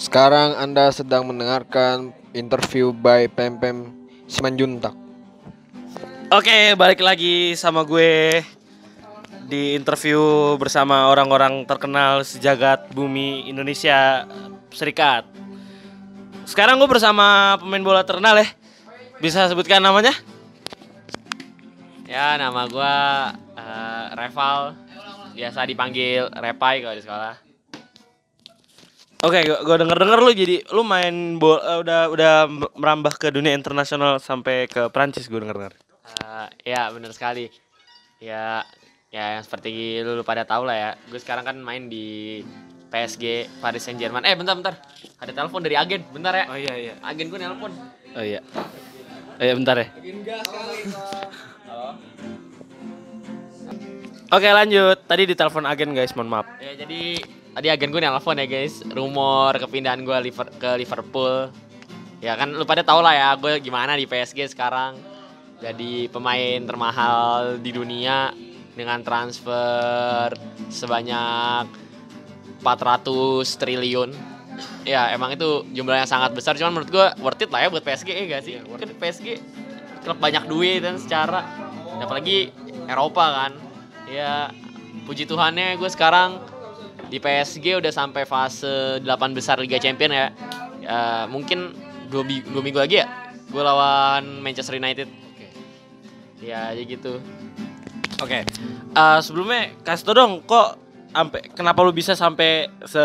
Sekarang 0.00 0.56
Anda 0.56 0.88
sedang 0.88 1.28
mendengarkan 1.28 2.16
interview 2.32 2.90
by 2.90 3.28
Pempem 3.28 3.92
Simanjuntak. 4.24 4.96
Oke, 6.32 6.72
balik 6.78 7.04
lagi 7.04 7.52
sama 7.58 7.84
gue 7.84 8.40
di 9.50 9.76
interview 9.76 10.54
bersama 10.56 11.10
orang-orang 11.10 11.66
terkenal 11.68 12.24
sejagat 12.24 12.88
bumi 12.96 13.50
Indonesia 13.50 14.24
Serikat. 14.72 15.28
Sekarang 16.48 16.80
gue 16.80 16.88
bersama 16.88 17.58
pemain 17.60 17.82
bola 17.84 18.02
terkenal 18.06 18.40
ya. 18.40 18.48
Bisa 19.20 19.44
sebutkan 19.52 19.84
namanya? 19.84 20.16
Ya, 22.10 22.34
nama 22.34 22.66
gua 22.66 22.94
eh, 23.54 24.06
Reval. 24.18 24.74
Biasa 25.34 25.66
dipanggil 25.66 26.30
Repai 26.30 26.82
kalau 26.82 26.96
di 26.96 27.04
sekolah. 27.04 27.34
Oke, 29.20 29.44
gue 29.44 29.76
denger-denger 29.84 30.18
lu 30.24 30.32
jadi 30.32 30.56
lu 30.72 30.80
main 30.80 31.36
bola 31.36 31.84
udah 31.84 32.08
udah 32.08 32.32
merambah 32.72 33.20
ke 33.20 33.28
dunia 33.28 33.52
internasional 33.52 34.16
sampai 34.16 34.64
ke 34.64 34.88
Prancis 34.88 35.28
gue 35.28 35.36
denger-denger. 35.36 35.76
Eh, 36.24 36.72
ya, 36.72 36.88
benar 36.88 37.12
sekali. 37.12 37.52
Ya, 38.16 38.64
ya 39.12 39.36
yang 39.36 39.44
seperti 39.44 40.00
lu, 40.00 40.16
lu 40.16 40.24
pada 40.24 40.48
tahu 40.48 40.64
lah 40.64 40.76
ya. 40.76 40.90
Gue 41.12 41.20
sekarang 41.20 41.44
kan 41.44 41.56
main 41.60 41.92
di 41.92 42.40
PSG 42.88 43.60
Paris 43.60 43.84
Saint 43.84 44.00
Germain. 44.00 44.24
Eh, 44.24 44.32
bentar 44.32 44.56
bentar. 44.56 44.80
Ada 45.20 45.36
telepon 45.36 45.60
dari 45.60 45.76
agen. 45.76 46.00
Bentar 46.16 46.32
ya. 46.32 46.44
Oh 46.48 46.56
iya 46.56 46.74
iya. 46.80 46.94
Agen 47.04 47.28
gue 47.28 47.36
nelpon. 47.36 47.76
Oh 48.16 48.24
iya. 48.24 48.40
Oh 49.36 49.44
iya 49.44 49.52
bentar 49.52 49.76
ya. 49.76 49.88
Oke 54.30 54.46
lanjut. 54.46 54.94
Tadi 55.10 55.26
ditelepon 55.26 55.66
agen 55.66 55.90
guys, 55.90 56.14
mohon 56.14 56.30
maaf. 56.30 56.46
Ya, 56.62 56.78
jadi 56.78 57.18
tadi 57.50 57.66
agen 57.66 57.90
gue 57.90 57.98
nelpon 57.98 58.38
ya 58.38 58.46
guys. 58.46 58.78
Rumor 58.86 59.58
kepindahan 59.58 60.06
gue 60.06 60.18
liver- 60.30 60.54
ke 60.54 60.70
Liverpool. 60.78 61.50
Ya 62.22 62.38
kan 62.38 62.54
lu 62.54 62.62
pada 62.62 62.86
tau 62.86 63.02
lah 63.02 63.10
ya 63.10 63.28
gue 63.34 63.58
gimana 63.58 63.98
di 63.98 64.06
PSG 64.06 64.54
sekarang. 64.54 65.02
Jadi 65.58 66.06
pemain 66.14 66.62
termahal 66.62 67.58
di 67.58 67.74
dunia 67.74 68.30
dengan 68.78 69.02
transfer 69.02 70.30
sebanyak 70.70 71.66
400 72.62 73.58
triliun. 73.58 74.14
Ya 74.86 75.10
emang 75.10 75.34
itu 75.34 75.66
jumlah 75.74 76.06
yang 76.06 76.06
sangat 76.06 76.30
besar 76.38 76.54
cuman 76.54 76.78
menurut 76.78 76.90
gue 76.94 77.06
worth 77.18 77.42
it 77.42 77.50
lah 77.50 77.66
ya 77.66 77.68
buat 77.68 77.82
PSG 77.82 78.14
ya 78.14 78.38
gak 78.38 78.42
sih? 78.46 78.62
kan 78.62 78.94
PSG 78.94 79.26
klub 80.06 80.22
banyak 80.22 80.46
duit 80.46 80.86
dan 80.86 81.02
secara 81.02 81.42
apalagi 81.98 82.54
Eropa 82.86 83.26
kan. 83.34 83.69
Ya 84.10 84.50
puji 85.06 85.24
Tuhannya 85.24 85.78
gue 85.78 85.86
sekarang 85.86 86.42
di 87.06 87.22
PSG 87.22 87.78
udah 87.78 87.94
sampai 87.94 88.26
fase 88.26 88.98
8 89.02 89.06
besar 89.30 89.62
Liga 89.62 89.78
Champion 89.78 90.10
ya. 90.10 90.26
Ya 90.82 90.98
mungkin 91.30 91.70
dua, 92.10 92.26
dua 92.26 92.62
minggu 92.62 92.82
lagi 92.82 92.98
ya 93.00 93.06
gue 93.50 93.62
lawan 93.62 94.42
Manchester 94.42 94.78
United. 94.78 95.06
Ya 96.42 96.74
jadi 96.74 96.98
gitu. 96.98 97.22
Oke. 98.20 98.42
Eh, 98.90 99.18
sebelumnya 99.22 99.70
kasih 99.86 100.04
tau 100.10 100.14
dong 100.18 100.32
kok 100.42 100.78
sampai 101.10 101.40
kenapa 101.54 101.78
lu 101.82 101.94
bisa 101.94 102.14
sampai 102.14 102.70
se 102.86 103.04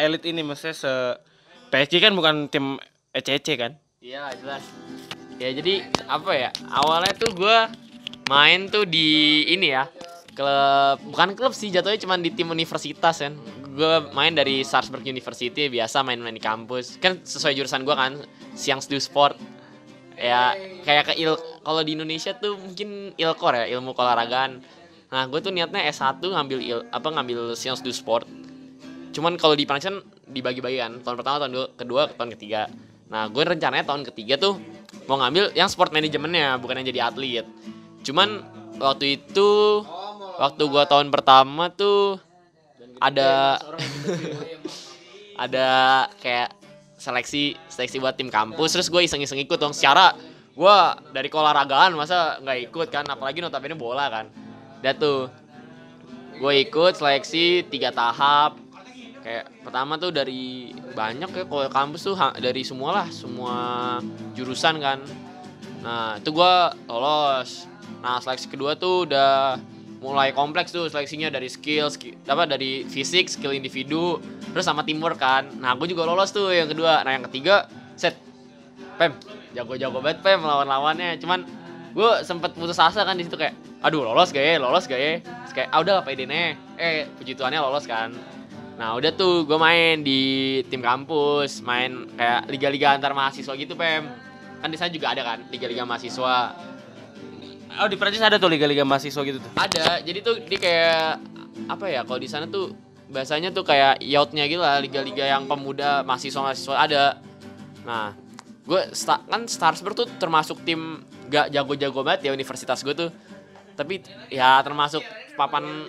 elit 0.00 0.24
ini 0.24 0.40
maksudnya 0.40 0.76
se 0.76 0.92
PSG 1.72 2.04
kan 2.04 2.12
bukan 2.12 2.48
tim 2.52 2.76
ECC 3.16 3.56
kan? 3.56 3.72
Iya 4.00 4.32
jelas. 4.40 4.64
Ya 5.40 5.48
jadi 5.56 5.88
apa 6.08 6.32
ya 6.36 6.50
awalnya 6.68 7.12
tuh 7.16 7.32
gue 7.32 7.58
main 8.30 8.70
tuh 8.70 8.86
di 8.86 9.42
ini 9.50 9.72
ya 9.72 9.86
klub 10.32 10.96
bukan 11.12 11.36
klub 11.36 11.52
sih 11.52 11.68
jatuhnya 11.68 12.00
cuman 12.00 12.24
di 12.24 12.32
tim 12.32 12.48
universitas 12.48 13.20
kan. 13.20 13.36
Gue 13.72 14.04
main 14.12 14.36
dari 14.36 14.60
Salzburg 14.64 15.00
University 15.00 15.68
biasa 15.72 16.04
main-main 16.04 16.36
di 16.36 16.42
kampus. 16.42 17.00
Kan 17.00 17.24
sesuai 17.24 17.56
jurusan 17.56 17.88
gue 17.88 17.94
kan 17.96 18.20
siang 18.52 18.80
du 18.84 19.00
sport. 19.00 19.36
Ya 20.16 20.52
kayak 20.84 21.12
ke 21.12 21.12
il 21.16 21.32
kalau 21.64 21.80
di 21.80 21.96
Indonesia 21.96 22.36
tuh 22.36 22.60
mungkin 22.60 23.16
ilkor 23.16 23.56
ya 23.56 23.64
ilmu 23.76 23.96
keolahragaan. 23.96 24.60
Nah 25.12 25.22
gue 25.28 25.40
tuh 25.40 25.52
niatnya 25.52 25.84
S1 25.88 26.20
ngambil 26.20 26.58
il, 26.60 26.78
apa 26.92 27.08
ngambil 27.12 27.56
science 27.56 27.80
du 27.80 27.92
sport. 27.92 28.28
Cuman 29.12 29.36
kalau 29.36 29.56
di 29.56 29.68
Prancis 29.68 29.92
kan 29.92 30.00
dibagi-bagi 30.28 30.80
kan 30.80 30.92
tahun 31.04 31.16
pertama 31.20 31.36
tahun 31.44 31.52
dua- 31.52 31.72
kedua 31.76 32.02
tahun 32.12 32.30
ketiga. 32.36 32.68
Nah 33.12 33.28
gue 33.28 33.42
rencananya 33.44 33.84
tahun 33.84 34.08
ketiga 34.08 34.40
tuh 34.40 34.56
mau 35.08 35.20
ngambil 35.20 35.52
yang 35.56 35.68
sport 35.68 35.92
manajemennya 35.92 36.56
bukan 36.60 36.80
yang 36.80 36.86
jadi 36.92 37.00
atlet 37.08 37.44
cuman 38.02 38.42
waktu 38.82 39.22
itu 39.22 39.82
waktu 40.38 40.62
gue 40.66 40.84
tahun 40.90 41.08
pertama 41.14 41.70
tuh 41.70 42.18
ada 43.02 43.58
ada 45.38 45.68
kayak 46.22 46.54
seleksi 47.02 47.58
seleksi 47.66 47.98
buat 47.98 48.14
tim 48.14 48.30
kampus 48.30 48.78
terus 48.78 48.86
gue 48.86 49.02
iseng-iseng 49.02 49.42
ikut 49.42 49.58
dong. 49.58 49.74
Secara 49.74 50.14
gue 50.54 50.76
dari 51.10 51.26
keolahragaan 51.26 51.98
masa 51.98 52.38
nggak 52.38 52.58
ikut 52.70 52.88
kan? 52.94 53.02
Apalagi 53.10 53.42
notabene 53.42 53.74
bola 53.74 54.06
kan. 54.06 54.30
Dan 54.78 54.94
tuh 54.98 55.26
gue 56.38 56.52
ikut 56.62 56.94
seleksi 56.94 57.66
tiga 57.66 57.90
tahap. 57.90 58.54
Kayak 59.22 59.50
pertama 59.62 59.98
tuh 59.98 60.10
dari 60.10 60.74
banyak 60.74 61.30
ya 61.30 61.44
kalau 61.46 61.70
kampus 61.70 62.02
tuh 62.06 62.18
dari 62.38 62.62
semua 62.62 63.02
lah 63.02 63.06
semua 63.10 63.54
jurusan 64.34 64.78
kan. 64.78 64.98
Nah 65.82 66.22
itu 66.22 66.30
gue 66.30 66.54
lolos 66.86 67.66
nah 68.02 68.18
seleksi 68.18 68.50
kedua 68.50 68.74
tuh 68.74 69.06
udah 69.06 69.56
mulai 70.02 70.34
kompleks 70.34 70.74
tuh 70.74 70.90
seleksinya 70.90 71.30
dari 71.30 71.46
skill, 71.46 71.86
skill 71.86 72.18
apa 72.26 72.44
dari 72.50 72.82
fisik 72.90 73.30
skill 73.30 73.54
individu 73.54 74.18
terus 74.50 74.66
sama 74.66 74.82
teamwork 74.82 75.16
kan. 75.16 75.46
Nah 75.62 75.78
gue 75.78 75.86
juga 75.86 76.02
lolos 76.04 76.34
tuh 76.34 76.50
yang 76.50 76.66
kedua. 76.66 77.06
Nah 77.06 77.14
yang 77.14 77.24
ketiga 77.30 77.70
set. 77.94 78.18
Pem. 78.98 79.14
Jago-jago 79.54 80.02
banget 80.02 80.20
pem 80.20 80.42
lawan-lawannya. 80.42 81.16
Cuman 81.22 81.46
gue 81.94 82.10
sempet 82.26 82.52
putus 82.58 82.82
asa 82.82 83.06
kan 83.06 83.14
di 83.14 83.24
situ 83.24 83.38
kayak 83.38 83.54
aduh 83.80 84.02
lolos 84.02 84.34
gak 84.34 84.42
ya? 84.42 84.58
Lolos 84.58 84.84
gak 84.90 84.98
ya? 85.00 85.22
Terus 85.22 85.54
kayak 85.54 85.68
ah 85.70 85.78
udah 85.80 85.94
apa 86.02 86.10
ide 86.12 86.26
eh 86.76 87.06
puji 87.16 87.38
Tuhannya 87.38 87.62
lolos 87.62 87.86
kan. 87.86 88.10
Nah 88.76 88.98
udah 88.98 89.14
tuh 89.14 89.46
gue 89.46 89.56
main 89.56 90.02
di 90.02 90.60
tim 90.66 90.82
kampus 90.82 91.62
main 91.62 92.10
kayak 92.18 92.50
liga-liga 92.50 92.98
antar 92.98 93.14
mahasiswa 93.14 93.54
gitu 93.54 93.78
pem. 93.78 94.10
Kan 94.58 94.68
di 94.68 94.76
sana 94.76 94.90
juga 94.90 95.14
ada 95.14 95.22
kan 95.22 95.38
liga-liga 95.54 95.86
mahasiswa 95.86 96.58
Oh 97.80 97.88
di 97.88 97.96
Prancis 97.96 98.20
ada 98.20 98.36
tuh 98.36 98.52
liga-liga 98.52 98.84
mahasiswa 98.84 99.22
gitu 99.24 99.38
tuh. 99.40 99.52
ada. 99.56 100.00
Jadi 100.04 100.18
tuh 100.20 100.34
dia 100.44 100.58
kayak 100.60 101.06
apa 101.68 101.84
ya 101.88 102.00
kalau 102.04 102.20
di 102.20 102.28
sana 102.28 102.44
tuh 102.48 102.72
bahasanya 103.12 103.52
tuh 103.52 103.64
kayak 103.64 104.00
yachtnya 104.00 104.48
gitu 104.48 104.60
lah 104.60 104.80
liga-liga 104.80 105.24
yang 105.24 105.44
pemuda 105.48 106.04
mahasiswa 106.04 106.40
mahasiswa 106.40 106.74
ada. 106.76 107.04
Nah 107.84 108.12
gue 108.62 108.80
sta- 108.94 109.24
kan 109.26 109.44
Starsberg 109.48 109.96
tuh 109.98 110.08
termasuk 110.20 110.62
tim 110.62 111.02
gak 111.32 111.50
jago-jago 111.50 112.00
banget 112.04 112.28
ya 112.28 112.30
universitas 112.32 112.80
gue 112.84 112.94
tuh. 112.94 113.10
Tapi 113.72 114.04
ya 114.28 114.60
termasuk 114.60 115.00
papan 115.34 115.88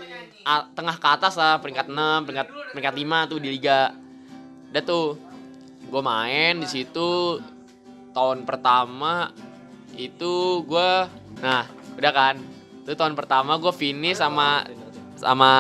tengah 0.75 0.95
ke 0.99 1.07
atas 1.07 1.35
lah 1.35 1.59
peringkat 1.59 1.87
6 1.91 2.25
peringkat 2.27 2.47
peringkat 2.75 2.95
5 2.95 3.31
tuh 3.31 3.37
di 3.39 3.49
liga. 3.51 3.91
Udah 4.71 4.83
tuh 4.83 5.19
gue 5.83 6.01
main 6.01 6.57
di 6.57 6.67
situ 6.67 7.39
tahun 8.13 8.45
pertama 8.47 9.29
itu 9.97 10.63
gue 10.65 10.91
nah 11.41 11.65
udah 11.97 12.11
kan? 12.13 12.35
Itu 12.83 12.93
tahun 12.97 13.15
pertama 13.15 13.55
gue 13.61 13.71
finish 13.71 14.19
sama 14.19 14.65
sama 15.15 15.51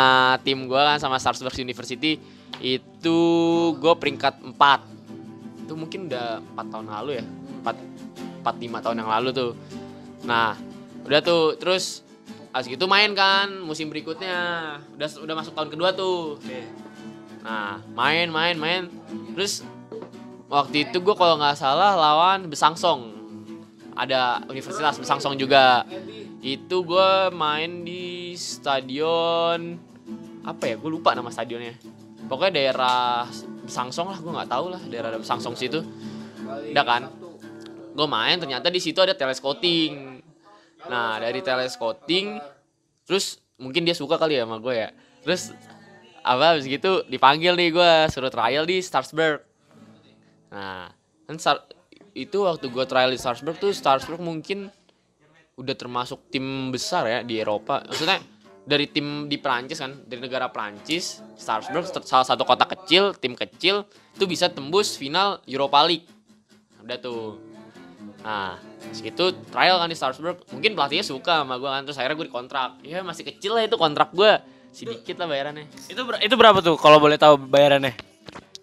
tim 0.43 0.67
gue 0.67 0.81
kan 0.81 0.99
sama 0.99 1.17
Salzburg 1.21 1.55
University. 1.61 2.19
Itu 2.59 3.17
gue 3.77 3.93
peringkat 3.97 4.43
4 4.43 5.63
itu 5.63 5.73
mungkin 5.79 6.11
udah 6.11 6.43
4 6.57 6.71
tahun 6.73 6.87
lalu 6.89 7.11
ya? 7.21 7.25
4 7.63 8.43
4 8.43 8.65
5 8.67 8.83
tahun 8.83 8.97
yang 8.99 9.09
lalu 9.09 9.29
tuh. 9.31 9.51
Nah 10.27 10.57
udah 11.07 11.19
tuh. 11.23 11.55
Terus 11.57 12.03
As 12.53 12.69
gitu 12.69 12.85
main 12.85 13.17
kan 13.17 13.49
musim 13.65 13.89
berikutnya. 13.89 14.37
Udah 14.93 15.09
udah 15.25 15.35
masuk 15.41 15.57
tahun 15.57 15.73
kedua 15.73 15.89
tuh. 15.97 16.37
Nah 17.41 17.81
main 17.97 18.29
main 18.29 18.53
main. 18.53 18.93
Terus 19.33 19.65
waktu 20.53 20.85
itu 20.85 21.01
gue 21.01 21.15
kalau 21.17 21.41
nggak 21.41 21.57
salah 21.57 21.97
lawan 21.97 22.45
Besangsong 22.45 23.22
ada 23.93 24.41
Universitas 24.49 24.97
Besangsong 24.99 25.37
juga. 25.37 25.85
Itu 26.43 26.83
gue 26.83 27.31
main 27.31 27.87
di 27.87 28.35
stadion 28.35 29.79
apa 30.43 30.63
ya? 30.67 30.75
Gue 30.75 30.91
lupa 30.91 31.15
nama 31.15 31.31
stadionnya. 31.31 31.77
Pokoknya 32.27 32.59
daerah 32.59 33.25
Besangsong 33.63 34.11
lah 34.11 34.19
gue 34.19 34.31
nggak 34.31 34.49
tahu 34.51 34.65
lah 34.75 34.81
daerah 34.89 35.15
Besangsong 35.15 35.55
situ. 35.55 35.79
Udah 36.43 36.85
kan? 36.85 37.07
Gue 37.93 38.07
main 38.09 38.35
ternyata 38.41 38.67
di 38.73 38.81
situ 38.81 38.99
ada 38.99 39.13
telescouting 39.15 40.21
nah 40.83 41.15
dari 41.15 41.39
telescouting 41.39 42.43
terus 43.07 43.39
mungkin 43.55 43.87
dia 43.87 43.95
suka 43.95 44.19
kali 44.19 44.35
ya 44.35 44.43
sama 44.43 44.59
gue 44.59 44.75
ya. 44.75 44.89
Terus 45.23 45.55
apa 46.23 46.55
habis 46.55 46.65
gitu 46.67 47.03
dipanggil 47.11 47.51
nih 47.59 47.69
gue 47.75 47.91
suruh 48.07 48.31
trial 48.31 48.63
di 48.63 48.79
Starsberg 48.79 49.43
nah 50.47 50.87
kan 51.27 51.35
itu 52.13 52.45
waktu 52.45 52.69
gue 52.69 52.85
trial 52.85 53.09
di 53.09 53.17
Starsberg 53.17 53.57
tuh 53.57 53.73
Starsberg 53.73 54.21
mungkin 54.21 54.69
udah 55.53 55.75
termasuk 55.77 56.29
tim 56.29 56.69
besar 56.69 57.05
ya 57.05 57.19
di 57.21 57.37
Eropa. 57.37 57.81
Maksudnya 57.85 58.21
dari 58.63 58.87
tim 58.87 59.27
di 59.27 59.37
Prancis 59.37 59.77
kan 59.77 60.01
dari 60.07 60.23
negara 60.23 60.47
Prancis 60.47 61.19
Strasbourg 61.35 61.83
st- 61.83 62.07
salah 62.07 62.23
satu 62.23 62.47
kota 62.47 62.63
kecil 62.63 63.11
tim 63.17 63.35
kecil 63.35 63.83
itu 64.15 64.25
bisa 64.25 64.47
tembus 64.49 64.95
final 64.95 65.41
Europa 65.45 65.83
League. 65.83 66.07
Udah 66.81 66.97
tuh. 66.97 67.37
Nah 68.23 68.55
segitu 68.93 69.33
trial 69.51 69.77
kan 69.81 69.89
di 69.89 69.97
Strasbourg 69.97 70.41
mungkin 70.49 70.73
pelatihnya 70.73 71.03
suka 71.03 71.43
sama 71.43 71.59
gue 71.59 71.69
kan 71.69 71.81
terus 71.83 71.97
akhirnya 71.99 72.17
gue 72.17 72.27
dikontrak. 72.29 72.69
Ya 72.85 73.01
masih 73.01 73.25
kecil 73.25 73.57
lah 73.57 73.65
itu 73.65 73.75
kontrak 73.75 74.13
gue 74.13 74.31
sedikit 74.73 75.21
lah 75.21 75.27
bayarannya. 75.29 75.69
Itu 75.89 76.01
ber- 76.01 76.21
itu 76.23 76.33
berapa 76.33 76.61
tuh 76.61 76.77
kalau 76.77 76.97
boleh 76.97 77.17
tahu 77.17 77.37
bayarannya? 77.37 78.12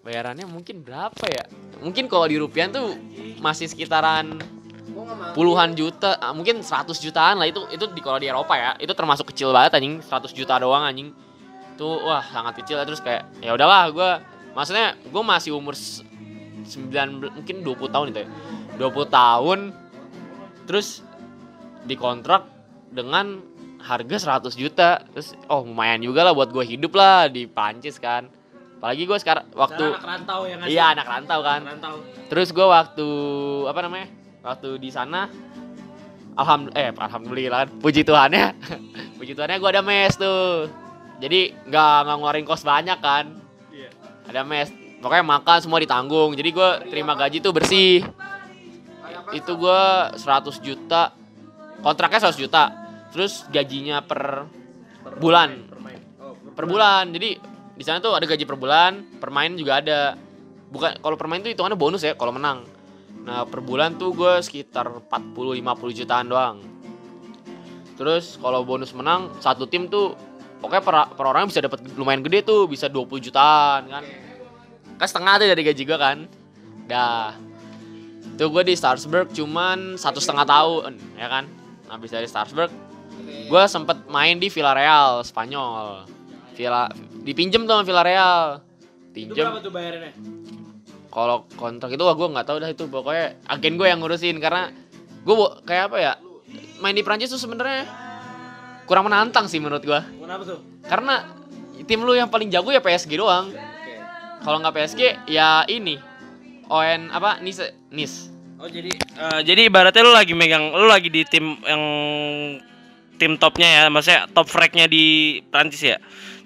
Bayarannya 0.01 0.45
mungkin 0.49 0.81
berapa 0.81 1.25
ya? 1.29 1.45
Mungkin 1.81 2.09
kalau 2.09 2.25
di 2.29 2.37
rupiah 2.37 2.69
tuh 2.69 2.93
masih 3.41 3.69
sekitaran 3.69 4.37
puluhan 5.33 5.73
juta 5.77 6.17
ah, 6.19 6.33
mungkin 6.33 6.61
100 6.61 6.89
jutaan 7.01 7.37
lah. 7.41 7.47
Itu 7.49 7.65
itu 7.69 7.85
di 7.93 8.01
kalau 8.01 8.17
di 8.17 8.27
Eropa 8.29 8.53
ya 8.57 8.71
itu 8.77 8.91
termasuk 8.93 9.29
kecil 9.33 9.53
banget 9.53 9.77
anjing. 9.77 10.01
100 10.01 10.33
juta 10.33 10.57
doang 10.57 10.83
anjing. 10.85 11.13
Itu 11.77 11.87
wah 12.05 12.21
sangat 12.21 12.61
kecil 12.65 12.81
terus 12.85 13.01
kayak 13.01 13.25
ya 13.41 13.53
udahlah 13.53 13.89
gue 13.93 14.09
maksudnya 14.53 14.97
gue 14.99 15.23
masih 15.23 15.55
umur 15.55 15.73
s- 15.73 16.03
19 16.61 17.33
mungkin 17.41 17.55
20 17.65 17.89
tahun 17.89 18.05
itu 18.13 18.19
ya. 18.25 18.29
20 18.77 19.09
tahun 19.09 19.59
terus 20.69 21.01
dikontrak 21.85 22.45
dengan 22.93 23.41
harga 23.81 24.37
100 24.37 24.53
juta. 24.53 25.01
Terus 25.13 25.33
oh 25.49 25.65
lumayan 25.65 26.01
juga 26.01 26.21
lah 26.25 26.33
buat 26.37 26.53
gue 26.53 26.61
hidup 26.65 26.93
lah 26.93 27.25
di 27.29 27.45
Prancis 27.49 27.97
kan 27.97 28.29
apalagi 28.81 29.05
gue 29.05 29.17
sekarang 29.21 29.45
waktu 29.53 29.93
rantau 29.93 30.49
yang 30.49 30.65
iya 30.65 30.97
anak 30.97 31.05
rantau 31.05 31.45
kan 31.45 31.61
rantau. 31.61 32.01
Terus 32.33 32.49
gue 32.49 32.65
waktu 32.65 33.07
apa 33.69 33.79
namanya? 33.85 34.09
Waktu 34.41 34.81
di 34.81 34.89
sana 34.89 35.29
eh 36.73 36.89
alhamdulillah 36.89 37.69
kan. 37.69 37.69
Puji 37.77 38.01
Tuhan 38.01 38.33
ya. 38.33 38.57
Puji 39.21 39.37
Tuhannya 39.37 39.61
gue 39.61 39.69
ada 39.69 39.85
mes 39.85 40.17
tuh. 40.17 40.65
Jadi 41.21 41.53
nggak 41.69 41.95
nggak 42.09 42.15
ngeluarin 42.17 42.45
kos 42.49 42.65
banyak 42.65 42.97
kan. 42.97 43.37
Iya. 43.69 43.93
Ada 44.25 44.41
mes. 44.41 44.73
Pokoknya 44.97 45.25
makan 45.29 45.57
semua 45.61 45.77
ditanggung. 45.77 46.33
Jadi 46.33 46.49
gue 46.49 46.69
terima 46.89 47.13
gaji 47.13 47.37
tuh 47.37 47.53
bersih. 47.53 48.01
Itu 49.29 49.61
gue 49.61 49.83
100 50.17 50.57
juta. 50.65 51.13
Kontraknya 51.85 52.33
100 52.33 52.41
juta. 52.41 52.63
Terus 53.13 53.45
gajinya 53.53 54.01
per 54.01 54.49
bulan. 55.21 55.69
Per 56.57 56.65
bulan. 56.65 57.13
Jadi 57.13 57.50
di 57.81 57.85
sana 57.89 57.97
tuh 57.97 58.13
ada 58.13 58.29
gaji 58.29 58.45
per 58.45 58.53
bulan, 58.53 59.01
permain 59.17 59.57
juga 59.57 59.81
ada. 59.81 60.13
Bukan 60.69 61.01
kalau 61.01 61.17
permain 61.17 61.41
tuh 61.41 61.49
hitungannya 61.49 61.73
bonus 61.73 62.05
ya 62.05 62.13
kalau 62.13 62.29
menang. 62.29 62.69
Nah, 63.25 63.41
per 63.49 63.65
bulan 63.65 63.97
tuh 63.97 64.13
gue 64.13 64.37
sekitar 64.45 64.85
40 65.09 65.57
50 65.57 65.97
jutaan 65.97 66.29
doang. 66.29 66.61
Terus 67.97 68.37
kalau 68.37 68.61
bonus 68.61 68.93
menang 68.93 69.33
satu 69.41 69.65
tim 69.65 69.89
tuh 69.89 70.13
pokoknya 70.61 70.83
per, 70.85 70.95
per 71.17 71.25
orang 71.25 71.49
bisa 71.49 71.65
dapat 71.65 71.81
lumayan 71.97 72.21
gede 72.21 72.45
tuh, 72.45 72.69
bisa 72.69 72.85
20 72.85 73.17
jutaan 73.17 73.89
kan. 73.89 74.03
Kan 75.01 75.07
setengah 75.09 75.41
tuh 75.41 75.47
dari 75.49 75.63
gaji 75.65 75.81
gue 75.81 75.97
kan. 75.97 76.17
Dah. 76.85 77.33
Tuh 78.37 78.47
gue 78.53 78.63
di 78.69 78.77
Starsburg 78.77 79.33
cuman 79.33 79.97
satu 79.97 80.21
setengah 80.21 80.45
tahun 80.45 81.01
ya 81.17 81.27
kan. 81.33 81.49
Habis 81.89 82.13
dari 82.13 82.29
Starsburg 82.29 82.69
gue 83.49 83.63
sempet 83.65 84.05
main 84.05 84.37
di 84.37 84.53
Villarreal 84.53 85.25
Spanyol. 85.25 86.05
Villa 86.55 86.85
dipinjem 87.21 87.63
tuh 87.63 87.73
sama 87.73 87.83
Villarreal. 87.83 88.65
Itu 89.11 89.31
Pinjem 89.31 89.45
berapa 89.47 89.59
tuh 89.59 89.71
bayarannya? 89.71 90.13
kalau 91.11 91.43
kontrak 91.59 91.91
itu 91.91 91.99
wah 92.07 92.15
gue 92.15 92.23
nggak 92.23 92.47
tahu 92.47 92.57
dah 92.63 92.71
itu 92.71 92.87
pokoknya 92.87 93.35
agen 93.43 93.75
gue 93.75 93.83
yang 93.83 93.99
ngurusin 93.99 94.39
karena 94.39 94.71
gue 95.27 95.35
kayak 95.67 95.91
apa 95.91 95.97
ya 95.99 96.13
main 96.79 96.95
di 96.95 97.03
Prancis 97.03 97.27
tuh 97.27 97.35
sebenarnya 97.35 97.83
kurang 98.87 99.11
menantang 99.11 99.51
sih 99.51 99.59
menurut 99.59 99.83
gue 99.83 99.99
Kenapa 99.99 100.43
tuh? 100.47 100.63
karena 100.87 101.27
tim 101.83 101.99
lu 101.99 102.15
yang 102.15 102.31
paling 102.31 102.47
jago 102.47 102.71
ya 102.71 102.79
PSG 102.79 103.19
doang 103.19 103.51
kalau 104.39 104.63
nggak 104.63 104.71
PSG 104.71 105.27
ya 105.27 105.67
ini 105.67 105.99
ON 106.71 107.11
apa 107.11 107.43
Nice 107.43 107.75
Nice 107.91 108.31
Oh 108.55 108.71
jadi 108.71 108.95
eh, 108.95 109.39
jadi 109.43 109.67
ibaratnya 109.67 110.07
lu 110.07 110.15
lagi 110.15 110.31
megang 110.31 110.71
lu 110.71 110.87
lagi 110.87 111.11
di 111.11 111.27
tim 111.27 111.59
yang 111.67 111.83
tim 113.19 113.35
topnya 113.35 113.67
ya, 113.67 113.81
maksudnya 113.89 114.31
top 114.31 114.49
fragnya 114.49 114.89
di 114.89 115.37
Prancis 115.49 115.81
ya. 115.81 115.97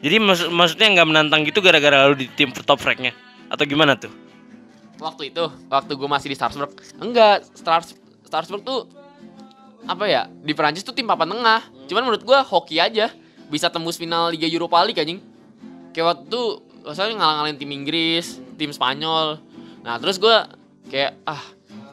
Jadi 0.05 0.21
maksud 0.21 0.53
maksudnya 0.53 1.01
nggak 1.01 1.07
menantang 1.09 1.41
gitu 1.49 1.65
gara-gara 1.65 2.05
lu 2.05 2.13
di 2.13 2.29
tim 2.37 2.53
top 2.53 2.77
fragnya 2.77 3.17
atau 3.49 3.65
gimana 3.65 3.97
tuh? 3.97 4.13
waktu 4.99 5.31
itu 5.31 5.43
waktu 5.67 5.91
gue 5.95 6.09
masih 6.09 6.31
di 6.31 6.35
Strasbourg 6.39 6.71
enggak 7.03 7.43
Stars 7.51 7.99
Strasbourg 8.23 8.63
tuh 8.63 8.87
apa 9.85 10.09
ya 10.09 10.25
di 10.41 10.53
Prancis 10.57 10.81
tuh 10.81 10.97
tim 10.97 11.05
papan 11.05 11.29
tengah. 11.29 11.61
Cuman 11.85 12.09
menurut 12.09 12.25
gue 12.25 12.39
hoki 12.49 12.81
aja. 12.81 13.13
Bisa 13.45 13.69
tembus 13.69 14.01
final 14.01 14.33
Liga 14.33 14.49
Europa 14.49 14.81
League 14.81 14.97
anjing. 14.97 15.21
Kayak 15.93 16.05
waktu 16.09 16.23
itu 16.25 16.43
misalnya 16.81 17.21
ngalang-ngalain 17.21 17.57
tim 17.61 17.69
Inggris 17.69 18.41
tim 18.57 18.73
Spanyol. 18.73 19.37
Nah 19.85 20.01
terus 20.01 20.17
gue 20.17 20.33
kayak 20.89 21.21
ah 21.29 21.41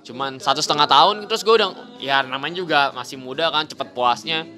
cuman 0.02 0.40
satu 0.40 0.64
setengah 0.64 0.88
tahun 0.88 1.28
terus 1.28 1.44
gue 1.44 1.52
udah 1.52 2.00
ya 2.00 2.24
namanya 2.24 2.64
juga 2.64 2.80
masih 2.96 3.20
muda 3.20 3.52
kan 3.52 3.68
cepet 3.68 3.92
puasnya 3.92 4.48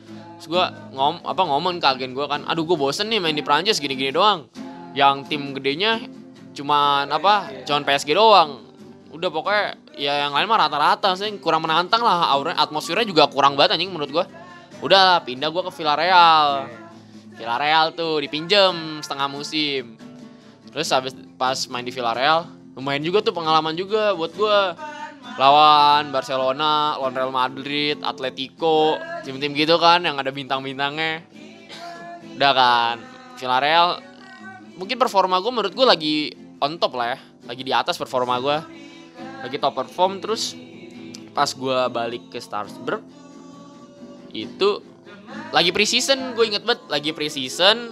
terus 0.44 0.60
gue 0.60 0.66
ngom 0.92 1.24
apa 1.24 1.40
ngomong 1.40 1.80
ke 1.80 1.88
agen 1.88 2.12
gue 2.12 2.28
kan 2.28 2.44
aduh 2.44 2.68
gue 2.68 2.76
bosen 2.76 3.08
nih 3.08 3.16
main 3.16 3.32
di 3.32 3.40
Prancis 3.40 3.80
gini-gini 3.80 4.12
doang. 4.12 4.44
Yang 4.92 5.32
tim 5.32 5.56
gedenya 5.56 6.04
cuman 6.52 7.08
apa 7.08 7.64
cuman 7.64 7.80
PSG 7.88 8.12
doang. 8.12 8.60
Udah 9.08 9.32
pokoknya 9.32 9.80
ya 9.96 10.28
yang 10.28 10.36
lain 10.36 10.44
mah 10.44 10.68
rata-rata 10.68 11.16
sih 11.16 11.32
kurang 11.40 11.64
menantang 11.64 12.04
lah 12.04 12.28
aura 12.28 12.52
atmosfernya 12.60 13.08
juga 13.08 13.24
kurang 13.32 13.56
banget 13.56 13.80
anjing 13.80 13.88
menurut 13.88 14.12
gua. 14.12 14.28
Udah 14.84 15.24
pindah 15.24 15.48
gua 15.48 15.64
ke 15.64 15.80
Villarreal. 15.80 16.68
Villarreal 17.40 17.96
tuh 17.96 18.20
dipinjem 18.20 19.00
setengah 19.00 19.32
musim. 19.32 19.96
Terus 20.68 20.92
habis 20.92 21.16
pas 21.40 21.56
main 21.72 21.88
di 21.88 21.88
Villarreal 21.88 22.44
lumayan 22.76 23.00
juga 23.00 23.24
tuh 23.24 23.32
pengalaman 23.32 23.72
juga 23.72 24.12
buat 24.12 24.36
gua 24.36 24.76
lawan 25.34 26.14
Barcelona, 26.14 26.94
lawan 27.00 27.14
Real 27.16 27.34
Madrid, 27.34 27.98
Atletico, 28.04 29.00
tim-tim 29.26 29.56
gitu 29.56 29.80
kan 29.80 30.04
yang 30.04 30.16
ada 30.20 30.30
bintang-bintangnya. 30.30 31.24
Udah 32.38 32.52
kan, 32.54 32.96
Villarreal 33.38 33.98
mungkin 34.74 34.98
performa 34.98 35.38
gue 35.38 35.52
menurut 35.54 35.74
gue 35.74 35.86
lagi 35.86 36.16
on 36.58 36.78
top 36.78 36.98
lah 36.98 37.14
ya, 37.14 37.18
lagi 37.50 37.62
di 37.62 37.72
atas 37.74 37.94
performa 37.98 38.38
gue, 38.42 38.56
lagi 39.42 39.56
top 39.58 39.74
perform 39.74 40.18
terus 40.22 40.54
pas 41.34 41.50
gue 41.50 41.78
balik 41.90 42.30
ke 42.30 42.38
Strasbourg 42.38 43.02
itu 44.30 44.78
lagi 45.50 45.74
preseason 45.74 46.38
gue 46.38 46.46
inget 46.46 46.62
banget 46.62 46.82
lagi 46.86 47.10
preseason 47.10 47.90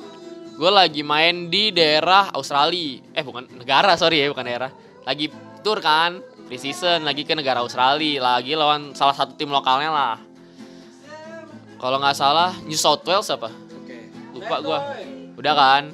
gue 0.53 0.71
lagi 0.71 1.03
main 1.03 1.49
di 1.49 1.73
daerah 1.75 2.31
Australia. 2.37 3.01
Eh 3.17 3.25
bukan 3.25 3.51
negara 3.57 3.97
sorry 3.97 4.23
ya 4.23 4.31
bukan 4.31 4.47
daerah. 4.47 4.71
Lagi 5.03 5.27
tour 5.65 5.81
kan 5.83 6.21
preseason 6.53 7.01
lagi 7.09 7.25
ke 7.25 7.33
negara 7.33 7.65
Australia 7.65 8.21
lagi 8.21 8.53
lawan 8.53 8.93
salah 8.93 9.17
satu 9.17 9.33
tim 9.41 9.49
lokalnya 9.49 9.89
lah. 9.89 10.21
Kalau 11.81 11.97
nggak 11.97 12.13
salah 12.13 12.53
New 12.69 12.77
South 12.77 13.01
Wales 13.09 13.25
apa? 13.33 13.49
Lupa 14.37 14.61
gue 14.61 14.79
udah 15.41 15.55
kan? 15.57 15.89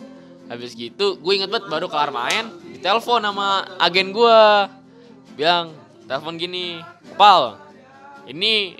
Habis 0.50 0.74
gitu 0.74 1.14
gue 1.22 1.32
inget 1.38 1.46
banget 1.46 1.70
baru 1.70 1.86
kelar 1.86 2.10
main 2.10 2.50
ditelepon 2.74 3.22
sama 3.22 3.70
agen 3.78 4.10
gue 4.10 4.38
bilang 5.38 5.78
telepon 6.10 6.34
gini 6.34 6.82
pal 7.14 7.62
ini 8.26 8.74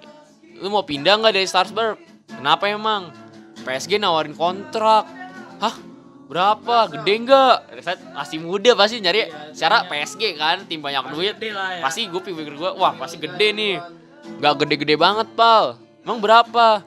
lu 0.59 0.75
mau 0.75 0.83
pindah 0.83 1.15
nggak 1.15 1.39
dari 1.39 1.47
Strasbourg? 1.47 1.95
Kenapa 2.27 2.67
emang? 2.67 3.15
PSG 3.63 4.03
nawarin 4.03 4.35
kontrak. 4.35 5.07
Hah 5.63 5.79
berapa? 6.29 6.77
Gede 6.93 7.15
nggak? 7.25 7.57
Masih 8.15 8.39
muda 8.39 8.77
pasti 8.77 9.01
nyari. 9.01 9.27
Secara 9.57 9.89
PSG 9.89 10.37
kan 10.37 10.63
tim 10.69 10.85
banyak 10.85 11.05
duit. 11.17 11.35
ya. 11.41 11.81
pasti 11.81 12.07
gue 12.07 12.21
pikir 12.21 12.55
gue 12.55 12.71
wah 12.77 12.93
pasti 12.95 13.17
gede 13.17 13.49
nih. 13.57 13.75
Nggak 14.39 14.55
gede-gede 14.65 14.95
banget 15.01 15.27
pal. 15.33 15.81
Emang 16.05 16.21
berapa? 16.21 16.85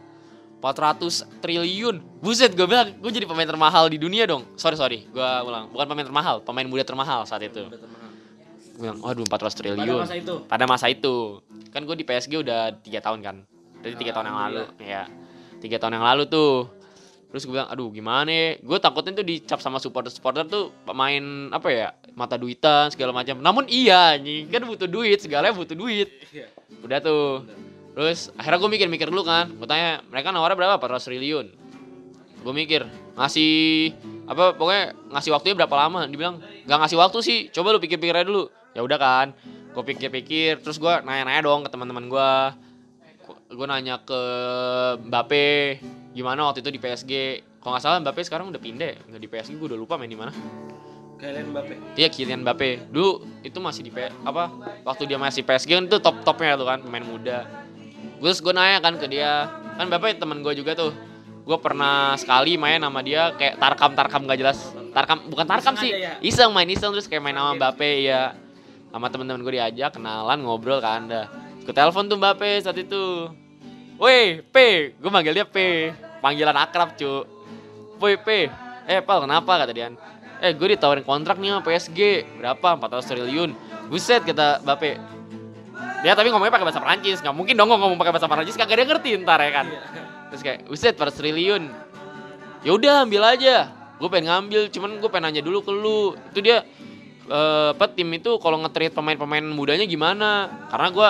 400 0.61 1.41
triliun. 1.41 2.21
Buset 2.21 2.53
gue 2.53 2.69
bilang 2.69 2.93
gue 2.93 3.11
jadi 3.11 3.25
pemain 3.25 3.49
termahal 3.49 3.89
di 3.89 3.97
dunia 3.97 4.29
dong. 4.29 4.45
Sorry 4.55 4.77
sorry. 4.77 5.09
Gue 5.09 5.25
ulang. 5.25 5.73
Bukan 5.73 5.85
pemain 5.89 6.05
termahal 6.05 6.45
pemain 6.45 6.67
muda 6.69 6.85
termahal 6.85 7.25
saat 7.25 7.41
itu. 7.41 7.65
Gue 8.77 8.79
bilang 8.79 9.01
waduh 9.01 9.25
400 9.25 9.57
triliun. 9.57 10.05
masa 10.05 10.15
itu? 10.15 10.35
pada 10.45 10.65
masa 10.69 10.85
itu. 10.87 11.41
Kan 11.73 11.89
gue 11.89 11.95
di 11.97 12.05
PSG 12.05 12.45
udah 12.45 12.77
tiga 12.77 13.01
tahun 13.01 13.25
kan. 13.25 13.35
Dari 13.81 13.97
tiga 13.97 14.13
tahun 14.13 14.29
yang 14.29 14.37
lalu. 14.37 14.63
ya 14.77 15.09
tiga 15.61 15.77
tahun 15.77 16.01
yang 16.01 16.05
lalu 16.05 16.23
tuh 16.25 16.67
terus 17.31 17.47
gue 17.47 17.55
bilang 17.55 17.71
aduh 17.71 17.87
gimana 17.89 18.27
ya? 18.27 18.47
Gue 18.59 18.77
takutnya 18.77 19.23
tuh 19.23 19.25
dicap 19.25 19.63
sama 19.63 19.79
supporter 19.79 20.11
supporter 20.11 20.43
tuh 20.45 20.75
pemain 20.83 21.47
apa 21.55 21.67
ya 21.71 21.87
mata 22.11 22.35
duitan 22.35 22.91
segala 22.91 23.15
macam. 23.15 23.39
Namun 23.39 23.71
iya 23.71 24.19
nih 24.19 24.51
kan 24.51 24.67
butuh 24.67 24.91
duit 24.91 25.23
segalanya 25.23 25.55
butuh 25.55 25.73
duit. 25.73 26.11
Udah 26.83 26.99
tuh. 26.99 27.47
Terus 27.95 28.35
akhirnya 28.35 28.59
gue 28.59 28.71
mikir-mikir 28.75 29.07
dulu 29.07 29.23
kan. 29.23 29.47
Gue 29.47 29.63
tanya 29.63 30.03
mereka 30.11 30.35
nawarnya 30.35 30.59
berapa? 30.59 30.75
400 30.75 31.07
triliun. 31.07 31.47
Gue 32.43 32.53
mikir 32.53 32.83
ngasih 33.15 33.95
apa 34.27 34.55
pokoknya 34.59 34.95
ngasih 35.15 35.31
waktunya 35.31 35.55
berapa 35.55 35.75
lama? 35.87 36.03
Dibilang 36.11 36.43
nggak 36.67 36.79
ngasih 36.83 36.97
waktu 36.99 37.17
sih. 37.23 37.39
Coba 37.55 37.71
lu 37.71 37.79
pikir-pikir 37.79 38.11
aja 38.11 38.27
dulu. 38.27 38.51
Ya 38.75 38.83
udah 38.83 38.99
kan. 38.99 39.27
Gue 39.71 39.83
pikir-pikir 39.87 40.59
terus 40.59 40.75
gue 40.75 40.93
nanya-nanya 41.07 41.47
dong 41.47 41.63
ke 41.63 41.71
teman-teman 41.71 42.11
gue 42.11 42.29
gue 43.51 43.67
nanya 43.67 43.99
ke 44.03 44.19
Mbappe 45.07 45.79
gimana 46.11 46.47
waktu 46.51 46.59
itu 46.59 46.71
di 46.71 46.79
PSG 46.79 47.11
kalau 47.61 47.77
nggak 47.77 47.83
salah 47.83 47.97
Mbappe 48.01 48.21
sekarang 48.25 48.49
udah 48.49 48.61
pindah. 48.61 48.93
Nggak 49.07 49.21
di 49.21 49.29
PSG 49.29 49.51
gue 49.55 49.67
udah 49.71 49.79
lupa 49.79 49.95
main 49.95 50.09
di 50.09 50.17
mana. 50.17 50.33
Kylian 51.21 51.53
Mbappe. 51.53 51.73
Iya 51.93 52.09
Kylian 52.09 52.41
Mbappe. 52.41 52.89
Dulu 52.89 53.11
itu 53.45 53.57
masih 53.61 53.81
di 53.85 53.91
P 53.93 54.09
apa 54.25 54.49
waktu 54.81 55.05
dia 55.05 55.21
masih 55.21 55.45
PSG 55.45 55.69
kan 55.77 55.85
itu 55.85 55.97
top 56.01 56.25
topnya 56.25 56.57
tuh 56.57 56.65
kan 56.65 56.81
pemain 56.81 57.05
muda. 57.05 57.45
Terus 58.17 58.41
gue 58.41 58.53
nanya 58.53 58.81
kan 58.81 58.97
ke 58.97 59.05
dia. 59.05 59.47
Kan 59.77 59.87
Mbappe 59.87 60.17
temen 60.17 60.41
gue 60.41 60.53
juga 60.57 60.73
tuh. 60.73 60.91
Gue 61.41 61.57
pernah 61.57 62.13
sekali 62.17 62.57
main 62.57 62.81
sama 62.81 63.01
dia 63.01 63.33
kayak 63.37 63.57
tarkam 63.61 63.91
tarkam 63.93 64.21
gak 64.25 64.39
jelas. 64.41 64.57
Tarkam 64.91 65.29
bukan 65.29 65.45
tarkam 65.45 65.73
Iseng 65.77 65.85
sih. 65.85 65.91
ya? 65.95 66.13
iseng 66.21 66.49
main 66.51 66.69
iseng 66.69 66.91
terus 66.91 67.05
kayak 67.05 67.21
main 67.21 67.37
sama 67.37 67.53
Mbappe 67.57 67.89
ya 68.01 68.33
sama 68.91 69.07
temen-temen 69.07 69.39
gue 69.45 69.53
diajak 69.55 69.95
kenalan 69.95 70.41
ngobrol 70.41 70.81
kan 70.81 71.05
dah. 71.05 71.29
Gue 71.61 71.73
telepon 71.73 72.09
tuh 72.09 72.17
Mbappe 72.17 72.65
saat 72.65 72.77
itu 72.81 73.29
Woi, 74.01 74.41
P, 74.41 74.55
gue 74.97 75.11
manggil 75.13 75.29
dia 75.29 75.45
P, 75.45 75.93
panggilan 76.25 76.57
akrab 76.57 76.97
cu. 76.97 77.21
Woi 78.01 78.17
P, 78.17 78.49
eh 78.89 78.97
pal 79.05 79.21
kenapa 79.21 79.61
kata 79.61 79.69
dia. 79.69 79.93
Eh 80.41 80.57
gue 80.57 80.73
ditawarin 80.73 81.05
kontrak 81.05 81.37
nih 81.37 81.53
sama 81.53 81.61
PSG 81.61 82.25
berapa 82.41 82.81
400 82.81 83.05
triliun. 83.05 83.53
Buset 83.93 84.25
kata 84.25 84.65
Mbappe. 84.65 84.97
Dia 86.01 86.17
tapi 86.17 86.33
ngomongnya 86.33 86.49
pakai 86.49 86.65
bahasa 86.65 86.81
Perancis, 86.81 87.21
nggak 87.21 87.35
mungkin 87.37 87.53
dong 87.53 87.69
ngomong 87.69 87.93
pakai 88.01 88.09
bahasa 88.09 88.25
Perancis 88.25 88.57
kagak 88.57 88.81
dia 88.81 88.87
ngerti 88.89 89.21
ntar 89.21 89.37
ya 89.37 89.51
kan. 89.53 89.69
Terus 90.33 90.41
kayak 90.41 90.59
buset 90.65 90.97
400 90.97 91.21
triliun. 91.21 91.63
Ya 92.65 92.73
udah 92.73 93.05
ambil 93.05 93.21
aja. 93.21 93.69
Gue 94.01 94.09
pengen 94.09 94.33
ngambil, 94.33 94.73
cuman 94.73 94.97
gue 94.97 95.09
pengen 95.13 95.29
nanya 95.29 95.45
dulu 95.45 95.61
ke 95.61 95.69
lu. 95.69 96.17
Itu 96.33 96.41
dia 96.41 96.65
eh 97.29 97.69
apa 97.77 97.85
tim 97.85 98.09
itu 98.17 98.33
kalau 98.41 98.65
nge-treat 98.65 98.97
pemain-pemain 98.97 99.45
mudanya 99.45 99.85
gimana? 99.85 100.49
Karena 100.73 100.89
gua 100.89 101.09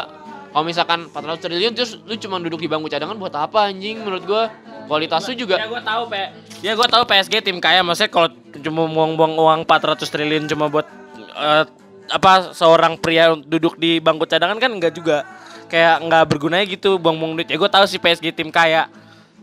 kalau 0.51 0.63
misalkan 0.67 1.08
400 1.08 1.39
triliun 1.48 1.72
terus 1.72 1.96
lu 2.03 2.20
cuma 2.20 2.36
duduk 2.43 2.60
di 2.60 2.67
bangku 2.67 2.91
cadangan 2.91 3.15
buat 3.15 3.31
apa 3.31 3.72
anjing 3.72 4.03
menurut 4.03 4.24
gua? 4.27 4.43
Kualitas 4.91 5.24
lu 5.31 5.34
Ya 5.34 5.39
juga 5.48 5.55
gue 5.63 5.81
tahu 5.81 6.03
P. 6.12 6.15
Ya 6.60 6.72
gue 6.75 6.88
tahu 6.91 7.03
PSG 7.08 7.34
tim 7.39 7.58
kaya 7.63 7.79
maksudnya 7.79 8.12
kalau 8.12 8.27
cuma 8.60 8.84
buang-buang 8.91 9.34
uang 9.39 9.60
400 9.63 10.03
triliun 10.03 10.43
cuma 10.51 10.67
buat 10.67 10.84
eh, 11.31 11.63
apa 12.12 12.51
seorang 12.51 13.00
pria 13.00 13.31
duduk 13.39 13.79
di 13.79 14.03
bangku 14.03 14.27
cadangan 14.27 14.60
kan 14.60 14.67
enggak 14.75 14.91
juga 14.91 15.24
kayak 15.72 16.03
nggak 16.03 16.24
bergunanya 16.27 16.67
gitu 16.67 17.00
buang-buang 17.00 17.39
duit. 17.39 17.48
Ya 17.48 17.55
gue 17.55 17.72
tahu 17.72 17.88
sih 17.88 18.03
PSG 18.03 18.36
tim 18.36 18.51
kaya. 18.51 18.91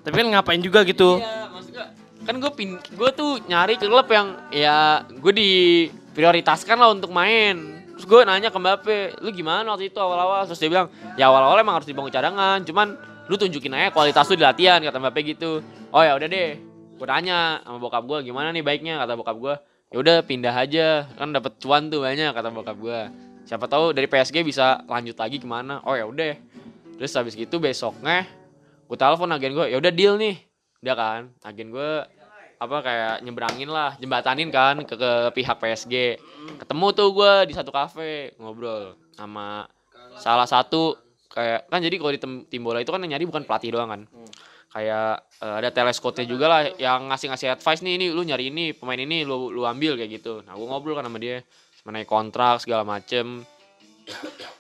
Tapi 0.05 0.13
kan 0.13 0.29
ngapain 0.29 0.61
juga 0.61 0.85
gitu. 0.85 1.17
Iya, 1.17 1.49
maksud 1.49 1.73
gua 1.73 1.87
kan 2.29 2.37
gue 2.37 2.53
pin 2.53 2.77
gue 2.77 3.11
tuh 3.17 3.41
nyari 3.49 3.81
klub 3.81 4.05
yang 4.13 4.37
ya 4.53 5.01
gue 5.09 5.33
diprioritaskan 5.33 6.77
lah 6.77 6.93
untuk 6.93 7.09
main 7.09 7.78
terus 7.99 8.07
gue 8.07 8.21
nanya 8.23 8.55
ke 8.55 8.59
Mbappe 8.63 9.19
lu 9.27 9.35
gimana 9.35 9.75
waktu 9.75 9.91
itu 9.91 9.99
awal-awal? 9.99 10.47
Terus 10.47 10.63
dia 10.63 10.71
bilang 10.71 10.87
ya 11.19 11.27
awal-awal 11.27 11.59
emang 11.59 11.83
harus 11.83 11.91
dibangun 11.91 12.15
cadangan 12.15 12.63
cuman 12.63 12.95
lu 13.27 13.35
tunjukin 13.35 13.75
aja 13.75 13.91
kualitas 13.91 14.31
lu 14.31 14.39
di 14.39 14.47
latihan 14.47 14.79
kata 14.79 15.03
Mbappe 15.03 15.21
gitu. 15.27 15.59
Oh 15.91 15.99
ya 15.99 16.15
udah 16.15 16.31
deh. 16.31 16.63
Gue 16.95 17.07
tanya 17.11 17.59
sama 17.67 17.83
bokap 17.83 18.07
gue 18.07 18.31
gimana 18.31 18.55
nih 18.55 18.63
baiknya? 18.63 19.03
kata 19.03 19.19
bokap 19.19 19.37
gue. 19.43 19.55
Ya 19.91 19.97
udah 19.99 20.17
pindah 20.23 20.55
aja 20.55 21.11
kan 21.19 21.35
dapat 21.35 21.59
cuan 21.59 21.91
tuh 21.91 22.07
banyak 22.07 22.31
kata 22.31 22.49
bokap 22.55 22.79
gue. 22.79 23.01
Siapa 23.51 23.67
tahu 23.67 23.91
dari 23.91 24.07
PSG 24.07 24.47
bisa 24.47 24.87
lanjut 24.87 25.19
lagi 25.19 25.43
ke 25.43 25.49
mana. 25.51 25.83
Oh 25.83 25.99
ya 25.99 26.07
udah. 26.07 26.39
Terus 27.03 27.11
habis 27.19 27.35
gitu 27.35 27.59
besoknya 27.59 28.31
gue 28.87 28.97
telepon 28.97 29.35
agen 29.35 29.59
gue 29.59 29.67
ya 29.75 29.77
udah 29.83 29.91
deal 29.91 30.15
nih. 30.15 30.39
Udah 30.87 30.95
kan 30.95 31.21
agen 31.43 31.75
gue 31.75 31.91
apa 32.59 32.77
kayak 32.83 33.15
nyebrangin 33.23 33.71
lah 33.71 33.95
jembatanin 34.03 34.51
kan 34.51 34.83
ke, 34.83 34.99
ke 34.99 35.11
pihak 35.31 35.57
PSG 35.63 35.95
ketemu 36.59 36.87
tuh 36.91 37.09
gue 37.15 37.33
di 37.47 37.55
satu 37.55 37.71
kafe 37.71 38.35
ngobrol 38.43 38.99
sama 39.15 39.71
salah 40.19 40.47
satu 40.47 40.99
kayak 41.39 41.71
kan 41.71 41.81
jadi 41.81 41.97
kalau 42.01 42.13
di 42.13 42.21
tim 42.51 42.61
bola 42.67 42.83
itu 42.83 42.91
kan 42.91 43.01
yang 43.05 43.17
nyari 43.17 43.25
bukan 43.29 43.47
pelatih 43.47 43.71
doang 43.71 43.91
kan. 43.95 44.03
Kayak 44.69 45.25
eh, 45.41 45.55
ada 45.65 45.69
teleskopnya 45.73 46.25
juga 46.29 46.47
lah 46.51 46.61
yang 46.77 47.09
ngasih 47.09 47.33
ngasih 47.33 47.49
advice 47.57 47.81
nih 47.81 47.95
ini 47.97 48.07
lu 48.13 48.21
nyari 48.27 48.53
ini 48.53 48.77
pemain 48.77 48.99
ini 48.99 49.25
lu 49.25 49.55
lu 49.55 49.65
ambil 49.65 49.97
kayak 49.97 50.21
gitu. 50.21 50.43
Nah 50.45 50.59
gue 50.59 50.67
ngobrol 50.67 50.99
kan 50.99 51.07
sama 51.07 51.23
dia 51.23 51.41
mengenai 51.87 52.05
kontrak 52.05 52.61
segala 52.61 52.85
macem. 52.85 53.47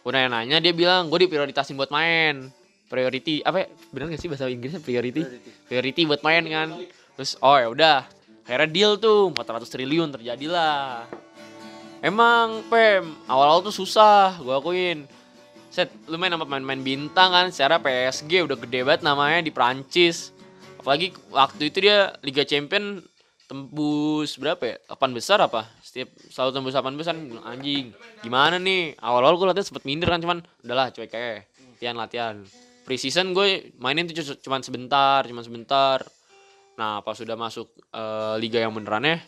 Gue 0.05 0.11
nanya 0.14 0.40
nanya 0.40 0.62
dia 0.62 0.73
bilang 0.73 1.11
gue 1.12 1.28
diprioritasin 1.28 1.76
buat 1.76 1.93
main. 1.93 2.49
Priority 2.88 3.45
apa 3.45 3.57
ya? 3.61 3.67
bener 3.93 4.17
gak 4.17 4.21
sih 4.25 4.33
bahasa 4.33 4.49
Inggrisnya? 4.49 4.81
Priority. 4.81 5.21
Priority 5.69 6.09
buat 6.09 6.25
main 6.25 6.45
kan 6.49 6.69
terus 7.19 7.35
oh 7.43 7.59
ya 7.59 7.67
udah 7.67 7.99
akhirnya 8.47 8.71
deal 8.71 8.93
tuh 8.97 9.35
400 9.35 9.67
triliun 9.67 10.15
terjadilah 10.15 11.03
emang 11.99 12.63
pem 12.71 13.03
awal-awal 13.27 13.67
tuh 13.67 13.75
susah 13.75 14.39
gue 14.39 14.55
akuin 14.55 15.03
set 15.69 15.91
lu 16.07 16.15
main 16.17 16.31
sama 16.31 16.47
pemain-pemain 16.47 16.81
bintang 16.81 17.35
kan 17.35 17.51
secara 17.51 17.83
PSG 17.83 18.47
udah 18.47 18.55
gede 18.55 18.87
banget 18.87 19.03
namanya 19.03 19.43
di 19.43 19.51
Prancis 19.51 20.31
apalagi 20.79 21.11
waktu 21.35 21.75
itu 21.75 21.91
dia 21.91 22.15
Liga 22.23 22.47
Champion 22.47 23.03
tembus 23.49 24.37
berapa 24.37 24.61
ya? 24.61 24.77
8 24.93 25.17
besar 25.17 25.41
apa? 25.41 25.65
Setiap 25.81 26.13
selalu 26.29 26.51
tembus 26.53 26.77
8 26.77 27.01
besar 27.01 27.17
anjing. 27.49 27.97
Gimana 28.21 28.61
nih? 28.61 28.93
Awal-awal 29.01 29.41
gue 29.41 29.47
latihan 29.49 29.67
sempet 29.73 29.89
minder 29.89 30.13
kan 30.13 30.21
cuman 30.21 30.39
udahlah 30.61 30.93
cuek 30.93 31.09
kayak 31.09 31.49
latihan 31.73 31.97
latihan. 31.97 32.37
Pre-season 32.85 33.33
gue 33.33 33.73
mainin 33.81 34.05
tuh 34.05 34.21
cu- 34.21 34.41
cuman 34.45 34.61
sebentar, 34.61 35.25
cuman 35.25 35.41
sebentar. 35.41 36.05
Nah, 36.78 37.02
pas 37.02 37.18
sudah 37.18 37.35
masuk 37.35 37.66
eh, 37.90 38.35
liga 38.38 38.62
yang 38.62 38.70
benerannya 38.70 39.18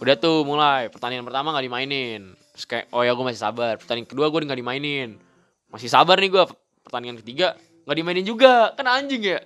udah 0.00 0.16
tuh 0.16 0.48
mulai 0.48 0.88
pertandingan 0.88 1.28
pertama 1.28 1.52
nggak 1.52 1.66
dimainin. 1.68 2.22
Terus 2.56 2.66
kayak 2.68 2.86
oh 2.92 3.04
ya 3.04 3.12
gue 3.12 3.24
masih 3.24 3.40
sabar. 3.40 3.76
Pertandingan 3.76 4.08
kedua 4.08 4.32
gue 4.32 4.40
nggak 4.48 4.60
dimainin. 4.60 5.20
Masih 5.68 5.88
sabar 5.92 6.16
nih 6.16 6.32
gue. 6.32 6.44
Pertandingan 6.84 7.20
ketiga 7.20 7.56
nggak 7.84 7.96
dimainin 7.96 8.24
juga. 8.24 8.72
Kan 8.76 8.88
anjing 8.88 9.20
ya. 9.20 9.40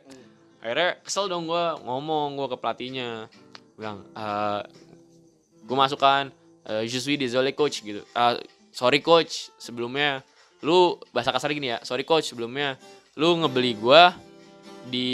Akhirnya 0.62 0.98
kesel 1.02 1.26
dong 1.26 1.50
gue 1.50 1.64
ngomong 1.82 2.38
gue 2.38 2.46
ke 2.54 2.56
pelatihnya 2.58 3.26
bilang 3.74 4.06
eh 4.14 4.62
gue 5.64 5.76
masukkan 5.76 6.30
uh, 6.68 6.82
je 6.86 6.98
suis 7.00 7.18
désolé 7.18 7.56
coach 7.56 7.82
gitu 7.82 8.04
Eh, 8.14 8.34
sorry 8.70 9.02
coach 9.02 9.50
sebelumnya 9.58 10.22
lu 10.62 10.96
bahasa 11.10 11.34
kasar 11.34 11.50
gini 11.52 11.74
ya 11.74 11.78
sorry 11.82 12.06
coach 12.06 12.30
sebelumnya 12.30 12.78
lu 13.18 13.34
ngebeli 13.42 13.74
gue 13.76 14.02
di 14.88 15.10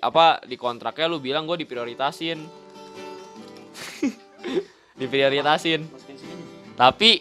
apa 0.00 0.40
di 0.48 0.56
kontraknya 0.56 1.06
lu 1.08 1.20
bilang 1.20 1.44
gue 1.44 1.60
diprioritasin. 1.64 2.40
Diprioritasin. 5.00 5.84
Tapi 6.74 7.20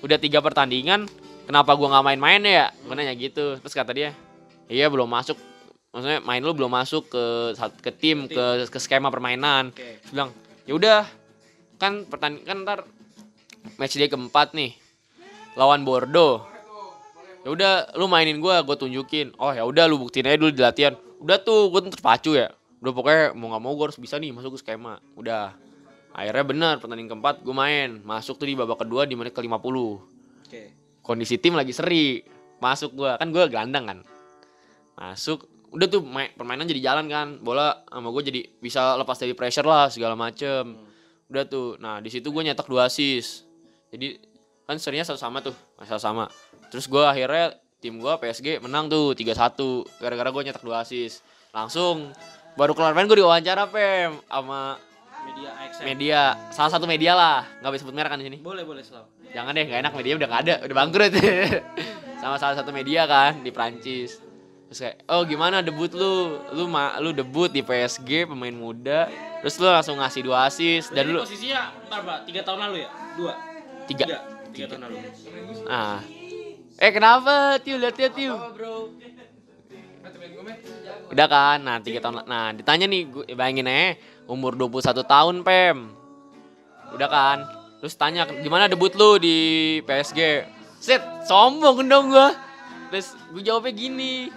udah 0.00 0.18
tiga 0.18 0.40
pertandingan 0.40 1.06
kenapa 1.50 1.74
gua 1.74 1.98
nggak 1.98 2.06
main-main 2.06 2.42
ya? 2.42 2.66
Gue 2.84 2.94
nanya 2.94 3.14
gitu. 3.14 3.58
Terus 3.58 3.74
kata 3.74 3.92
dia 3.94 4.10
iya 4.66 4.86
belum 4.90 5.10
masuk. 5.10 5.38
Maksudnya 5.90 6.22
main 6.22 6.38
lu 6.38 6.54
belum 6.54 6.70
masuk 6.70 7.10
ke 7.10 7.24
ke 7.82 7.90
tim 7.90 8.30
ke 8.30 8.70
ke 8.70 8.78
skema 8.78 9.10
permainan. 9.10 9.74
Terus 9.74 10.12
bilang 10.14 10.30
ya 10.66 10.72
udah 10.78 11.00
kan 11.80 12.06
pertandingan 12.06 12.46
kan 12.46 12.58
ntar 12.62 12.78
match 13.80 13.98
day 13.98 14.06
keempat 14.06 14.54
nih 14.54 14.78
lawan 15.58 15.82
Bordeaux. 15.82 16.46
Ya 17.40 17.48
udah 17.50 17.72
lu 17.96 18.06
mainin 18.06 18.38
gua 18.38 18.62
gue 18.62 18.76
tunjukin. 18.76 19.34
Oh 19.40 19.50
ya 19.50 19.66
udah 19.66 19.90
lu 19.90 19.98
buktiin 19.98 20.28
aja 20.28 20.38
dulu 20.38 20.52
di 20.54 20.62
latihan 20.62 20.94
udah 21.20 21.36
tuh 21.44 21.68
gue 21.68 21.80
terpacu 21.92 22.34
ya. 22.34 22.48
Udah 22.80 22.92
pokoknya 22.96 23.24
mau 23.36 23.52
nggak 23.52 23.62
mau 23.62 23.72
gue 23.76 23.86
harus 23.92 24.00
bisa 24.00 24.16
nih 24.16 24.32
masuk 24.32 24.56
ke 24.56 24.64
skema. 24.64 24.98
Udah. 25.14 25.52
Akhirnya 26.10 26.42
benar 26.42 26.74
pertandingan 26.82 27.16
keempat 27.16 27.44
gue 27.44 27.54
main. 27.54 28.00
Masuk 28.02 28.40
tuh 28.40 28.48
di 28.48 28.56
babak 28.56 28.82
kedua 28.82 29.06
di 29.06 29.14
menit 29.14 29.36
ke 29.36 29.44
50 29.44 29.54
Oke. 30.48 30.62
kondisi 31.04 31.36
tim 31.36 31.54
lagi 31.54 31.70
seri. 31.76 32.24
Masuk 32.58 32.96
gua. 32.96 33.20
Kan 33.20 33.30
gua 33.30 33.46
gelandang 33.46 33.84
kan. 33.86 33.98
Masuk. 34.98 35.46
Udah 35.70 35.86
tuh 35.86 36.02
main, 36.02 36.34
permainan 36.34 36.66
jadi 36.66 36.92
jalan 36.92 37.06
kan. 37.06 37.28
Bola 37.38 37.86
sama 37.86 38.10
gue 38.10 38.22
jadi 38.26 38.40
bisa 38.58 38.98
lepas 38.98 39.14
dari 39.14 39.38
pressure 39.38 39.68
lah 39.68 39.86
segala 39.86 40.18
macem. 40.18 40.74
Udah 41.30 41.46
tuh. 41.46 41.78
Nah 41.78 42.02
di 42.02 42.10
situ 42.10 42.26
gue 42.34 42.42
nyetak 42.42 42.66
dua 42.66 42.90
assist. 42.90 43.46
Jadi 43.94 44.18
kan 44.66 44.76
serinya 44.82 45.06
satu 45.06 45.20
sama 45.20 45.38
tuh. 45.40 45.54
Satu 45.86 46.02
sama 46.02 46.26
terus 46.70 46.86
gua 46.86 47.10
akhirnya 47.10 47.58
tim 47.80 47.96
gua 47.96 48.20
PSG 48.20 48.60
menang 48.60 48.92
tuh 48.92 49.16
3-1 49.16 49.56
gara-gara 49.98 50.28
gue 50.28 50.42
nyetak 50.46 50.62
dua 50.62 50.84
assist 50.84 51.24
langsung 51.50 52.12
baru 52.54 52.76
keluar 52.76 52.92
main 52.92 53.08
gue 53.08 53.18
diwawancara 53.18 53.66
pem 53.72 54.20
sama 54.28 54.76
Media 55.20 55.50
media 55.84 56.20
salah 56.48 56.72
satu 56.72 56.88
media 56.88 57.12
lah 57.12 57.44
nggak 57.60 57.72
bisa 57.76 57.82
sebut 57.84 57.92
merek 57.92 58.08
kan 58.08 58.18
di 58.20 58.26
sini 58.28 58.38
Boleh 58.40 58.64
boleh 58.64 58.80
selalu. 58.80 59.20
Jangan 59.30 59.52
deh, 59.54 59.64
gak 59.68 59.80
enak 59.86 59.92
media 59.94 60.12
udah 60.18 60.28
gak 60.32 60.42
ada, 60.42 60.54
udah 60.66 60.76
bangkrut. 60.80 61.12
Sama 62.24 62.36
salah 62.42 62.56
satu 62.58 62.74
media 62.74 63.06
kan 63.06 63.38
di 63.46 63.54
Prancis. 63.54 64.18
Terus 64.70 64.78
kayak, 64.82 64.96
oh 65.06 65.22
gimana 65.22 65.62
debut 65.62 65.90
lu? 65.94 66.38
Lu 66.50 66.66
ma 66.66 66.98
lu 66.98 67.14
debut 67.14 67.46
di 67.46 67.62
PSG 67.62 68.26
pemain 68.26 68.50
muda. 68.50 69.06
Terus 69.38 69.54
lu 69.62 69.70
langsung 69.70 70.02
ngasih 70.02 70.22
dua 70.26 70.50
assist 70.50 70.90
dan 70.90 71.10
lu 71.10 71.22
posisinya 71.22 71.74
berapa? 71.86 72.26
Tiga 72.26 72.40
tahun 72.42 72.58
lalu 72.70 72.76
ya? 72.82 72.90
Dua. 73.14 73.32
tiga. 73.86 74.04
Tiga 74.50 74.66
tahun 74.66 74.80
lalu. 74.90 74.96
Nah. 75.66 76.19
Eh 76.80 76.90
kenapa? 76.90 77.60
Tiu 77.60 77.76
lihat 77.76 77.96
ya 78.00 78.08
Tiu. 78.08 78.34
Udah 81.10 81.26
kan, 81.26 81.58
nah 81.60 81.76
tiga 81.82 81.98
tahun 82.00 82.22
Nah 82.24 82.54
ditanya 82.54 82.86
nih, 82.86 83.02
gue 83.10 83.24
bayangin 83.34 83.66
aja 83.66 83.98
Umur 84.30 84.54
21 84.54 85.02
tahun 85.04 85.36
Pem 85.42 85.90
Udah 86.94 87.08
kan 87.10 87.38
Terus 87.82 87.98
tanya, 87.98 88.24
gimana 88.26 88.70
debut 88.70 88.94
lu 88.94 89.18
di 89.18 89.36
PSG? 89.84 90.46
Set, 90.78 91.02
sombong 91.26 91.82
dong 91.90 92.14
gua 92.14 92.30
Terus 92.94 93.18
gue 93.34 93.42
jawabnya 93.42 93.74
gini 93.74 94.30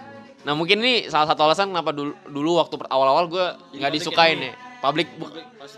Nah 0.44 0.52
mungkin 0.52 0.84
ini 0.84 1.08
salah 1.08 1.24
satu 1.32 1.48
alasan 1.48 1.72
kenapa 1.72 1.90
dulu, 1.90 2.12
dulu 2.28 2.60
waktu 2.60 2.76
awal-awal 2.92 3.24
gue 3.32 3.46
nggak 3.80 3.90
public 3.90 3.96
disukain 3.96 4.36
enemy. 4.36 4.52
ya. 4.52 4.54
Public, 4.84 5.08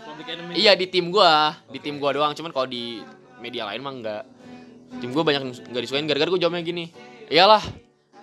Public 0.03 0.27
enemy. 0.27 0.51
iya 0.59 0.75
di 0.75 0.85
tim 0.91 1.07
gue, 1.07 1.33
di 1.71 1.79
tim 1.79 1.95
gue 1.95 2.09
doang. 2.11 2.35
Cuman 2.35 2.51
kalau 2.51 2.67
di 2.67 2.99
media 3.39 3.63
lain 3.63 3.79
mah 3.79 3.93
enggak. 3.95 4.23
Tim 4.97 5.11
gue 5.13 5.23
banyak 5.23 5.41
nggak 5.67 5.81
disukain 5.83 6.07
gara-gara 6.07 6.29
gue 6.31 6.41
jawabnya 6.41 6.63
gini. 6.63 6.85
Iyalah, 7.27 7.63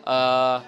eh 0.04 0.58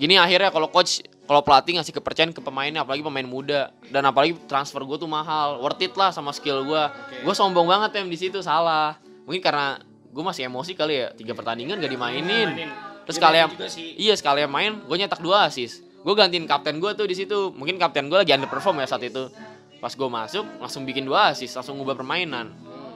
gini 0.00 0.16
akhirnya 0.16 0.48
kalau 0.48 0.72
coach 0.72 1.04
kalau 1.28 1.44
pelatih 1.44 1.76
ngasih 1.76 1.92
kepercayaan 1.92 2.32
ke 2.32 2.40
pemainnya 2.42 2.82
apalagi 2.82 3.06
pemain 3.06 3.26
muda. 3.26 3.70
Dan 3.86 4.02
apalagi 4.08 4.34
transfer 4.50 4.82
gue 4.82 4.98
tuh 4.98 5.06
mahal. 5.06 5.62
Worth 5.62 5.78
it 5.84 5.94
lah 5.94 6.10
sama 6.10 6.34
skill 6.34 6.66
gue 6.66 6.82
gue 7.22 7.34
sombong 7.34 7.66
banget 7.70 8.02
em 8.02 8.10
di 8.10 8.18
situ. 8.18 8.42
Salah. 8.42 8.98
Mungkin 9.28 9.38
karena 9.38 9.78
gue 10.10 10.22
masih 10.26 10.50
emosi 10.50 10.74
kali 10.74 11.06
ya. 11.06 11.14
Tiga 11.14 11.38
pertandingan 11.38 11.78
gak 11.78 11.90
dimainin. 11.90 12.66
Terus 13.06 13.18
Dia 13.18 13.24
kalian 13.26 13.46
juga 13.54 13.70
sih. 13.70 13.94
iya 13.98 14.14
sekalian 14.18 14.50
main 14.50 14.82
gue 14.82 14.96
nyetak 14.98 15.22
dua 15.22 15.46
assist. 15.46 15.86
Gue 16.02 16.14
gantiin 16.18 16.50
kapten 16.50 16.82
gue 16.82 16.90
tuh 16.98 17.06
di 17.06 17.14
situ. 17.14 17.54
Mungkin 17.54 17.78
kapten 17.78 18.10
gue 18.10 18.18
lagi 18.18 18.34
underperform 18.34 18.82
ya 18.82 18.90
saat 18.90 19.06
itu. 19.06 19.30
Pas 19.78 19.94
gue 19.94 20.08
masuk 20.10 20.44
langsung 20.58 20.82
bikin 20.82 21.06
dua 21.06 21.30
assist 21.30 21.54
langsung 21.54 21.78
ngubah 21.78 21.94
permainan 21.94 22.50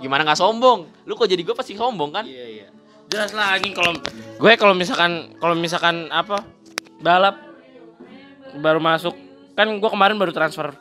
gimana 0.04 0.28
nggak 0.28 0.36
sombong? 0.36 0.84
Lu 1.08 1.16
kok 1.16 1.24
jadi 1.24 1.40
gue 1.40 1.56
pasti 1.56 1.72
sombong 1.72 2.12
kan? 2.12 2.28
Iya 2.28 2.44
iya. 2.44 2.66
Jelas 3.08 3.32
lah 3.32 3.56
anjing 3.56 3.72
kalau 3.72 3.96
gue 4.36 4.52
kalau 4.60 4.76
misalkan 4.76 5.32
kalau 5.40 5.56
misalkan 5.56 6.12
apa 6.12 6.44
balap 7.00 7.40
baru 8.60 8.84
masuk. 8.84 9.16
Kan 9.56 9.70
gue 9.80 9.90
kemarin 9.90 10.20
baru 10.20 10.36
transfer 10.36 10.76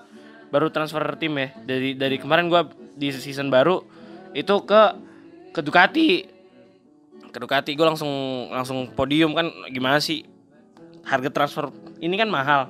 baru 0.51 0.67
transfer 0.67 1.01
tim 1.15 1.31
ya. 1.39 1.55
Dari 1.63 1.95
dari 1.95 2.19
kemarin 2.19 2.51
gue 2.51 2.61
di 2.99 3.15
season 3.15 3.47
baru 3.47 3.79
itu 4.35 4.55
ke 4.67 4.81
ke 5.55 5.63
Ducati. 5.63 6.27
Ke 7.31 7.37
Ducati 7.39 7.71
gue 7.71 7.85
langsung 7.87 8.11
langsung 8.51 8.91
podium 8.91 9.31
kan? 9.31 9.47
Gimana 9.71 10.03
sih? 10.03 10.27
Harga 11.07 11.31
transfer 11.31 11.71
ini 12.03 12.19
kan 12.19 12.27
mahal. 12.27 12.67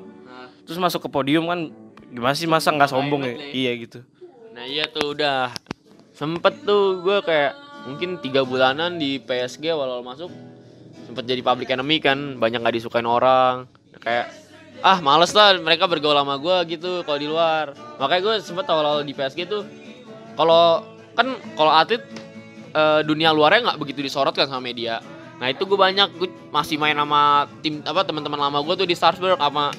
Terus 0.63 0.79
masuk 0.79 1.07
ke 1.07 1.09
podium 1.09 1.49
kan 1.49 1.73
gimana 2.13 2.37
sih 2.37 2.45
masa 2.45 2.69
nggak 2.69 2.93
sombong 2.93 3.25
ya? 3.25 3.33
iya 3.51 3.71
gitu. 3.73 4.05
Nah 4.53 4.69
iya 4.69 4.85
tuh 4.85 5.17
udah 5.17 5.49
sempet 6.23 6.55
tuh 6.63 7.03
gue 7.03 7.19
kayak 7.19 7.51
mungkin 7.83 8.15
tiga 8.23 8.47
bulanan 8.47 8.95
di 8.95 9.19
PSG 9.19 9.75
awal-awal 9.75 10.07
masuk 10.07 10.31
sempet 11.03 11.27
jadi 11.27 11.43
public 11.43 11.67
enemy 11.67 11.99
kan 11.99 12.39
banyak 12.39 12.63
nggak 12.63 12.79
disukain 12.79 13.03
orang. 13.03 13.67
Kayak 13.99 14.31
ah 14.79 15.03
males 15.03 15.35
lah 15.35 15.59
mereka 15.59 15.83
bergaul 15.83 16.15
sama 16.15 16.39
gue 16.39 16.79
gitu 16.79 17.03
kalau 17.03 17.19
di 17.19 17.27
luar. 17.27 17.75
Makanya 17.99 18.21
gue 18.23 18.35
sempet 18.39 18.63
awal-awal 18.71 19.03
di 19.03 19.11
PSG 19.11 19.51
tuh 19.51 19.67
kalau 20.39 20.87
kan 21.11 21.35
kalau 21.59 21.75
atlet 21.75 21.99
eh, 22.71 23.01
dunia 23.03 23.35
luarnya 23.35 23.75
nggak 23.75 23.79
begitu 23.83 23.99
disorot 23.99 24.31
kan 24.31 24.47
sama 24.47 24.63
media. 24.63 25.03
Nah 25.43 25.51
itu 25.51 25.67
gue 25.67 25.75
banyak 25.75 26.07
gue 26.23 26.31
masih 26.55 26.79
main 26.79 26.95
sama 26.95 27.51
tim 27.59 27.83
apa 27.83 28.07
teman-teman 28.07 28.39
lama 28.47 28.63
gue 28.63 28.79
tuh 28.79 28.87
di 28.87 28.95
Starsburg 28.95 29.35
sama 29.35 29.75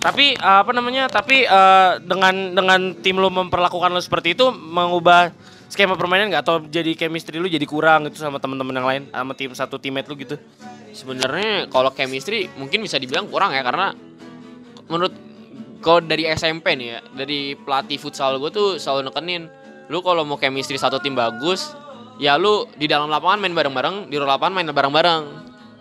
Tapi 0.00 0.34
eh, 0.34 0.58
apa 0.64 0.72
namanya? 0.72 1.06
Tapi 1.06 1.44
eh, 1.44 1.92
dengan 2.00 2.56
dengan 2.56 2.80
tim 2.98 3.20
lo 3.20 3.28
memperlakukan 3.28 3.92
lo 3.92 4.00
seperti 4.00 4.32
itu 4.34 4.48
mengubah 4.50 5.30
skema 5.70 5.94
permainan 5.94 6.34
nggak 6.34 6.42
atau 6.42 6.58
jadi 6.66 6.98
chemistry 6.98 7.38
lu 7.38 7.46
jadi 7.46 7.62
kurang 7.62 8.10
gitu 8.10 8.18
sama 8.18 8.42
teman-teman 8.42 8.74
yang 8.74 8.88
lain 8.90 9.02
sama 9.14 9.32
tim 9.38 9.54
satu 9.54 9.78
teammate 9.78 10.10
lu 10.10 10.18
gitu. 10.18 10.34
Sebenarnya 10.90 11.70
kalau 11.70 11.94
chemistry 11.94 12.50
mungkin 12.58 12.82
bisa 12.82 12.98
dibilang 12.98 13.30
kurang 13.30 13.54
ya 13.54 13.62
karena 13.62 13.94
menurut 14.90 15.14
kalau 15.80 16.04
dari 16.04 16.28
SMP 16.28 16.76
nih 16.76 16.88
ya, 16.92 16.98
dari 17.16 17.56
pelatih 17.56 17.96
futsal 17.96 18.36
gue 18.36 18.50
tuh 18.52 18.68
selalu 18.76 19.08
nekenin 19.08 19.48
lu 19.90 20.04
kalau 20.06 20.22
mau 20.22 20.38
chemistry 20.38 20.78
satu 20.78 21.02
tim 21.02 21.18
bagus, 21.18 21.74
ya 22.22 22.38
lu 22.38 22.68
di 22.78 22.86
dalam 22.86 23.10
lapangan 23.10 23.42
main 23.42 23.50
bareng-bareng, 23.50 24.06
di 24.06 24.14
luar 24.22 24.38
lapangan 24.38 24.54
main 24.54 24.68
bareng-bareng. 24.70 25.22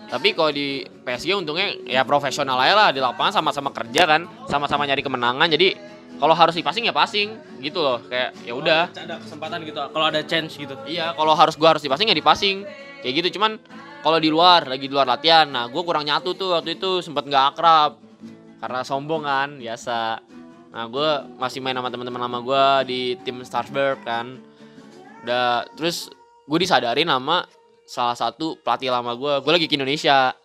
Tapi 0.09 0.33
kalau 0.33 0.49
di 0.49 0.81
PSG 1.05 1.37
untungnya 1.37 1.69
ya 1.85 2.01
profesional 2.01 2.57
aja 2.57 2.73
lah 2.73 2.89
di 2.89 2.97
lapangan 2.97 3.39
sama-sama 3.41 3.69
kerja 3.69 4.09
kan, 4.09 4.25
sama-sama 4.49 4.89
nyari 4.89 5.05
kemenangan. 5.05 5.45
Jadi 5.45 5.77
kalau 6.17 6.33
harus 6.33 6.57
di 6.57 6.65
passing 6.65 6.89
ya 6.89 6.93
passing 6.93 7.37
gitu 7.61 7.79
loh. 7.79 8.01
Kayak 8.09 8.33
ya 8.41 8.53
udah. 8.57 8.81
Ada 8.89 9.21
kesempatan 9.21 9.61
gitu 9.69 9.79
kalau 9.93 10.05
ada 10.09 10.21
chance 10.25 10.57
gitu. 10.57 10.73
Iya, 10.89 11.13
kalau 11.13 11.37
harus 11.37 11.53
gua 11.55 11.77
harus 11.77 11.85
di 11.85 11.89
passing 11.93 12.09
ya 12.09 12.17
di 12.17 12.25
passing. 12.25 12.65
Kayak 13.05 13.13
gitu 13.23 13.39
cuman 13.39 13.61
kalau 14.01 14.17
di 14.17 14.33
luar 14.33 14.65
lagi 14.65 14.89
di 14.89 14.93
luar 14.93 15.05
latihan, 15.05 15.45
nah 15.45 15.69
gua 15.69 15.85
kurang 15.85 16.09
nyatu 16.09 16.33
tuh 16.33 16.57
waktu 16.57 16.75
itu 16.75 17.05
sempet 17.05 17.29
nggak 17.29 17.55
akrab 17.55 18.01
karena 18.59 18.81
sombong 18.81 19.23
kan 19.23 19.61
biasa. 19.61 20.25
Nah 20.73 20.83
gua 20.89 21.29
masih 21.37 21.61
main 21.61 21.77
sama 21.77 21.93
teman-teman 21.93 22.21
lama 22.25 22.39
gua 22.41 22.81
di 22.81 23.13
tim 23.21 23.45
Starsburg 23.45 24.01
kan. 24.01 24.41
Udah 25.21 25.69
terus 25.77 26.09
gue 26.49 26.59
disadarin 26.65 27.05
sama 27.05 27.45
salah 27.89 28.13
satu 28.13 28.53
pelatih 28.61 28.93
lama 28.93 29.17
gua. 29.17 29.41
Gue 29.41 29.49
lagi 29.57 29.65
ke 29.65 29.73
Indonesia. 29.73 30.37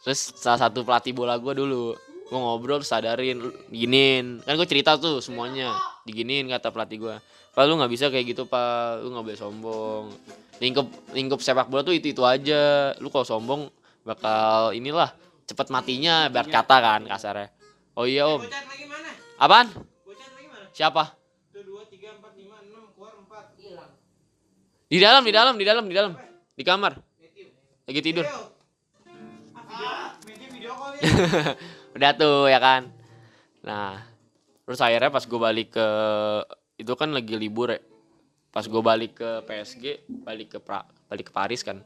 Terus 0.00 0.32
salah 0.40 0.56
satu 0.56 0.80
pelatih 0.80 1.12
bola 1.12 1.36
gua 1.36 1.52
dulu. 1.52 1.92
Gue 2.32 2.38
ngobrol 2.40 2.80
sadarin 2.80 3.36
diginin. 3.68 4.40
Kan 4.40 4.56
gue 4.56 4.64
cerita 4.64 4.96
tuh 4.96 5.20
semuanya. 5.20 5.76
Diginin 6.08 6.48
kata 6.48 6.72
pelatih 6.72 6.96
gua. 7.04 7.16
Pak 7.52 7.64
lu 7.68 7.76
nggak 7.76 7.92
bisa 7.92 8.08
kayak 8.08 8.32
gitu 8.32 8.48
pak. 8.48 9.04
Lu 9.04 9.12
nggak 9.12 9.24
boleh 9.28 9.38
sombong. 9.38 10.04
Lingkup 10.56 10.88
lingkup 11.12 11.44
sepak 11.44 11.68
bola 11.68 11.84
tuh 11.84 11.92
itu 11.92 12.16
itu 12.16 12.24
aja. 12.24 12.96
Lu 13.04 13.12
kalau 13.12 13.28
sombong 13.28 13.68
bakal 14.00 14.72
inilah 14.72 15.12
cepet 15.44 15.68
matinya 15.68 16.32
biar 16.32 16.48
kata 16.48 16.76
kan 16.80 17.00
kasarnya. 17.04 17.52
Oh 17.92 18.08
iya 18.08 18.24
om. 18.24 18.40
Apaan? 19.36 19.68
Siapa? 20.72 21.12
Di 24.86 25.02
dalam 25.02 25.26
di 25.26 25.32
dalam 25.34 25.54
di 25.58 25.64
dalam 25.66 25.84
di 25.90 25.94
dalam 25.96 26.12
di 26.56 26.64
kamar? 26.64 26.96
Lagi 27.86 28.00
tidur? 28.00 28.24
Udah 31.96 32.10
tuh 32.16 32.48
ya 32.48 32.58
kan? 32.58 32.88
Nah 33.62 34.00
terus 34.66 34.80
akhirnya 34.82 35.12
pas 35.12 35.22
gue 35.22 35.38
balik 35.38 35.76
ke 35.76 35.88
itu 36.80 36.92
kan 36.96 37.12
lagi 37.12 37.36
libur 37.36 37.76
ya. 37.76 37.80
Pas 38.50 38.64
gue 38.64 38.82
balik 38.82 39.20
ke 39.20 39.44
PSG 39.44 40.08
balik 40.24 40.56
ke 40.56 40.58
pra, 40.64 40.88
balik 41.12 41.28
ke 41.28 41.32
Paris 41.36 41.60
kan. 41.60 41.84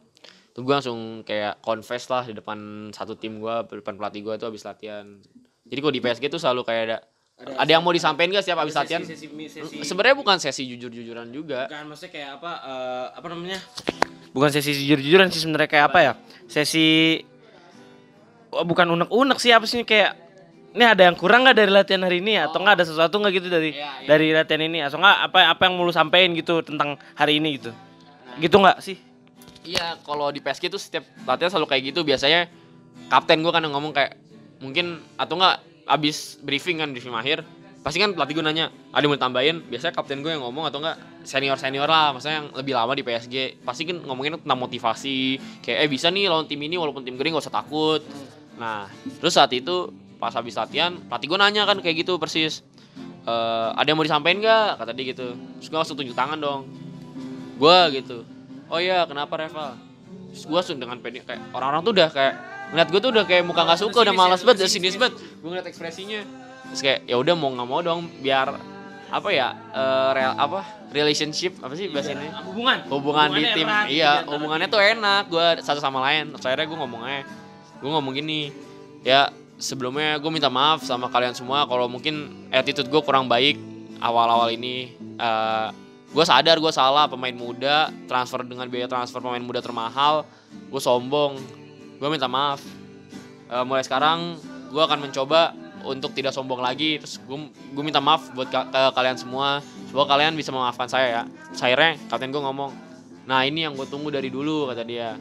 Tuh 0.55 0.63
gue 0.63 0.71
langsung 0.71 1.27
kayak 1.27 1.59
confess 1.59 2.07
lah 2.07 2.23
di 2.23 2.39
depan 2.39 2.91
satu 2.95 3.19
tim 3.19 3.43
gue 3.43 3.55
di 3.75 3.83
depan 3.83 3.99
pelatih 3.99 4.23
gue 4.23 4.35
tuh 4.39 4.55
habis 4.55 4.63
latihan. 4.63 5.19
Jadi 5.67 5.79
kok 5.83 5.95
di 5.95 6.01
PSG 6.01 6.25
tuh 6.31 6.41
selalu 6.41 6.63
kayak 6.63 6.83
ada 6.87 6.99
ada, 7.41 7.71
yang 7.73 7.81
mau 7.81 7.89
disampaikan 7.89 8.37
gak 8.37 8.45
setiap 8.45 8.61
habis 8.61 8.77
latihan? 8.77 9.01
sebenarnya 9.81 10.13
bukan 10.13 10.37
sesi 10.37 10.69
jujur-jujuran 10.69 11.33
juga. 11.33 11.73
Bukan 11.73 11.89
maksudnya 11.89 12.13
kayak 12.13 12.31
apa 12.37 12.53
eh, 12.69 13.07
apa 13.17 13.27
namanya? 13.33 13.59
Bukan 14.31 14.49
sesi 14.55 14.73
jujur-jujuran 14.75 15.29
sih 15.35 15.43
sebenarnya 15.43 15.69
kayak 15.71 15.87
apa 15.91 15.99
ya? 16.03 16.13
Sesi 16.47 17.19
oh, 18.55 18.65
bukan 18.67 18.87
unek-unek 18.95 19.39
sih 19.39 19.51
apa 19.55 19.67
sih 19.67 19.83
kayak 19.83 20.15
ini 20.71 20.87
ada 20.87 21.03
yang 21.03 21.19
kurang 21.19 21.43
nggak 21.43 21.57
dari 21.59 21.71
latihan 21.75 22.07
hari 22.07 22.23
ini 22.23 22.39
atau 22.39 22.63
nggak 22.63 22.79
ada 22.79 22.87
sesuatu 22.87 23.19
nggak 23.19 23.43
gitu 23.43 23.49
dari 23.51 23.75
Iya, 23.75 23.91
iya. 24.03 24.07
dari 24.07 24.27
latihan 24.31 24.63
ini 24.63 24.79
atau 24.87 25.03
nggak 25.03 25.17
apa 25.27 25.39
apa 25.51 25.63
yang 25.67 25.75
mau 25.75 25.83
lu 25.83 25.91
sampein 25.91 26.31
gitu 26.39 26.63
tentang 26.63 26.95
hari 27.19 27.43
ini 27.43 27.59
gitu 27.59 27.75
gitu 28.39 28.57
nggak 28.63 28.79
sih 28.79 28.99
Iya, 29.61 30.01
kalau 30.09 30.33
di 30.33 30.41
PSG 30.41 30.73
tuh 30.73 30.81
setiap 30.81 31.05
latihan 31.29 31.53
selalu 31.53 31.69
kayak 31.69 31.83
gitu. 31.93 32.01
Biasanya 32.01 32.49
kapten 33.13 33.45
gue 33.45 33.53
kan 33.53 33.61
yang 33.61 33.77
ngomong 33.77 33.93
kayak 33.93 34.17
mungkin 34.57 35.05
atau 35.21 35.37
enggak 35.37 35.61
abis 35.85 36.41
briefing 36.41 36.81
kan 36.81 36.89
briefing 36.97 37.13
akhir 37.13 37.45
pasti 37.81 37.97
kan 37.97 38.13
pelatih 38.13 38.37
gue 38.37 38.45
nanya 38.45 38.69
ada 38.93 39.01
yang 39.01 39.17
mau 39.17 39.21
tambahin 39.21 39.57
biasanya 39.65 39.97
kapten 39.97 40.21
gue 40.21 40.29
yang 40.29 40.45
ngomong 40.45 40.69
atau 40.69 40.85
enggak 40.85 41.01
senior 41.25 41.57
senior 41.57 41.89
lah 41.89 42.13
maksudnya 42.13 42.45
yang 42.45 42.49
lebih 42.53 42.77
lama 42.77 42.93
di 42.93 43.01
PSG 43.01 43.65
pasti 43.65 43.89
kan 43.89 44.05
ngomongin 44.05 44.37
tentang 44.37 44.61
motivasi 44.61 45.41
kayak 45.65 45.79
eh 45.85 45.89
bisa 45.89 46.13
nih 46.13 46.29
lawan 46.29 46.45
tim 46.45 46.61
ini 46.61 46.77
walaupun 46.77 47.01
tim 47.01 47.17
gede 47.17 47.33
gak 47.33 47.49
usah 47.49 47.57
takut. 47.57 48.05
Nah 48.61 48.85
terus 49.17 49.33
saat 49.33 49.49
itu 49.57 49.89
pas 50.21 50.37
habis 50.37 50.53
latihan 50.61 50.93
pelatih 51.09 51.33
gue 51.33 51.39
nanya 51.41 51.65
kan 51.65 51.81
kayak 51.81 52.05
gitu 52.05 52.21
persis 52.21 52.61
"Eh, 53.25 53.69
ada 53.77 53.89
yang 53.89 53.97
mau 53.97 54.05
disampaikan 54.05 54.45
nggak? 54.45 54.69
Kata 54.81 54.93
dia 54.93 55.05
gitu. 55.17 55.29
Terus 55.61 55.69
gue 55.73 55.79
langsung 55.81 55.97
tunjuk 55.97 56.13
tangan 56.13 56.37
dong. 56.37 56.69
Gue 57.57 57.79
gitu 57.97 58.25
oh 58.71 58.79
iya 58.79 59.05
kenapa 59.05 59.35
Reva? 59.37 59.75
Terus 60.31 60.45
gue 60.47 60.57
langsung 60.57 60.79
dengan 60.79 60.97
pede 61.03 61.27
kayak 61.27 61.51
orang-orang 61.53 61.83
tuh 61.83 61.93
udah 61.93 62.09
kayak 62.09 62.35
ngeliat 62.71 62.89
gue 62.95 63.01
tuh 63.03 63.11
udah 63.11 63.25
kayak 63.27 63.43
muka 63.43 63.67
nggak 63.67 63.81
suka 63.83 63.99
udah 64.07 64.15
malas 64.15 64.41
banget 64.47 64.65
udah 64.65 64.71
sinis 64.71 64.95
banget. 64.95 65.19
Gue 65.43 65.49
ngeliat 65.51 65.67
ekspresinya 65.67 66.23
terus 66.71 66.81
kayak 66.87 67.01
ya 67.11 67.19
udah 67.19 67.35
mau 67.35 67.51
nggak 67.51 67.69
mau 67.69 67.81
dong 67.83 68.07
biar 68.23 68.55
apa 69.11 69.29
ya 69.35 69.59
eh, 69.75 70.09
real 70.15 70.39
apa 70.39 70.81
relationship 70.91 71.59
apa 71.63 71.75
sih 71.79 71.91
bahasa 71.91 72.15
ini? 72.15 72.29
Hubungan. 72.47 72.79
Hubungan 72.91 73.29
di 73.35 73.43
tim 73.55 73.67
erat. 73.67 73.87
iya 73.91 74.27
hubungannya 74.27 74.67
tuh 74.67 74.83
enak 74.83 75.31
gue 75.31 75.47
satu 75.63 75.79
sama 75.79 76.03
lain. 76.03 76.35
Terus 76.35 76.47
akhirnya 76.47 76.67
gue 76.67 76.79
ngomongnya 76.79 77.21
gue 77.81 77.91
ngomong 77.91 78.13
gini 78.13 78.41
ya 79.07 79.31
sebelumnya 79.57 80.19
gue 80.19 80.31
minta 80.31 80.51
maaf 80.53 80.85
sama 80.85 81.09
kalian 81.09 81.33
semua 81.33 81.65
kalau 81.65 81.87
mungkin 81.87 82.47
attitude 82.51 82.91
gue 82.91 83.03
kurang 83.03 83.31
baik 83.31 83.59
awal-awal 84.03 84.51
ini. 84.51 84.95
Gue 86.11 86.25
sadar 86.27 86.59
gue 86.59 86.73
salah 86.75 87.07
pemain 87.07 87.35
muda 87.35 87.95
transfer 88.11 88.43
dengan 88.43 88.67
biaya 88.67 88.91
transfer 88.91 89.23
pemain 89.23 89.43
muda 89.43 89.63
termahal 89.63 90.27
gue 90.51 90.83
sombong 90.83 91.39
gue 92.03 92.09
minta 92.11 92.27
maaf. 92.27 92.59
Eh, 93.51 93.65
mulai 93.67 93.83
sekarang 93.87 94.39
gue 94.71 94.83
akan 94.83 95.07
mencoba 95.07 95.55
untuk 95.83 96.13
tidak 96.13 96.31
sombong 96.31 96.59
lagi 96.59 96.99
terus 96.99 97.17
gue 97.19 97.39
gue 97.49 97.83
minta 97.83 97.99
maaf 97.99 98.33
buat 98.33 98.49
ka- 98.49 98.69
ke 98.69 98.81
kalian 98.93 99.17
semua. 99.17 99.61
Semoga 99.87 100.13
kalian 100.13 100.35
bisa 100.35 100.51
memaafkan 100.51 100.87
saya 100.87 101.07
ya. 101.07 101.23
Terus 101.51 101.63
akhirnya 101.63 101.93
kapten 102.07 102.31
gue 102.31 102.41
ngomong 102.41 102.71
nah 103.25 103.45
ini 103.45 103.63
yang 103.63 103.77
gue 103.77 103.87
tunggu 103.87 104.09
dari 104.09 104.27
dulu 104.27 104.67
kata 104.67 104.83
dia. 104.83 105.15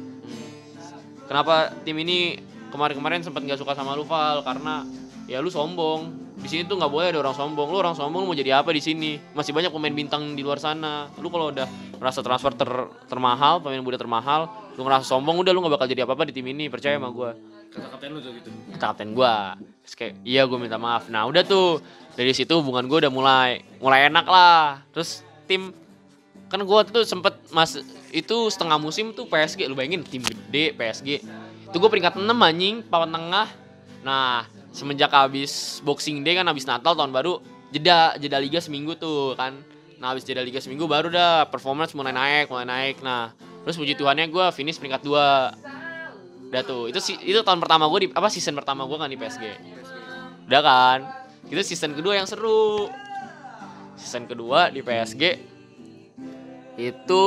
Kenapa 1.25 1.69
tim 1.83 1.93
ini 1.95 2.41
kemarin-kemarin 2.69 3.21
sempat 3.21 3.45
nggak 3.45 3.59
suka 3.59 3.77
sama 3.77 3.93
lu 3.93 4.01
Val? 4.03 4.41
Karena 4.41 4.81
ya 5.29 5.37
lu 5.39 5.49
sombong. 5.49 6.31
Di 6.39 6.47
sini 6.47 6.63
tuh 6.63 6.79
nggak 6.79 6.89
boleh 6.89 7.11
ada 7.11 7.19
orang 7.19 7.35
sombong. 7.35 7.67
Lu 7.69 7.77
orang 7.77 7.93
sombong 7.93 8.23
lu 8.25 8.31
mau 8.31 8.37
jadi 8.37 8.57
apa 8.57 8.71
di 8.71 8.81
sini? 8.81 9.19
Masih 9.35 9.51
banyak 9.51 9.69
pemain 9.69 9.93
bintang 9.93 10.33
di 10.33 10.41
luar 10.41 10.57
sana. 10.57 11.05
Lu 11.19 11.29
kalau 11.29 11.51
udah 11.53 11.67
merasa 11.99 12.23
transfer 12.23 12.55
ter 12.55 12.69
termahal 13.05 13.59
pemain 13.61 13.83
muda 13.83 13.99
termahal 13.99 14.47
lu 14.73 14.81
ngerasa 14.81 15.03
sombong 15.05 15.35
udah 15.37 15.51
lu 15.51 15.59
nggak 15.61 15.73
bakal 15.75 15.85
jadi 15.85 16.07
apa 16.07 16.15
apa 16.17 16.23
di 16.25 16.33
tim 16.33 16.47
ini. 16.47 16.65
Percaya 16.65 16.97
sama 16.97 17.11
gue 17.11 17.29
Kata 17.69 17.85
kapten 17.93 18.09
lu 18.09 18.19
tuh 18.23 18.33
gitu. 18.33 18.49
kata 18.73 18.85
kapten 18.89 19.13
gue 19.13 19.33
Terus 19.89 19.97
kayak 19.97 20.21
iya 20.21 20.45
gue 20.45 20.53
minta 20.61 20.77
maaf. 20.77 21.09
Nah 21.09 21.25
udah 21.25 21.41
tuh 21.41 21.81
dari 22.13 22.29
situ 22.29 22.61
hubungan 22.61 22.85
gue 22.85 23.01
udah 23.01 23.09
mulai 23.09 23.65
mulai 23.81 24.05
enak 24.05 24.29
lah. 24.29 24.85
Terus 24.93 25.25
tim 25.49 25.73
kan 26.45 26.61
gue 26.61 26.79
tuh 26.93 27.01
sempet 27.09 27.33
mas 27.49 27.81
itu 28.13 28.37
setengah 28.53 28.77
musim 28.77 29.17
tuh 29.17 29.25
PSG 29.25 29.65
lu 29.65 29.73
bayangin 29.73 30.05
tim 30.05 30.21
gede 30.21 30.77
PSG 30.77 31.25
itu 31.69 31.75
gue 31.81 31.89
peringkat 31.89 32.21
6 32.21 32.29
anjing 32.29 32.85
papan 32.85 33.09
tengah. 33.09 33.49
Nah 34.05 34.45
semenjak 34.69 35.09
habis 35.09 35.81
boxing 35.81 36.21
day 36.21 36.37
kan 36.37 36.45
habis 36.45 36.69
natal 36.69 36.93
tahun 36.93 37.09
baru 37.09 37.41
jeda 37.73 38.13
jeda 38.21 38.37
liga 38.37 38.61
seminggu 38.61 38.93
tuh 38.93 39.33
kan. 39.33 39.57
Nah 39.97 40.13
habis 40.13 40.21
jeda 40.21 40.45
liga 40.45 40.61
seminggu 40.61 40.85
baru 40.85 41.09
dah 41.09 41.49
performance 41.49 41.97
mulai 41.97 42.13
naik 42.13 42.53
mulai 42.53 42.69
naik. 42.69 43.01
Nah 43.01 43.33
terus 43.65 43.73
puji 43.73 43.97
tuhannya 43.97 44.29
gue 44.29 44.45
finish 44.53 44.77
peringkat 44.77 45.01
2 45.01 46.45
udah 46.49 46.61
tuh 46.65 46.89
itu 46.89 46.97
itu 47.25 47.39
tahun 47.45 47.61
pertama 47.61 47.85
gue 47.93 48.05
di 48.05 48.07
apa 48.09 48.25
season 48.29 48.57
pertama 48.57 48.85
gue 48.89 48.97
kan 48.97 49.05
di 49.05 49.17
PSG 49.17 49.43
udah 50.49 50.61
kan? 50.65 50.99
Itu 51.45 51.61
season 51.61 51.93
kedua 51.93 52.17
yang 52.17 52.25
seru. 52.25 52.89
Season 53.93 54.25
kedua 54.25 54.73
di 54.73 54.81
PSG 54.81 55.23
itu 56.79 57.21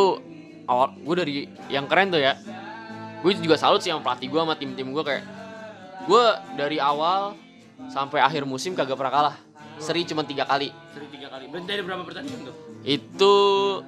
awal 0.67 0.97
gue 0.99 1.15
dari 1.15 1.35
yang 1.71 1.87
keren 1.87 2.11
tuh 2.11 2.19
ya. 2.19 2.35
Gue 3.23 3.39
juga 3.39 3.55
salut 3.55 3.79
sih 3.79 3.95
sama 3.95 4.03
pelatih 4.03 4.27
gue 4.27 4.41
sama 4.43 4.59
tim-tim 4.59 4.91
gue 4.91 5.05
kayak 5.07 5.23
gue 6.11 6.25
dari 6.59 6.83
awal 6.83 7.39
sampai 7.87 8.19
akhir 8.19 8.43
musim 8.43 8.75
kagak 8.75 8.99
pernah 8.99 9.15
kalah. 9.15 9.37
Seri 9.79 10.03
cuma 10.03 10.27
tiga 10.27 10.43
kali. 10.43 10.75
Seri 10.91 11.07
tiga 11.15 11.31
kali. 11.31 11.47
Berarti 11.47 11.67
dari 11.71 11.83
berapa 11.87 12.03
pertandingan 12.03 12.51
tuh? 12.51 12.57
itu 12.83 13.35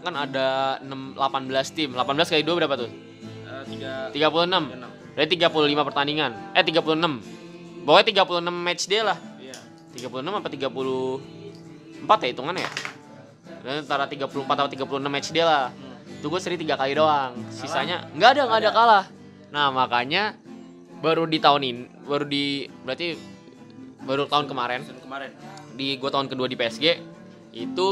kan 0.06 0.14
ada 0.14 0.78
6, 0.78 1.18
18 1.18 1.74
tim. 1.74 1.90
18 1.90 2.30
kali 2.30 2.42
2 2.46 2.58
berapa 2.62 2.74
tuh? 2.78 2.90
Eh, 3.50 3.62
tiga 3.66 4.14
36 4.14 4.46
enam. 4.46 4.64
dari 5.18 5.26
35 5.26 5.82
pertandingan. 5.82 6.30
Eh 6.54 6.62
36 6.62 7.43
pokoknya 7.84 8.24
36 8.24 8.48
match 8.50 8.84
day 8.88 9.04
lah 9.04 9.18
Iya. 9.38 9.56
36 9.94 10.32
apa 10.32 10.48
34 10.48 12.24
ya 12.24 12.28
hitungannya 12.34 12.62
ya? 12.64 12.72
Dan 13.64 13.80
antara 13.80 14.04
34 14.04 14.28
atau 14.44 14.68
36 14.68 15.08
match 15.08 15.28
dia 15.30 15.44
lah. 15.44 15.64
Itu 16.20 16.28
gue 16.28 16.40
seri 16.40 16.56
3 16.56 16.76
kali 16.76 16.92
doang. 16.92 17.32
Sisanya 17.48 18.08
nggak 18.12 18.30
ada, 18.36 18.42
nggak 18.44 18.60
ada 18.60 18.70
kalah. 18.72 19.04
Nah, 19.48 19.72
makanya 19.72 20.36
baru 21.00 21.24
di 21.24 21.38
tahun 21.40 21.62
ini, 21.64 21.82
baru 22.04 22.24
di 22.24 22.68
berarti 22.84 23.16
baru 24.04 24.28
tahun 24.28 24.44
kemarin 24.48 24.84
Season 24.84 25.00
kemarin. 25.00 25.32
di 25.74 25.96
gue 25.96 26.10
tahun 26.12 26.28
kedua 26.28 26.44
di 26.44 26.56
PSG 26.60 26.84
itu 27.56 27.88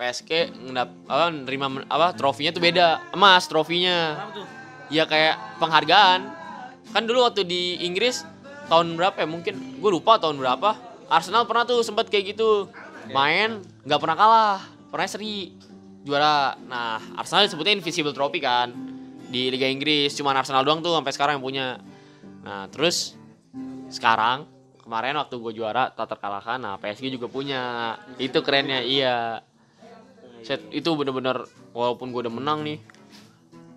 PSG 0.00 0.30
ngedap 0.64 0.88
apa 1.06 1.28
nerima 1.28 1.68
apa 1.92 2.16
trofinya 2.16 2.56
tuh 2.56 2.64
beda 2.64 3.12
emas 3.12 3.44
trofinya 3.46 4.16
ya 4.88 5.04
kayak 5.04 5.36
penghargaan 5.60 6.20
kan 6.88 7.02
dulu 7.04 7.28
waktu 7.28 7.44
di 7.44 7.84
Inggris 7.84 8.24
tahun 8.72 8.96
berapa 8.96 9.16
ya? 9.20 9.28
Mungkin 9.28 9.54
gue 9.76 9.90
lupa 9.92 10.16
tahun 10.16 10.40
berapa. 10.40 10.72
Arsenal 11.12 11.44
pernah 11.44 11.68
tuh 11.68 11.84
sempat 11.84 12.08
kayak 12.08 12.32
gitu. 12.32 12.72
Main 13.12 13.60
nggak 13.84 14.00
pernah 14.00 14.16
kalah. 14.16 14.60
Pernah 14.88 15.08
seri. 15.08 15.52
Juara. 16.02 16.56
Nah 16.64 16.98
Arsenal 17.20 17.44
disebutnya 17.44 17.76
invisible 17.76 18.16
trophy 18.16 18.40
kan 18.40 18.72
di 19.28 19.52
Liga 19.52 19.68
Inggris. 19.68 20.16
Cuman 20.16 20.32
Arsenal 20.40 20.64
doang 20.64 20.80
tuh 20.80 20.96
sampai 20.96 21.12
sekarang 21.12 21.32
yang 21.36 21.44
punya. 21.44 21.66
Nah 22.40 22.66
terus 22.72 23.14
sekarang 23.92 24.48
kemarin 24.80 25.20
waktu 25.20 25.36
gue 25.36 25.52
juara 25.52 25.92
tak 25.92 26.16
terkalahkan. 26.16 26.56
Nah 26.56 26.80
PSG 26.80 27.12
juga 27.12 27.28
punya. 27.28 27.94
Itu 28.16 28.40
kerennya 28.40 28.80
iya. 28.80 29.44
Set, 30.42 30.58
itu 30.74 30.90
bener-bener 30.98 31.46
walaupun 31.70 32.10
gue 32.10 32.26
udah 32.26 32.34
menang 32.34 32.66
nih 32.66 32.82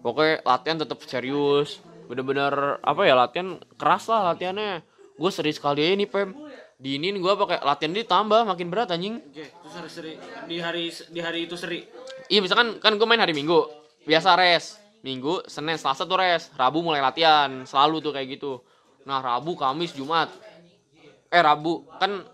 pokoknya 0.05 0.45
latihan 0.45 0.77
tetap 0.77 1.01
serius 1.05 1.81
bener-bener 2.05 2.79
apa 2.81 3.01
ya 3.05 3.13
latihan 3.17 3.57
keras 3.75 4.07
lah 4.09 4.33
latihannya. 4.33 4.81
Gue 5.15 5.31
seri 5.31 5.51
sekali 5.55 5.81
aja 5.83 5.95
nih 5.95 6.09
pem. 6.09 6.35
Di 6.75 6.99
ini 6.99 7.15
gue 7.15 7.33
pakai 7.39 7.63
latihan 7.63 7.95
ditambah 7.95 8.45
makin 8.45 8.67
berat 8.67 8.91
anjing. 8.91 9.19
Oke, 9.19 9.47
itu 9.47 9.67
seri 9.71 9.89
seri. 9.89 10.13
Di 10.45 10.57
hari 10.59 10.91
di 10.91 11.19
hari 11.23 11.39
itu 11.47 11.55
seri. 11.55 11.87
iya 12.25 12.41
misalkan 12.41 12.81
kan 12.81 12.97
gue 12.97 13.07
main 13.07 13.21
hari 13.21 13.31
minggu. 13.31 13.65
Biasa 14.05 14.35
res. 14.37 14.77
Minggu 15.05 15.45
senin 15.45 15.77
selasa 15.77 16.03
tuh 16.03 16.17
res. 16.17 16.51
Rabu 16.57 16.81
mulai 16.81 16.99
latihan 16.99 17.63
selalu 17.63 18.01
tuh 18.01 18.11
kayak 18.11 18.37
gitu. 18.37 18.61
Nah 19.05 19.21
rabu 19.21 19.55
kamis 19.55 19.93
jumat. 19.93 20.27
Eh 21.29 21.41
rabu 21.41 21.85
kan 22.01 22.25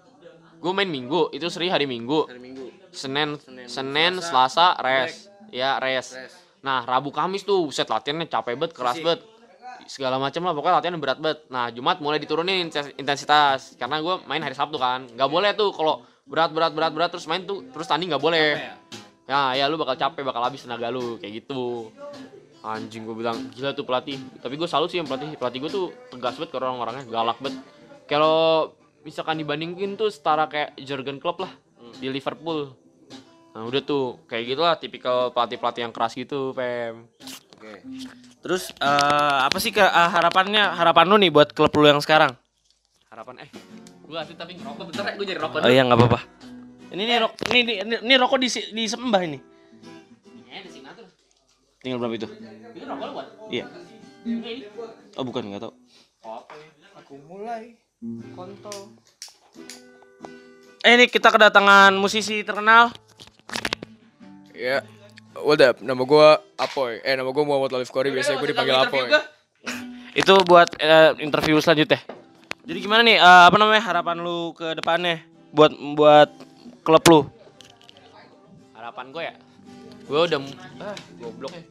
gue 0.57 0.71
main 0.73 0.89
minggu. 0.89 1.31
Itu 1.35 1.51
seri 1.51 1.69
hari 1.69 1.85
minggu. 1.87 2.27
Hari 2.27 2.41
Minggu. 2.41 2.67
senin 2.91 3.39
senin 3.69 4.19
selasa. 4.19 4.75
Res. 4.79 5.29
Ya 5.51 5.77
res. 5.77 6.15
Res. 6.17 6.41
Nah, 6.61 6.85
Rabu 6.85 7.09
Kamis 7.09 7.41
tuh 7.41 7.73
set 7.73 7.89
latihannya 7.89 8.29
capek 8.29 8.53
banget, 8.53 8.73
keras 8.77 8.97
banget. 9.01 9.25
Segala 9.87 10.17
macam 10.17 10.41
lah, 10.45 10.53
pokoknya 10.53 10.75
latihan 10.81 10.97
berat 10.99 11.19
banget. 11.21 11.39
Nah, 11.49 11.69
Jumat 11.73 11.97
mulai 12.01 12.17
diturunin 12.21 12.69
intensi- 12.69 12.95
intensitas 12.97 13.77
karena 13.77 14.01
gue 14.01 14.15
main 14.25 14.41
hari 14.41 14.53
Sabtu 14.57 14.77
kan. 14.81 15.07
Nggak 15.09 15.29
boleh 15.29 15.51
tuh 15.53 15.69
kalau 15.73 16.05
berat 16.25 16.53
berat 16.53 16.71
berat 16.71 16.91
berat 16.93 17.09
terus 17.11 17.25
main 17.25 17.43
tuh 17.43 17.65
terus 17.73 17.89
tanding 17.89 18.13
nggak 18.13 18.23
boleh. 18.23 18.57
Ya, 19.27 19.55
ya? 19.55 19.63
ya 19.63 19.63
lu 19.71 19.79
bakal 19.79 19.97
capek, 19.97 20.21
bakal 20.25 20.41
habis 20.43 20.63
tenaga 20.63 20.91
lu 20.91 21.17
kayak 21.17 21.43
gitu. 21.45 21.89
Anjing 22.61 23.09
gue 23.09 23.15
bilang 23.17 23.37
gila 23.53 23.73
tuh 23.73 23.85
pelatih. 23.85 24.21
Tapi 24.37 24.53
gue 24.53 24.69
salut 24.69 24.89
sih 24.91 25.01
yang 25.01 25.09
pelatih. 25.09 25.33
Pelatih 25.35 25.59
gue 25.65 25.71
tuh 25.71 25.85
tegas 26.13 26.37
banget 26.37 26.49
ke 26.53 26.57
orang-orangnya, 26.61 27.03
galak 27.09 27.37
banget. 27.41 27.57
Kalau 28.05 28.69
misalkan 29.01 29.41
dibandingin 29.41 29.97
tuh 29.97 30.13
setara 30.13 30.45
kayak 30.45 30.77
Jurgen 30.85 31.17
Klopp 31.17 31.41
lah 31.41 31.51
di 31.97 32.07
Liverpool. 32.09 32.73
Nah, 33.51 33.67
udah 33.67 33.81
tuh 33.83 34.23
kayak 34.31 34.43
gitulah 34.55 34.73
tipikal 34.79 35.35
pelatih-pelatih 35.35 35.83
yang 35.83 35.93
keras 35.93 36.15
gitu, 36.15 36.55
Pem. 36.55 37.11
Oke. 37.61 37.77
Terus 38.41 38.73
eh, 38.73 39.37
apa 39.45 39.57
sih 39.61 39.69
ke 39.69 39.85
eh, 39.85 40.09
harapannya 40.09 40.73
harapan 40.73 41.05
lu 41.05 41.21
nih 41.21 41.29
buat 41.29 41.53
klub 41.53 41.69
lu 41.77 41.85
yang 41.85 42.01
sekarang? 42.01 42.33
Harapan 43.13 43.45
eh 43.45 43.49
gua 44.01 44.25
asli 44.25 44.33
tapi 44.33 44.57
ngerokok 44.57 44.83
bentar 44.89 45.05
ya, 45.05 45.13
gua 45.13 45.25
jadi 45.29 45.39
rokok 45.39 45.57
Oh 45.61 45.69
iya 45.69 45.85
nggak 45.85 45.99
apa-apa. 46.01 46.19
Ini 46.89 47.03
nih 47.05 47.17
rok 47.21 47.31
ini, 47.53 47.59
ini, 47.85 47.95
ini 48.01 48.13
rokok 48.17 48.41
di 48.41 48.49
disembah 48.49 49.21
ini. 49.21 49.37
Eh, 50.49 50.61
di. 50.65 50.81
Tinggal 51.85 51.97
berapa 52.01 52.15
itu? 52.17 52.27
Ini 52.33 52.85
rokok 52.89 53.05
lu 53.05 53.11
buat. 53.13 53.27
Iya. 53.53 53.65
Ini. 54.25 54.53
Oh 55.21 55.23
bukan 55.23 55.53
nggak 55.53 55.61
tahu. 55.61 55.73
Ya? 56.25 56.89
Aku 56.97 57.13
mulai 57.29 57.77
kontol. 58.33 58.97
Eh 60.81 60.97
ini 60.97 61.05
kita 61.05 61.29
kedatangan 61.29 61.93
musisi 61.93 62.41
terkenal. 62.41 62.89
Ya, 64.57 64.81
what 65.41 65.61
up? 65.61 65.81
Nama 65.81 66.01
gua 66.05 66.39
Apoy. 66.57 67.01
Eh, 67.01 67.17
nama 67.17 67.29
gua 67.33 67.43
Muhammad 67.43 67.73
Lalif 67.73 67.89
Kori. 67.89 68.13
Biasanya 68.13 68.37
gua 68.37 68.49
dipanggil 68.49 68.77
Apoy. 68.77 69.05
Itu 70.13 70.33
buat 70.45 70.69
eh, 70.77 71.17
interview 71.21 71.57
selanjutnya. 71.59 71.99
Jadi 72.61 72.77
gimana 72.77 73.01
nih 73.01 73.17
eh, 73.17 73.43
apa 73.49 73.57
namanya 73.57 73.81
harapan 73.81 74.21
lu 74.21 74.53
ke 74.53 74.77
depannya 74.77 75.25
buat 75.51 75.73
buat 75.97 76.29
klub 76.85 77.03
lu? 77.09 77.19
Harapan 78.77 79.05
gua 79.09 79.23
ya. 79.33 79.35
Gua 80.05 80.19
udah 80.29 80.39
ah, 80.81 80.97
goblok 81.17 81.53
ya. 81.57 81.63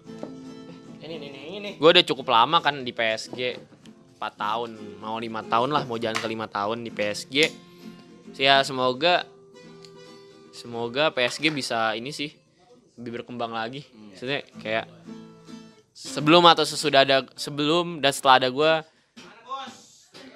Ini 1.01 1.15
ini 1.17 1.27
ini 1.31 1.41
ini. 1.59 1.71
Gua 1.79 1.95
udah 1.95 2.05
cukup 2.05 2.27
lama 2.29 2.59
kan 2.61 2.83
di 2.83 2.93
PSG. 2.93 3.71
4 4.21 4.37
tahun, 4.37 5.01
mau 5.01 5.17
lima 5.17 5.41
tahun 5.41 5.73
lah, 5.73 5.89
mau 5.89 5.97
jalan 5.97 6.21
ke 6.21 6.29
lima 6.29 6.45
tahun 6.45 6.85
di 6.85 6.93
PSG. 6.93 7.49
Ya 8.37 8.61
semoga 8.61 9.25
semoga 10.53 11.09
PSG 11.09 11.49
bisa 11.49 11.97
ini 11.97 12.13
sih 12.13 12.39
lebih 13.01 13.25
berkembang 13.25 13.57
lagi. 13.57 13.89
Maksudnya 14.13 14.45
kayak 14.61 14.85
sebelum 15.97 16.45
atau 16.45 16.69
sesudah 16.69 17.01
ada 17.01 17.25
sebelum 17.33 18.05
dan 18.05 18.13
setelah 18.13 18.45
ada 18.45 18.49
gua 18.53 18.85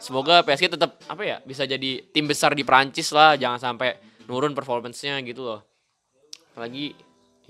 semoga 0.00 0.40
PSG 0.40 0.72
tetap 0.72 0.96
apa 1.05 1.22
ya 1.24 1.37
bisa 1.44 1.68
jadi 1.68 2.00
tim 2.09 2.24
besar 2.24 2.57
di 2.57 2.64
Prancis 2.64 3.12
lah. 3.12 3.37
Jangan 3.37 3.61
sampai 3.61 4.00
nurun 4.24 4.57
performance-nya 4.57 5.20
gitu 5.29 5.44
loh. 5.44 5.61
Apalagi 6.57 6.96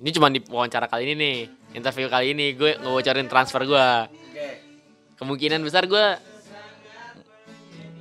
ini 0.03 0.11
cuma 0.11 0.27
di 0.27 0.42
wawancara 0.42 0.90
kali 0.90 1.07
ini 1.07 1.14
nih 1.14 1.37
interview 1.79 2.11
kali 2.11 2.35
ini 2.35 2.59
gue 2.59 2.74
ngebocorin 2.83 3.31
transfer 3.31 3.62
gue 3.62 3.87
kemungkinan 5.14 5.62
besar 5.62 5.87
gue 5.87 6.07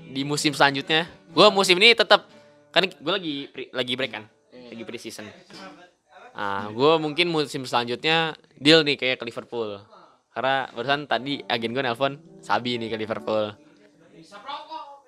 di 0.10 0.26
musim 0.26 0.58
selanjutnya. 0.58 1.06
Gue 1.30 1.50
musim 1.54 1.78
ini 1.78 1.94
tetap 1.94 2.26
kan 2.74 2.90
gue 2.90 3.14
lagi 3.14 3.34
lagi 3.70 3.94
break 3.94 4.12
kan 4.18 4.26
lagi 4.74 4.82
pre 4.82 4.98
season 4.98 5.30
nah 6.34 6.66
gue 6.68 6.92
mungkin 6.98 7.30
musim 7.30 7.62
selanjutnya 7.64 8.34
deal 8.58 8.82
nih 8.82 8.98
kayak 8.98 9.22
ke 9.22 9.26
Liverpool 9.26 9.78
karena 10.34 10.66
barusan 10.74 11.06
tadi 11.06 11.46
agen 11.46 11.72
gue 11.72 11.84
nelpon 11.86 12.14
Sabi 12.42 12.76
nih 12.76 12.90
ke 12.90 12.98
Liverpool 12.98 13.54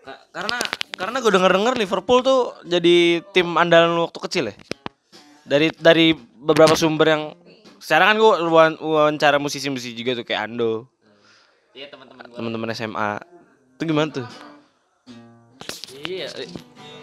Ka- 0.05 0.21
Karena 0.29 0.57
karena 0.95 1.17
gue 1.17 1.31
denger 1.33 1.51
denger 1.51 1.73
Liverpool 1.75 2.19
tuh 2.21 2.39
jadi 2.61 3.25
tim 3.33 3.57
andalan 3.57 3.97
lu 3.97 4.05
waktu 4.05 4.19
kecil 4.21 4.43
ya. 4.53 4.55
Dari 5.45 5.73
dari 5.73 6.13
beberapa 6.13 6.77
sumber 6.77 7.07
yang 7.09 7.23
sekarang 7.81 8.13
kan 8.13 8.17
gue 8.21 8.31
wawancara 8.79 9.41
musisi-musisi 9.41 9.97
juga 9.97 10.13
tuh 10.13 10.25
kayak 10.25 10.45
Ando, 10.45 10.85
iya 11.73 11.89
teman-teman 11.89 12.21
teman-teman 12.33 12.69
SMA. 12.71 13.17
Itu 13.75 13.83
gimana 13.83 14.09
tuh? 14.13 14.25
Iya, 16.05 16.29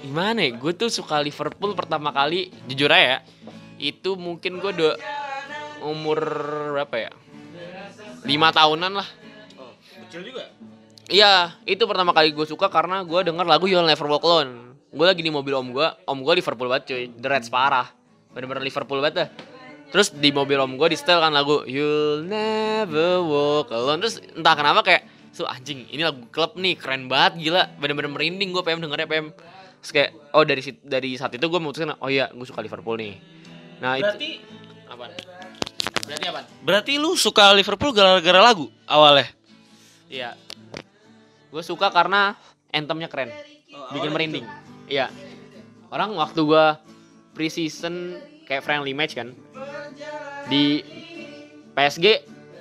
gimana 0.00 0.38
ya? 0.46 0.50
Gue 0.54 0.72
tuh 0.74 0.90
suka 0.90 1.18
Liverpool 1.18 1.74
pertama 1.74 2.10
kali, 2.10 2.54
jujur 2.70 2.90
aja 2.90 3.02
ya. 3.02 3.18
Itu 3.82 4.14
mungkin 4.14 4.62
gue 4.62 4.70
udah 4.70 4.94
umur 5.82 6.22
berapa 6.78 7.10
ya? 7.10 7.12
Lima 8.22 8.54
tahunan 8.54 8.94
lah. 8.94 9.08
Kecil 10.06 10.30
juga. 10.30 10.46
Iya, 11.10 11.58
itu 11.66 11.82
pertama 11.90 12.14
kali 12.14 12.30
gue 12.30 12.46
suka 12.46 12.70
karena 12.70 13.02
gue 13.02 13.20
denger 13.26 13.42
lagu 13.42 13.66
You'll 13.66 13.84
Never 13.84 14.06
Walk 14.06 14.22
Alone. 14.22 14.78
Gue 14.94 15.06
lagi 15.08 15.20
di 15.26 15.34
mobil 15.34 15.50
om 15.50 15.74
gue, 15.74 15.86
om 16.06 16.18
gue 16.22 16.34
Liverpool 16.38 16.70
banget 16.70 16.94
cuy, 16.94 17.04
The 17.10 17.28
Reds 17.28 17.50
parah. 17.50 17.90
Bener-bener 18.30 18.62
Liverpool 18.62 19.02
banget 19.02 19.14
dah. 19.18 19.28
Terus 19.90 20.14
di 20.14 20.30
mobil 20.30 20.56
om 20.62 20.78
gue 20.78 20.88
di 20.94 20.96
setel 20.96 21.18
kan 21.18 21.34
lagu 21.34 21.66
You'll 21.66 22.22
Never 22.22 23.18
Walk 23.26 23.74
Alone. 23.74 23.98
Terus 23.98 24.22
entah 24.38 24.54
kenapa 24.54 24.86
kayak, 24.86 25.10
so 25.34 25.42
anjing 25.50 25.90
ini 25.90 26.06
lagu 26.06 26.22
klub 26.30 26.54
nih 26.54 26.78
keren 26.78 27.10
banget 27.10 27.50
gila. 27.50 27.66
Bener-bener 27.82 28.14
merinding 28.14 28.54
gue 28.54 28.62
PM 28.62 28.78
dengernya 28.78 29.10
PM. 29.10 29.26
Terus 29.82 29.90
kayak, 29.90 30.10
oh 30.38 30.46
dari 30.46 30.62
dari 30.86 31.10
saat 31.18 31.34
itu 31.34 31.42
gue 31.50 31.58
memutuskan, 31.58 31.98
oh 31.98 32.06
iya 32.06 32.30
gue 32.30 32.46
suka 32.46 32.62
Liverpool 32.62 32.94
nih. 32.94 33.41
Nah 33.82 33.98
Berarti 33.98 34.38
itu 34.38 34.72
apa? 34.86 35.04
Berarti 36.06 36.26
apa? 36.30 36.40
berarti 36.62 36.92
lu 37.02 37.18
suka 37.18 37.50
Liverpool 37.50 37.90
gara-gara 37.90 38.38
lagu 38.38 38.70
awalnya? 38.86 39.26
Iya. 40.06 40.38
Gue 41.50 41.66
suka 41.66 41.90
karena 41.90 42.38
anthemnya 42.70 43.10
keren. 43.10 43.34
Bikin 43.90 44.14
merinding. 44.14 44.46
Iya. 44.86 45.10
Orang 45.90 46.14
waktu 46.14 46.40
gua 46.46 46.78
pre-season 47.34 48.16
kayak 48.46 48.62
friendly 48.62 48.94
match 48.94 49.18
kan. 49.18 49.34
Di 50.46 50.80
PSG 51.74 52.06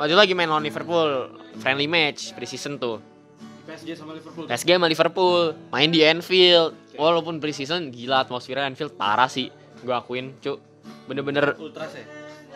waktu 0.02 0.12
itu 0.12 0.20
lagi 0.20 0.34
main 0.34 0.50
lawan 0.50 0.66
Liverpool. 0.66 1.38
Friendly 1.62 1.86
match 1.86 2.34
pre-season 2.34 2.82
tuh. 2.82 2.98
PSG 3.70 3.94
sama 3.94 4.18
Liverpool. 4.18 4.50
PSG 4.50 4.70
sama 4.74 4.88
Liverpool 4.90 5.54
main 5.70 5.94
di 5.94 6.02
Anfield. 6.02 6.74
Walaupun 6.98 7.38
pre-season 7.38 7.94
gila 7.94 8.26
atmosfernya 8.26 8.68
Anfield 8.74 8.98
parah 8.98 9.30
sih. 9.30 9.54
Gue 9.86 9.94
akuin, 9.96 10.34
cuk. 10.42 10.71
Bener-bener 11.10 11.56
Ultras 11.58 11.92
ya? 11.96 12.06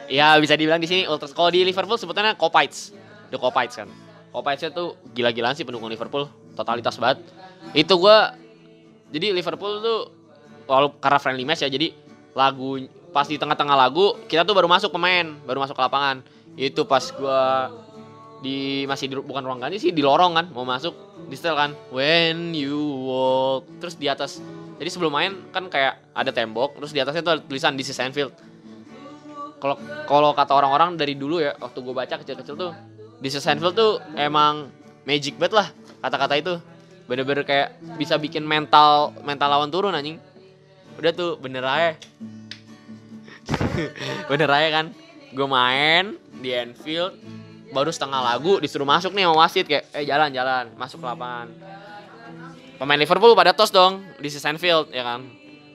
Ya 0.06 0.28
bisa 0.38 0.54
dibilang 0.54 0.80
di 0.80 0.88
sini 0.90 1.02
Ultras. 1.10 1.34
Kalau 1.34 1.50
di 1.50 1.66
Liverpool 1.66 1.98
sebutannya 1.98 2.38
Copites. 2.38 2.94
The 3.34 3.38
Copites 3.42 3.76
kan. 3.78 3.90
Copites 4.30 4.70
tuh 4.76 5.00
gila-gilaan 5.16 5.56
sih 5.56 5.64
pendukung 5.64 5.88
Liverpool, 5.88 6.28
totalitas 6.54 7.00
banget. 7.00 7.24
Itu 7.72 7.98
gua 7.98 8.36
jadi 9.10 9.32
Liverpool 9.32 9.80
tuh 9.80 10.00
walaupun 10.68 10.98
karena 11.00 11.20
friendly 11.22 11.46
match 11.48 11.64
ya 11.64 11.70
jadi 11.72 11.94
lagu 12.36 12.84
pas 13.16 13.30
di 13.30 13.40
tengah-tengah 13.40 13.78
lagu 13.80 14.20
kita 14.28 14.44
tuh 14.44 14.52
baru 14.52 14.68
masuk 14.68 14.92
pemain, 14.92 15.32
baru 15.48 15.64
masuk 15.64 15.74
ke 15.74 15.84
lapangan. 15.84 16.20
Itu 16.60 16.84
pas 16.84 17.16
gua 17.16 17.72
di 18.46 18.86
masih 18.86 19.10
di, 19.10 19.16
bukan 19.18 19.42
ruang 19.42 19.58
ganti 19.58 19.82
sih 19.82 19.90
di 19.90 20.06
lorong 20.06 20.38
kan 20.38 20.46
mau 20.54 20.68
masuk 20.68 20.94
di 21.26 21.34
setel 21.34 21.58
kan 21.58 21.72
when 21.90 22.54
you 22.54 22.78
walk 23.08 23.66
terus 23.82 23.98
di 23.98 24.06
atas 24.06 24.38
jadi 24.76 24.90
sebelum 24.92 25.12
main 25.12 25.32
kan 25.56 25.72
kayak 25.72 26.04
ada 26.12 26.32
tembok 26.36 26.76
terus 26.80 26.92
di 26.92 27.00
atasnya 27.00 27.24
tuh 27.24 27.34
ada 27.40 27.42
tulisan 27.44 27.80
this 27.80 27.88
is 27.88 28.00
Anfield. 28.00 28.36
Kalau 29.60 29.80
kalau 30.04 30.30
kata 30.36 30.52
orang-orang 30.52 31.00
dari 31.00 31.16
dulu 31.16 31.40
ya 31.40 31.56
waktu 31.56 31.80
gue 31.80 31.96
baca 31.96 32.16
kecil-kecil 32.20 32.56
tuh 32.60 32.72
di 33.24 33.32
Anfield 33.32 33.76
tuh 33.76 34.04
emang 34.20 34.68
magic 35.08 35.40
banget 35.40 35.64
lah 35.64 35.68
kata-kata 36.04 36.36
itu. 36.36 36.54
Bener-bener 37.08 37.48
kayak 37.48 37.80
bisa 37.96 38.20
bikin 38.20 38.44
mental 38.44 39.16
mental 39.24 39.48
lawan 39.48 39.72
turun 39.72 39.96
anjing. 39.96 40.20
Udah 41.00 41.12
tuh 41.16 41.40
bener 41.40 41.64
aja. 41.64 41.96
Bener 44.32 44.50
aja 44.50 44.70
kan? 44.74 44.86
Gue 45.36 45.46
main 45.46 46.18
di 46.42 46.50
Anfield 46.50 47.14
baru 47.72 47.92
setengah 47.92 48.24
lagu 48.24 48.58
disuruh 48.64 48.88
masuk 48.88 49.12
nih 49.12 49.28
sama 49.28 49.36
wasit 49.36 49.66
kayak 49.68 49.84
eh 49.92 50.08
jalan 50.08 50.32
jalan 50.32 50.72
masuk 50.80 51.04
ke 51.04 51.06
lapangan 51.12 51.52
pemain 52.76 53.00
Liverpool 53.00 53.34
pada 53.34 53.56
tos 53.56 53.72
dong 53.72 54.04
di 54.20 54.28
Anfield 54.28 54.92
ya 54.92 55.04
kan? 55.04 55.22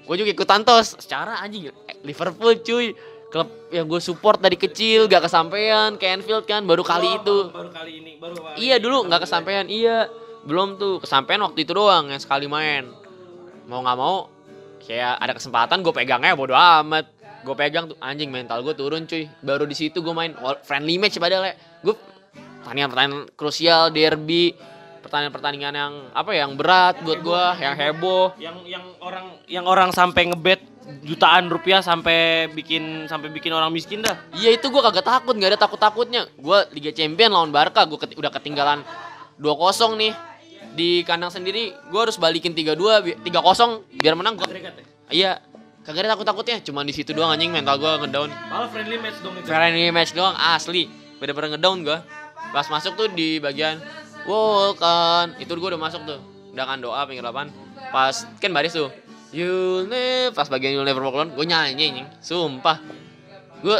Gue 0.04 0.16
juga 0.18 0.30
ikutan 0.34 0.66
tos. 0.66 0.98
Secara 0.98 1.38
anjing 1.40 1.70
eh, 1.70 1.96
Liverpool 2.02 2.58
cuy. 2.60 2.92
Klub 3.30 3.46
yang 3.70 3.86
gue 3.86 4.02
support 4.02 4.42
dari 4.42 4.58
kecil 4.58 5.06
gak 5.06 5.30
kesampaian 5.30 5.94
ke 5.94 6.02
Anfield 6.02 6.50
kan 6.50 6.66
baru 6.66 6.82
kali 6.82 7.22
itu. 7.22 7.46
Baru 7.54 7.70
kali 7.70 8.02
ini, 8.02 8.18
baru 8.18 8.34
kali 8.42 8.54
iya 8.58 8.82
dulu 8.82 9.06
nggak 9.06 9.22
kesampaian 9.22 9.70
iya. 9.70 10.10
Belum 10.42 10.74
tuh 10.74 10.98
kesampaian 10.98 11.38
waktu 11.46 11.62
itu 11.62 11.70
doang 11.70 12.10
yang 12.10 12.18
sekali 12.18 12.50
main. 12.50 12.90
Mau 13.70 13.86
nggak 13.86 13.94
mau 13.94 14.26
kayak 14.82 15.14
ada 15.22 15.32
kesempatan 15.38 15.78
gue 15.86 15.94
pegangnya 15.94 16.34
bodo 16.34 16.58
amat. 16.58 17.06
Gue 17.46 17.54
pegang 17.54 17.86
tuh 17.86 17.96
anjing 18.02 18.34
mental 18.34 18.66
gue 18.66 18.74
turun 18.74 19.06
cuy. 19.06 19.30
Baru 19.46 19.62
di 19.62 19.78
situ 19.78 20.02
gue 20.02 20.10
main 20.10 20.34
friendly 20.66 20.98
match 20.98 21.22
padahal 21.22 21.54
ya. 21.54 21.54
Gue 21.86 21.94
pertandingan-pertandingan 22.66 23.30
krusial 23.38 23.94
derby 23.94 24.58
pertandingan-pertandingan 25.00 25.72
yang 25.74 25.92
apa 26.12 26.30
ya 26.36 26.44
yang 26.46 26.54
berat 26.54 27.00
buat 27.00 27.18
gue 27.20 27.44
yang 27.60 27.74
heboh 27.74 28.36
yang 28.36 28.56
yang 28.64 28.84
orang 29.00 29.26
yang 29.48 29.64
orang 29.66 29.90
sampai 29.90 30.28
ngebet 30.30 30.60
jutaan 31.04 31.46
rupiah 31.46 31.80
sampai 31.80 32.50
bikin 32.50 33.06
sampai 33.06 33.30
bikin 33.30 33.54
orang 33.54 33.70
miskin 33.70 34.02
dah. 34.02 34.18
Iya 34.34 34.58
itu 34.58 34.66
gue 34.68 34.82
kagak 34.82 35.06
takut, 35.06 35.38
nggak 35.38 35.54
ada 35.54 35.60
takut-takutnya. 35.60 36.26
Gue 36.34 36.66
Liga 36.74 36.90
Champion 36.90 37.30
lawan 37.30 37.54
Barca, 37.54 37.86
gue 37.86 37.94
udah 37.94 38.32
ketinggalan 38.34 38.82
2-0 39.38 40.00
nih 40.00 40.12
di 40.74 41.06
kandang 41.06 41.30
sendiri. 41.30 41.72
Gue 41.88 42.00
harus 42.02 42.18
balikin 42.18 42.52
3-2, 42.52 43.06
bi- 43.06 43.18
3-0 43.22 43.86
biar 44.02 44.14
menang. 44.18 44.34
Gua, 44.34 44.50
iya, 45.14 45.38
kagak 45.86 46.06
ada 46.06 46.18
takut-takutnya. 46.18 46.58
Cuman 46.64 46.82
di 46.82 46.94
situ 46.94 47.14
doang 47.14 47.30
anjing 47.30 47.54
mental 47.54 47.78
gue 47.78 47.92
ngedown. 48.06 48.30
Malah 48.50 48.68
friendly 48.68 48.98
match 48.98 49.18
dong 49.22 49.34
itu. 49.38 49.46
Friendly 49.46 49.90
match 49.94 50.12
doang 50.12 50.34
asli, 50.34 50.90
bener-bener 51.22 51.54
ngedown 51.54 51.86
gue. 51.86 51.98
Pas 52.50 52.66
masuk 52.66 52.98
tuh 52.98 53.06
di 53.14 53.38
bagian 53.38 53.78
Vulcan, 54.24 55.36
itu 55.40 55.50
gue 55.50 55.68
udah 55.72 55.80
masuk 55.80 56.02
tuh. 56.04 56.20
Udah 56.50 56.64
kan 56.66 56.78
doa 56.82 57.04
pinggir 57.06 57.24
lapangan. 57.24 57.54
Pas 57.94 58.26
kan 58.38 58.50
baris 58.50 58.74
tuh. 58.74 58.90
You'll 59.30 59.86
never, 59.86 60.34
pas 60.34 60.50
bagian 60.50 60.74
You'll 60.74 60.82
Never 60.82 60.98
Walk 61.06 61.14
Alone, 61.14 61.32
gue 61.38 61.46
nyanyi 61.46 61.78
anjing. 61.78 62.06
Sumpah. 62.18 62.82
Gue 63.62 63.78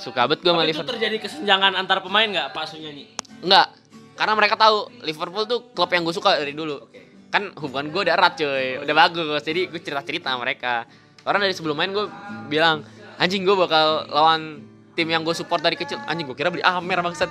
suka 0.00 0.24
banget 0.24 0.40
gue 0.40 0.50
sama 0.50 0.64
Tapi 0.64 0.72
itu 0.72 0.80
Liverpool. 0.80 0.92
terjadi 0.96 1.16
kesenjangan 1.20 1.76
antar 1.76 2.00
pemain 2.00 2.24
nggak 2.24 2.56
Pak 2.56 2.64
Su 2.64 2.80
nyanyi? 2.80 3.12
Enggak, 3.44 3.76
karena 4.16 4.32
mereka 4.36 4.56
tahu 4.56 4.88
Liverpool 5.04 5.44
tuh 5.44 5.60
klub 5.76 5.90
yang 5.92 6.02
gue 6.08 6.14
suka 6.16 6.40
dari 6.40 6.56
dulu. 6.56 6.80
Kan 7.28 7.52
hubungan 7.60 7.92
gue 7.92 8.00
udah 8.08 8.14
erat 8.16 8.34
cuy, 8.40 8.80
udah 8.80 8.94
bagus. 8.96 9.44
Jadi 9.44 9.68
gue 9.68 9.80
cerita-cerita 9.84 10.32
sama 10.32 10.48
mereka. 10.48 10.88
Orang 11.28 11.44
dari 11.44 11.52
sebelum 11.52 11.76
main 11.76 11.92
gue 11.92 12.08
bilang, 12.48 12.80
anjing 13.20 13.44
gue 13.44 13.52
bakal 13.52 14.08
lawan 14.08 14.64
tim 14.96 15.06
yang 15.12 15.20
gue 15.20 15.36
support 15.36 15.60
dari 15.60 15.76
kecil. 15.76 16.00
Anjing 16.08 16.24
gue 16.24 16.34
kira 16.34 16.48
beli 16.48 16.64
Amer 16.64 17.04
bangsat. 17.04 17.28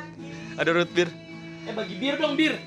Ada 0.56 0.70
root 0.70 0.94
beer. 0.94 1.10
Eh 1.70 1.74
bagi 1.78 1.96
bir 2.02 2.18
dong 2.18 2.34
bir. 2.34 2.58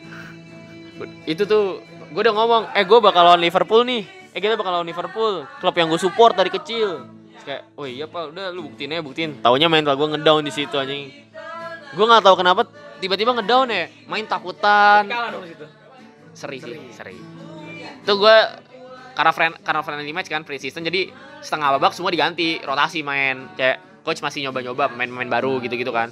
Itu 1.27 1.43
tuh 1.43 1.83
gue 2.15 2.23
udah 2.23 2.35
ngomong, 2.39 2.63
eh 2.71 2.87
gue 2.87 2.99
bakal 3.03 3.27
lawan 3.27 3.43
Liverpool 3.43 3.83
nih. 3.83 4.07
Eh 4.31 4.39
kita 4.39 4.55
bakal 4.55 4.79
lawan 4.79 4.87
Liverpool, 4.87 5.43
klub 5.59 5.75
yang 5.75 5.91
gue 5.91 5.99
support 5.99 6.39
dari 6.39 6.55
kecil. 6.55 7.03
Terus 7.35 7.45
kayak, 7.45 7.63
oh 7.75 7.83
iya 7.91 8.07
pak, 8.07 8.31
udah 8.31 8.55
lu 8.55 8.71
buktiin 8.71 8.95
aja 8.95 9.03
buktiin. 9.03 9.43
Taunya 9.43 9.67
mental 9.67 9.99
gue 9.99 10.09
ngedown 10.15 10.47
di 10.47 10.53
situ 10.55 10.79
anjing. 10.79 11.11
Gue 11.99 12.05
nggak 12.07 12.23
tahu 12.23 12.39
kenapa 12.39 12.71
tiba-tiba 13.03 13.35
ngedown 13.35 13.67
ya, 13.75 13.91
main 14.07 14.23
takutan. 14.31 15.11
Kalah 15.11 15.35
dong 15.35 15.51
situ. 15.51 15.67
Seri 16.33 16.59
sih, 16.63 16.79
seri. 16.95 17.19
Itu 18.07 18.15
gue 18.23 18.37
karena 19.13 19.33
friend 19.35 19.53
karena 19.61 19.81
friendly 19.85 20.13
match 20.15 20.33
kan 20.33 20.41
pre 20.41 20.57
season 20.57 20.81
jadi 20.81 21.13
setengah 21.45 21.77
babak 21.77 21.93
semua 21.93 22.09
diganti 22.09 22.57
rotasi 22.65 23.05
main 23.05 23.53
kayak 23.61 24.05
coach 24.09 24.25
masih 24.25 24.49
nyoba-nyoba 24.49 24.89
pemain-pemain 24.89 25.29
baru 25.29 25.61
gitu-gitu 25.61 25.93
kan 25.93 26.09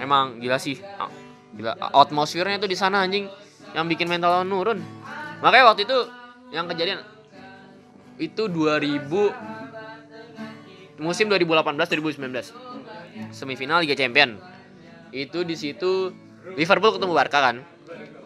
emang 0.00 0.40
gila 0.40 0.56
sih 0.56 0.80
gila 1.52 1.72
atmosfernya 1.76 2.58
tuh 2.58 2.70
di 2.70 2.76
sana 2.76 3.02
anjing. 3.02 3.28
Yang 3.72 3.86
bikin 3.96 4.06
mental 4.06 4.30
lawan 4.36 4.48
nurun. 4.48 4.78
Makanya 5.40 5.64
waktu 5.72 5.88
itu 5.88 5.98
yang 6.52 6.68
kejadian 6.68 7.00
itu 8.20 8.44
2000 8.44 9.08
musim 11.00 11.26
2018 11.26 11.72
2019 12.20 12.52
semifinal 13.32 13.80
Liga 13.80 13.96
Champion. 13.96 14.36
Itu 15.08 15.42
di 15.42 15.56
situ 15.56 16.12
Liverpool 16.54 16.92
ketemu 16.94 17.12
Barca 17.12 17.38
kan? 17.40 17.56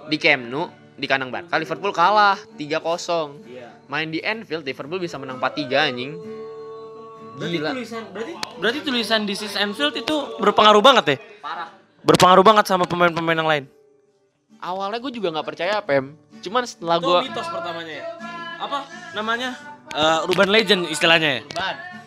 Di 0.06 0.18
Camp 0.18 0.42
Nou 0.46 0.66
di 0.96 1.04
kandang 1.04 1.28
Barca 1.28 1.60
Liverpool 1.60 1.92
kalah 1.92 2.40
3-0 2.56 3.44
Iya. 3.44 3.68
main 3.86 4.08
di 4.08 4.18
Anfield 4.18 4.64
Liverpool 4.64 4.98
bisa 4.98 5.14
menang 5.16 5.38
4-3 5.38 5.92
anjing. 5.92 6.16
Berarti 7.36 7.52
Gila. 7.52 7.70
tulisan 7.70 8.02
berarti 8.10 8.32
berarti 8.56 8.78
tulisan 8.80 9.20
This 9.28 9.44
is 9.44 9.54
Anfield 9.54 9.92
itu 9.94 10.16
berpengaruh 10.40 10.80
banget 10.80 11.04
ya? 11.06 11.16
parah 11.38 11.68
Berpengaruh 12.06 12.44
banget 12.46 12.64
sama 12.70 12.86
pemain-pemain 12.86 13.36
yang 13.36 13.50
lain. 13.50 13.64
awalnya 14.56 14.96
gue 15.04 15.12
juga 15.12 15.28
nggak 15.36 15.46
percaya 15.46 15.84
Pem 15.84 16.16
cuman 16.40 16.64
setelah 16.64 16.96
gue 17.02 17.18
mitos 17.28 17.48
pertamanya 17.50 17.92
ya. 17.92 18.04
Apa 18.56 18.78
namanya? 19.12 19.50
Eh, 19.92 20.28
urban 20.30 20.48
legend 20.48 20.88
istilahnya 20.88 21.40
ya. 21.40 21.42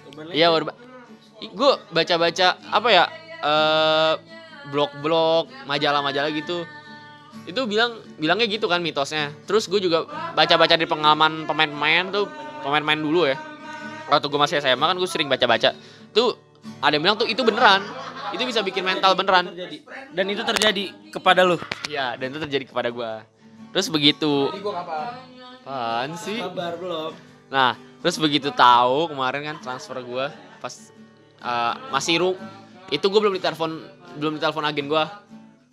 Urban 0.09 0.25
legend. 0.31 0.39
Iya, 0.39 0.47
urba. 0.49 0.71
Gue 1.39 1.71
baca-baca 1.93 2.47
apa 2.57 2.89
ya? 2.89 3.05
eh 3.39 4.13
blog-blog, 4.69 5.47
majalah-majalah 5.65 6.29
gitu. 6.35 6.67
Itu 7.47 7.65
bilang 7.65 8.03
bilangnya 8.19 8.45
gitu 8.51 8.67
kan 8.67 8.83
mitosnya. 8.83 9.31
Terus 9.47 9.65
gue 9.71 9.79
juga 9.79 10.05
baca-baca 10.35 10.75
di 10.75 10.85
pengalaman 10.85 11.47
pemain-pemain 11.47 12.11
tuh, 12.11 12.25
pemain-pemain 12.61 12.99
dulu 12.99 13.25
ya. 13.25 13.39
Waktu 14.11 14.25
gue 14.27 14.39
masih 14.39 14.55
SMA 14.59 14.85
kan 14.85 14.97
gue 14.97 15.09
sering 15.09 15.31
baca-baca. 15.31 15.73
Tuh 16.11 16.35
ada 16.83 16.93
yang 16.95 17.03
bilang 17.03 17.17
tuh 17.17 17.27
itu 17.29 17.39
beneran. 17.41 17.81
Itu 18.33 18.43
bisa 18.45 18.61
bikin 18.61 18.83
mental 18.83 19.13
beneran. 19.13 19.51
Dan 20.13 20.25
itu 20.29 20.41
terjadi 20.43 20.83
kepada 21.09 21.41
lu. 21.45 21.57
Iya, 21.89 22.17
dan 22.17 22.33
itu 22.33 22.39
terjadi 22.45 22.65
kepada 22.69 22.89
gue. 22.89 23.11
terus 23.69 23.85
begitu 23.85 24.49
Jadi 24.49 24.65
gua 24.65 24.81
kapan? 24.81 25.07
apaan 25.61 26.09
sih 26.17 26.41
Kabar 26.41 26.73
belum. 26.81 27.13
Nah, 27.53 27.77
terus 28.01 28.17
begitu 28.17 28.49
tahu 28.49 29.13
kemarin 29.13 29.45
kan 29.45 29.57
transfer 29.61 30.01
gua 30.01 30.33
pas 30.57 30.73
uh, 31.45 31.77
masih 31.93 32.17
ru 32.17 32.31
itu 32.89 33.05
gue 33.05 33.19
belum 33.21 33.37
ditelepon 33.37 33.71
belum 34.17 34.41
ditelepon 34.41 34.65
agen 34.65 34.89
gua. 34.89 35.21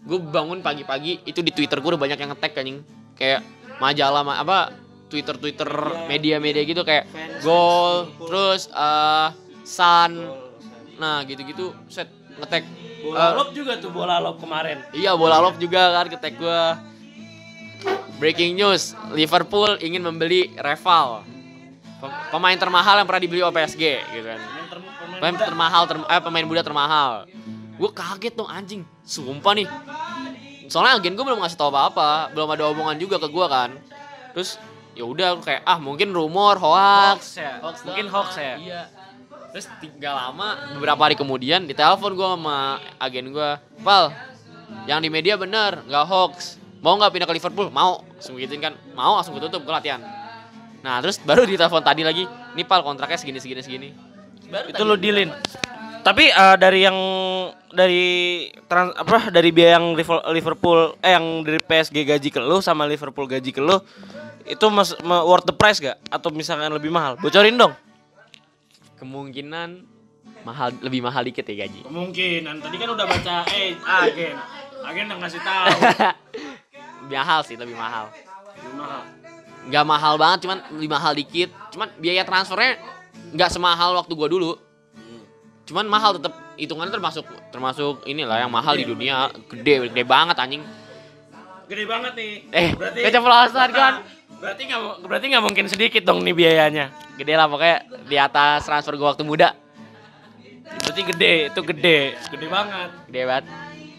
Gue 0.05 0.21
bangun 0.21 0.61
pagi-pagi 0.61 1.25
itu 1.25 1.41
di 1.41 1.51
Twitter 1.51 1.81
gue 1.81 1.91
udah 1.97 2.03
banyak 2.05 2.21
yang 2.21 2.37
ngetek 2.37 2.61
anjing. 2.61 2.85
Kayak 3.17 3.41
majalah 3.81 4.21
ma- 4.21 4.39
apa 4.45 4.77
Twitter 5.09 5.35
Twitter 5.41 5.67
media-media 6.07 6.63
gitu 6.69 6.85
kayak 6.85 7.09
Gol, 7.41 8.13
terus 8.29 8.69
uh, 8.77 9.33
Sun. 9.65 10.13
Nah, 11.01 11.25
gitu-gitu 11.25 11.73
set 11.89 12.13
ngetek 12.39 12.65
Bola 12.99 13.23
Eh, 13.23 13.33
lob 13.35 13.49
juga 13.53 13.73
tuh 13.79 13.91
bola 13.91 14.19
lob 14.19 14.37
kemarin. 14.37 14.83
Iya 14.91 15.15
bola 15.15 15.39
love 15.39 15.57
juga 15.57 15.95
kan 15.95 16.07
ketek 16.09 16.35
gua. 16.37 16.75
Breaking 18.17 18.57
news, 18.57 18.97
Liverpool 19.13 19.77
ingin 19.79 20.01
membeli 20.01 20.51
Reval. 20.57 21.23
Pem- 21.97 22.17
Pemain 22.29 22.57
termahal 22.57 22.99
yang 22.99 23.07
pernah 23.07 23.23
dibeli 23.23 23.41
oleh 23.41 23.55
PSG 23.55 23.83
gitu 24.11 24.27
kan. 24.27 24.41
Pemain 25.15 25.37
termahal 25.39 25.83
term- 25.85 26.09
eh, 26.09 26.21
pemain 26.21 26.45
muda 26.45 26.63
termahal. 26.63 27.29
Gue 27.77 27.91
kaget 27.93 28.35
dong 28.35 28.49
anjing. 28.49 28.83
Sumpah 29.03 29.53
nih. 29.55 29.69
Soalnya 30.67 30.99
agen 30.99 31.15
gue 31.15 31.23
belum 31.23 31.39
ngasih 31.39 31.55
tau 31.55 31.69
apa-apa, 31.69 32.33
belum 32.33 32.49
ada 32.51 32.67
omongan 32.67 32.97
juga 32.97 33.21
ke 33.21 33.29
gua 33.29 33.47
kan. 33.47 33.71
Terus 34.33 34.59
ya 34.93 35.05
udah 35.05 35.39
kayak 35.39 35.63
ah 35.63 35.79
mungkin 35.79 36.11
rumor 36.11 36.57
hoax, 36.57 37.21
Hoax 37.23 37.39
ya. 37.39 37.53
Hoax 37.63 37.77
Mungkin 37.85 38.07
hoax 38.09 38.29
ya. 38.35 38.55
Iya. 38.59 38.83
Terus 39.57 39.73
tinggal 39.81 40.13
lama 40.13 40.77
beberapa 40.77 41.01
hari 41.09 41.17
kemudian 41.17 41.65
ditelepon 41.65 42.13
gue 42.13 42.29
sama 42.29 42.77
agen 43.01 43.33
gue, 43.33 43.51
Pal, 43.81 44.13
yang 44.85 45.01
di 45.01 45.09
media 45.09 45.33
bener, 45.41 45.81
nggak 45.81 46.05
hoax. 46.05 46.61
Mau 46.85 46.93
nggak 47.01 47.09
pindah 47.09 47.25
ke 47.25 47.41
Liverpool? 47.41 47.73
Mau. 47.73 48.05
Langsung 48.05 48.37
gituin 48.37 48.61
kan, 48.61 48.77
mau 48.93 49.17
langsung 49.17 49.33
gue 49.33 49.49
tutup, 49.49 49.65
gue 49.65 49.73
latihan. 49.73 50.05
Nah 50.85 51.01
terus 51.01 51.17
baru 51.25 51.49
ditelepon 51.49 51.81
tadi 51.81 52.05
lagi, 52.05 52.29
nih 52.53 52.69
Pal 52.69 52.85
kontraknya 52.85 53.17
segini 53.17 53.41
segini 53.41 53.65
segini. 53.65 53.89
Baru 54.53 54.77
Itu 54.77 54.83
lo 54.85 54.93
dealin. 55.01 55.33
Tapi 56.05 56.29
eh, 56.29 56.57
dari 56.61 56.85
yang 56.85 56.99
dari 57.73 58.05
trans, 58.69 58.93
apa 58.93 59.33
dari 59.33 59.57
biaya 59.57 59.81
yang 59.81 59.97
Liver- 59.97 60.37
Liverpool 60.37 61.01
eh 61.01 61.17
yang 61.17 61.41
dari 61.41 61.65
PSG 61.65 62.05
gaji 62.05 62.29
ke 62.29 62.45
lu 62.45 62.61
sama 62.61 62.85
Liverpool 62.85 63.25
gaji 63.25 63.57
ke 63.57 63.65
lu 63.65 63.81
itu 64.45 64.69
mas, 64.69 64.93
ma- 65.01 65.25
worth 65.25 65.49
the 65.49 65.57
price 65.57 65.81
gak? 65.81 65.97
Atau 66.13 66.29
misalkan 66.29 66.69
lebih 66.77 66.93
mahal? 66.93 67.17
Bocorin 67.17 67.57
dong. 67.57 67.73
Kemungkinan 68.97 69.97
mahal 70.43 70.75
lebih 70.83 71.01
mahal 71.05 71.23
dikit 71.23 71.47
ya 71.47 71.67
gaji. 71.67 71.87
Kemungkinan. 71.87 72.55
Tadi 72.63 72.77
kan 72.79 72.89
udah 72.95 73.07
baca 73.07 73.37
eh 73.51 73.75
agen. 73.77 74.37
Agen 74.83 75.05
udah 75.11 75.19
ngasih 75.23 75.41
tahu. 75.43 75.79
mahal 77.13 77.41
sih, 77.47 77.57
lebih 77.59 77.77
mahal. 77.79 78.11
Lebih 78.59 78.75
mahal. 78.79 79.03
Nggak 79.67 79.85
mahal 79.87 80.15
banget, 80.19 80.39
cuman 80.47 80.59
lebih 80.79 80.91
mahal 80.91 81.13
dikit. 81.15 81.51
Cuman 81.75 81.89
biaya 81.99 82.23
transfernya 82.23 82.79
nggak 83.35 83.51
semahal 83.51 83.95
waktu 83.99 84.13
gua 84.15 84.29
dulu. 84.31 84.53
Cuman 85.67 85.87
mahal 85.91 86.15
tetap 86.15 86.35
hitungannya 86.55 86.95
termasuk 86.95 87.27
termasuk 87.51 88.07
inilah 88.07 88.39
yang 88.41 88.51
mahal 88.51 88.79
di 88.79 88.87
dunia 88.87 89.35
gede 89.51 89.91
gede 89.91 90.03
banget 90.07 90.39
anjing. 90.39 90.63
Gede 91.67 91.85
banget 91.85 92.13
nih. 92.15 92.33
Eh, 92.51 92.69
keceplosan 93.03 93.69
kan. 93.71 93.93
Berarti 94.37 94.63
nggak 94.65 94.81
berarti 95.03 95.27
nggak 95.33 95.45
mungkin 95.45 95.65
sedikit 95.67 96.03
dong 96.03 96.23
nih 96.23 96.33
biayanya. 96.33 96.93
Gede 97.17 97.35
lah 97.35 97.47
pokoknya 97.47 97.77
di 98.05 98.17
atas 98.17 98.63
transfer 98.63 98.95
gua 98.95 99.13
waktu 99.13 99.25
muda. 99.25 99.57
Berarti 100.67 101.03
gede, 101.05 101.33
itu 101.49 101.61
gede, 101.65 101.99
gede 102.29 102.47
banget. 102.47 102.89
Gede 103.09 103.23
banget. 103.25 103.45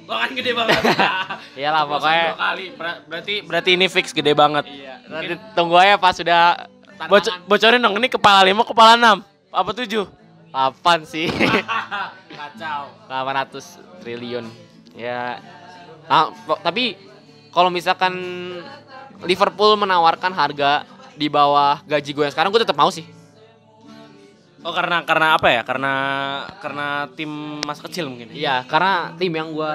Lo 0.07 0.15
kan 0.15 0.29
gede 0.31 0.51
banget. 0.53 0.81
Iyalah 1.59 1.83
pokoknya. 1.83 2.25
Dua 2.27 2.39
kali. 2.39 2.65
Ber- 2.71 3.01
Berarti 3.07 3.33
berarti 3.43 3.69
ini 3.75 3.85
fix 3.87 4.11
gede 4.11 4.31
banget. 4.31 4.63
Iya, 4.67 4.93
nanti 5.09 5.33
tunggu 5.51 5.75
aja 5.75 5.95
pas 5.97 6.15
sudah 6.15 6.67
Boco- 7.05 7.37
bocorin 7.45 7.77
dong 7.77 7.93
ini 7.93 8.09
kepala 8.09 8.41
lima, 8.41 8.65
kepala 8.65 8.97
enam, 8.97 9.21
apa 9.53 9.69
tujuh? 9.69 10.09
8 10.49 11.05
sih. 11.05 11.29
Kacau. 12.39 12.89
800 13.05 14.01
triliun. 14.01 14.49
Ya. 14.97 15.37
Ah, 16.09 16.33
tapi 16.57 16.97
kalau 17.57 17.73
misalkan 17.73 18.13
Liverpool 19.25 19.73
menawarkan 19.81 20.29
harga 20.29 20.85
di 21.17 21.25
bawah 21.25 21.81
gaji 21.89 22.13
gue 22.13 22.23
yang 22.29 22.33
sekarang 22.37 22.53
gue 22.53 22.61
tetap 22.61 22.77
mau 22.77 22.93
sih. 22.93 23.01
Oh 24.61 24.69
karena 24.69 25.01
karena 25.01 25.33
apa 25.33 25.49
ya? 25.49 25.65
Karena 25.65 25.93
karena 26.61 27.09
tim 27.17 27.25
mas 27.65 27.81
kecil 27.81 28.13
mungkin. 28.13 28.29
Iya, 28.29 28.61
karena 28.69 29.17
tim 29.17 29.33
yang 29.33 29.57
gue 29.57 29.71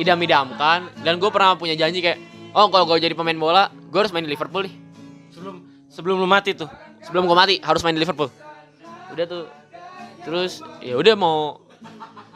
idam-idamkan 0.00 1.04
dan 1.04 1.20
gue 1.20 1.28
pernah 1.28 1.52
punya 1.60 1.76
janji 1.76 2.00
kayak, 2.00 2.16
oh 2.56 2.72
kalau 2.72 2.88
gue 2.88 2.96
jadi 2.96 3.12
pemain 3.12 3.36
bola, 3.36 3.68
gue 3.68 3.98
harus 4.00 4.08
main 4.08 4.24
di 4.24 4.32
Liverpool 4.32 4.64
nih. 4.64 4.74
Sebelum 5.36 5.56
sebelum 5.92 6.16
lu 6.16 6.28
mati 6.28 6.56
tuh. 6.56 6.72
Sebelum 7.04 7.28
gue 7.28 7.36
mati 7.36 7.60
harus 7.60 7.84
main 7.84 7.92
di 7.92 8.00
Liverpool. 8.00 8.32
Udah 9.12 9.24
tuh. 9.28 9.44
Terus 10.24 10.64
ya 10.80 10.96
udah 10.96 11.12
mau 11.12 11.60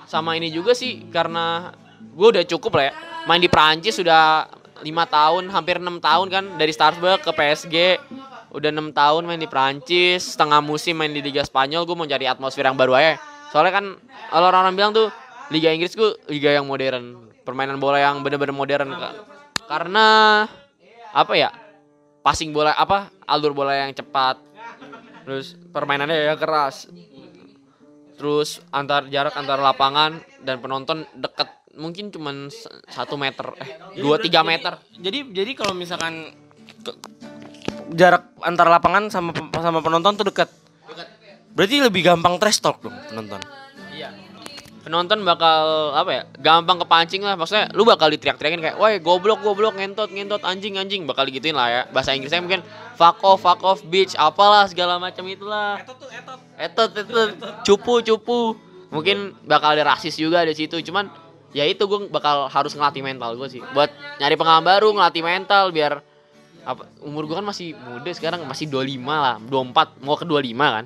sama 0.05 0.37
ini 0.37 0.53
juga 0.53 0.77
sih 0.77 1.09
karena 1.09 1.73
gue 2.13 2.29
udah 2.29 2.45
cukup 2.45 2.77
lah 2.77 2.85
ya. 2.91 2.95
Main 3.25 3.41
di 3.41 3.49
Prancis 3.49 3.97
sudah 3.97 4.61
lima 4.83 5.07
tahun, 5.07 5.49
hampir 5.49 5.79
enam 5.79 6.03
tahun 6.03 6.27
kan 6.29 6.45
dari 6.59 6.75
Strasbourg 6.75 7.23
ke 7.23 7.31
PSG. 7.31 7.77
Udah 8.53 8.69
enam 8.69 8.93
tahun 8.93 9.25
main 9.25 9.41
di 9.41 9.49
Prancis, 9.49 10.37
setengah 10.37 10.61
musim 10.61 11.01
main 11.01 11.09
di 11.09 11.25
Liga 11.25 11.41
Spanyol. 11.41 11.89
Gue 11.89 11.97
mau 11.97 12.05
cari 12.05 12.29
atmosfer 12.29 12.67
yang 12.67 12.77
baru 12.77 12.93
aja. 12.99 13.17
Soalnya 13.49 13.73
kan 13.81 13.87
orang-orang 14.37 14.75
bilang 14.77 14.93
tuh 14.93 15.09
Liga 15.53 15.69
Inggris 15.69 15.93
gue 15.93 16.17
liga 16.33 16.49
yang 16.49 16.65
modern, 16.65 17.29
permainan 17.45 17.77
bola 17.77 18.01
yang 18.01 18.25
bener-bener 18.25 18.57
modern 18.57 18.89
Kak. 18.97 19.15
Karena 19.69 20.07
apa 21.13 21.33
ya? 21.37 21.53
Passing 22.25 22.57
bola 22.57 22.73
apa? 22.73 23.13
Alur 23.29 23.53
bola 23.53 23.77
yang 23.77 23.93
cepat. 23.93 24.41
Terus 25.29 25.57
permainannya 25.73 26.33
ya 26.33 26.35
keras. 26.41 26.89
Terus 28.17 28.65
antar 28.73 29.11
jarak 29.13 29.35
antar 29.37 29.61
lapangan 29.61 30.23
dan 30.41 30.63
penonton 30.63 31.05
deket 31.13 31.62
mungkin 31.75 32.09
cuman 32.09 32.49
s- 32.49 32.69
satu 32.87 33.17
meter 33.17 33.53
eh 33.63 33.69
dua 33.97 34.17
tiga 34.17 34.41
meter. 34.43 34.77
Jadi 34.95 35.33
jadi 35.33 35.53
kalau 35.53 35.73
misalkan 35.73 36.33
ke- 36.81 36.99
jarak 37.93 38.33
antar 38.41 38.69
lapangan 38.69 39.09
sama 39.09 39.31
pe- 39.33 39.49
sama 39.55 39.81
penonton 39.81 40.17
tuh 40.17 40.27
dekat. 40.27 40.49
Berarti 41.53 41.85
lebih 41.85 42.01
gampang 42.01 42.41
trash 42.41 42.59
talk 42.59 42.81
dong 42.81 42.97
penonton. 43.07 43.37
iya. 43.93 44.09
Penonton 44.83 45.23
bakal 45.23 45.93
apa 45.95 46.11
ya 46.11 46.23
gampang 46.41 46.81
kepancing 46.81 47.23
lah. 47.23 47.37
Maksudnya 47.37 47.71
lu 47.71 47.85
bakal 47.85 48.11
diteriak-teriakin 48.11 48.59
kayak 48.59 48.77
woi 48.81 48.99
goblok 48.99 49.39
goblok 49.39 49.79
ngentot 49.79 50.11
ngentot 50.11 50.43
anjing 50.43 50.75
anjing. 50.75 51.05
Bakal 51.05 51.29
digituin 51.29 51.55
lah 51.55 51.69
ya. 51.69 51.83
Bahasa 51.93 52.17
Inggrisnya 52.17 52.43
mungkin 52.43 52.65
fuck 52.97 53.21
off 53.23 53.45
fuck 53.45 53.61
off 53.63 53.85
bitch 53.85 54.17
apalah 54.17 54.67
segala 54.67 54.99
macam 54.99 55.23
itulah. 55.29 55.79
Etot 56.59 56.91
etot. 56.99 57.31
Cupu 57.63 58.03
cupu. 58.03 58.57
Mungkin 58.91 59.37
bakal 59.45 59.79
ada 59.79 59.87
rasis 59.87 60.17
juga 60.17 60.43
di 60.43 60.53
situ. 60.53 60.81
Cuman 60.83 61.09
ya 61.53 61.69
itu 61.69 61.85
gue 61.85 62.09
bakal 62.09 62.49
harus 62.49 62.73
ngelatih 62.73 63.05
mental 63.05 63.37
gue 63.37 63.49
sih 63.49 63.63
buat 63.77 63.93
nyari 64.21 64.35
pengalaman 64.37 64.67
baru 64.67 64.89
ngelatih 64.97 65.23
mental 65.25 65.69
biar 65.73 66.01
apa 66.63 66.89
umur 67.03 67.29
gue 67.29 67.37
kan 67.37 67.47
masih 67.47 67.75
muda 67.77 68.11
sekarang 68.15 68.45
masih 68.49 68.71
25 68.71 69.03
lah 69.05 69.37
24 69.39 70.05
mau 70.05 70.17
ke 70.17 70.25
25 70.25 70.57
kan 70.59 70.85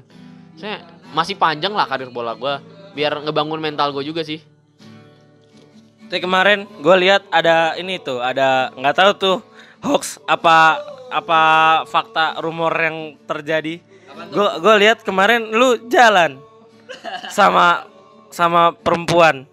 saya 0.57 0.77
masih 1.13 1.37
panjang 1.37 1.71
lah 1.77 1.87
karir 1.87 2.11
bola 2.11 2.35
gue 2.35 2.55
biar 2.97 3.21
ngebangun 3.23 3.61
mental 3.61 3.93
gue 3.93 4.05
juga 4.05 4.25
sih 4.25 4.41
Tapi 6.07 6.23
kemarin 6.23 6.71
gue 6.71 6.97
lihat 7.03 7.27
ada 7.35 7.75
ini 7.75 7.99
tuh, 7.99 8.23
ada 8.23 8.71
nggak 8.79 8.95
tahu 8.95 9.11
tuh 9.19 9.37
hoax 9.83 10.23
apa 10.23 10.79
apa 11.11 11.41
fakta 11.91 12.39
rumor 12.39 12.71
yang 12.79 13.19
terjadi. 13.27 13.83
Gue 14.31 14.49
gue 14.63 14.75
lihat 14.87 15.03
kemarin 15.03 15.51
lu 15.51 15.91
jalan 15.91 16.39
sama 17.35 17.91
sama 18.31 18.71
perempuan. 18.71 19.51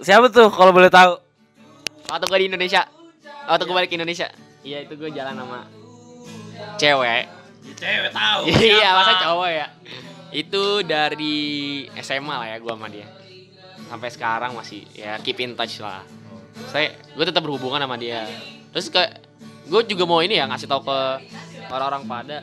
Siapa 0.00 0.32
tuh 0.32 0.48
kalau 0.48 0.72
boleh 0.72 0.88
tahu? 0.88 1.20
waktu 2.10 2.26
gue 2.26 2.38
di 2.42 2.46
Indonesia. 2.50 2.82
Waktu 3.46 3.62
gue 3.68 3.74
balik 3.74 3.88
ke 3.92 3.96
Indonesia. 3.96 4.26
Iya 4.66 4.84
itu 4.84 4.98
gue 4.98 5.10
jalan 5.14 5.36
sama 5.38 5.60
cewek. 6.76 7.24
Cewek 7.78 8.10
tahu. 8.10 8.40
iya 8.50 8.88
masa 8.96 9.12
cowok 9.22 9.48
ya? 9.48 9.66
Itu 10.34 10.82
dari 10.82 11.86
SMA 12.02 12.34
lah 12.34 12.48
ya 12.50 12.56
gue 12.58 12.72
sama 12.72 12.88
dia. 12.90 13.06
Sampai 13.86 14.08
sekarang 14.10 14.56
masih 14.58 14.86
ya 14.96 15.20
keep 15.22 15.38
in 15.38 15.54
touch 15.54 15.78
lah. 15.84 16.02
Saya 16.72 16.96
gue 17.14 17.24
tetap 17.24 17.46
berhubungan 17.46 17.80
sama 17.80 17.94
dia. 18.00 18.26
Terus 18.74 18.90
kayak 18.90 19.22
gue 19.70 19.80
juga 19.86 20.04
mau 20.08 20.20
ini 20.24 20.36
ya 20.40 20.50
ngasih 20.50 20.66
tahu 20.66 20.82
ke 20.88 20.98
orang-orang 21.70 22.02
pada. 22.08 22.38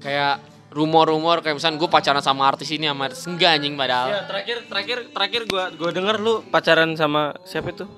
Kayak 0.00 0.40
rumor-rumor 0.76 1.40
kayak 1.40 1.56
misalnya 1.56 1.80
gue 1.80 1.88
pacaran 1.88 2.20
sama 2.20 2.44
artis 2.44 2.68
ini 2.68 2.84
sama 2.84 3.08
artis 3.08 3.24
enggak 3.24 3.56
anjing 3.56 3.74
padahal 3.74 4.08
Ya, 4.12 4.20
terakhir 4.28 4.56
terakhir 4.68 4.98
terakhir 5.08 5.40
gua 5.48 5.72
gua 5.72 5.88
denger 5.88 6.16
lu 6.20 6.44
pacaran 6.52 6.92
sama 6.92 7.32
siapa 7.48 7.72
itu? 7.72 7.88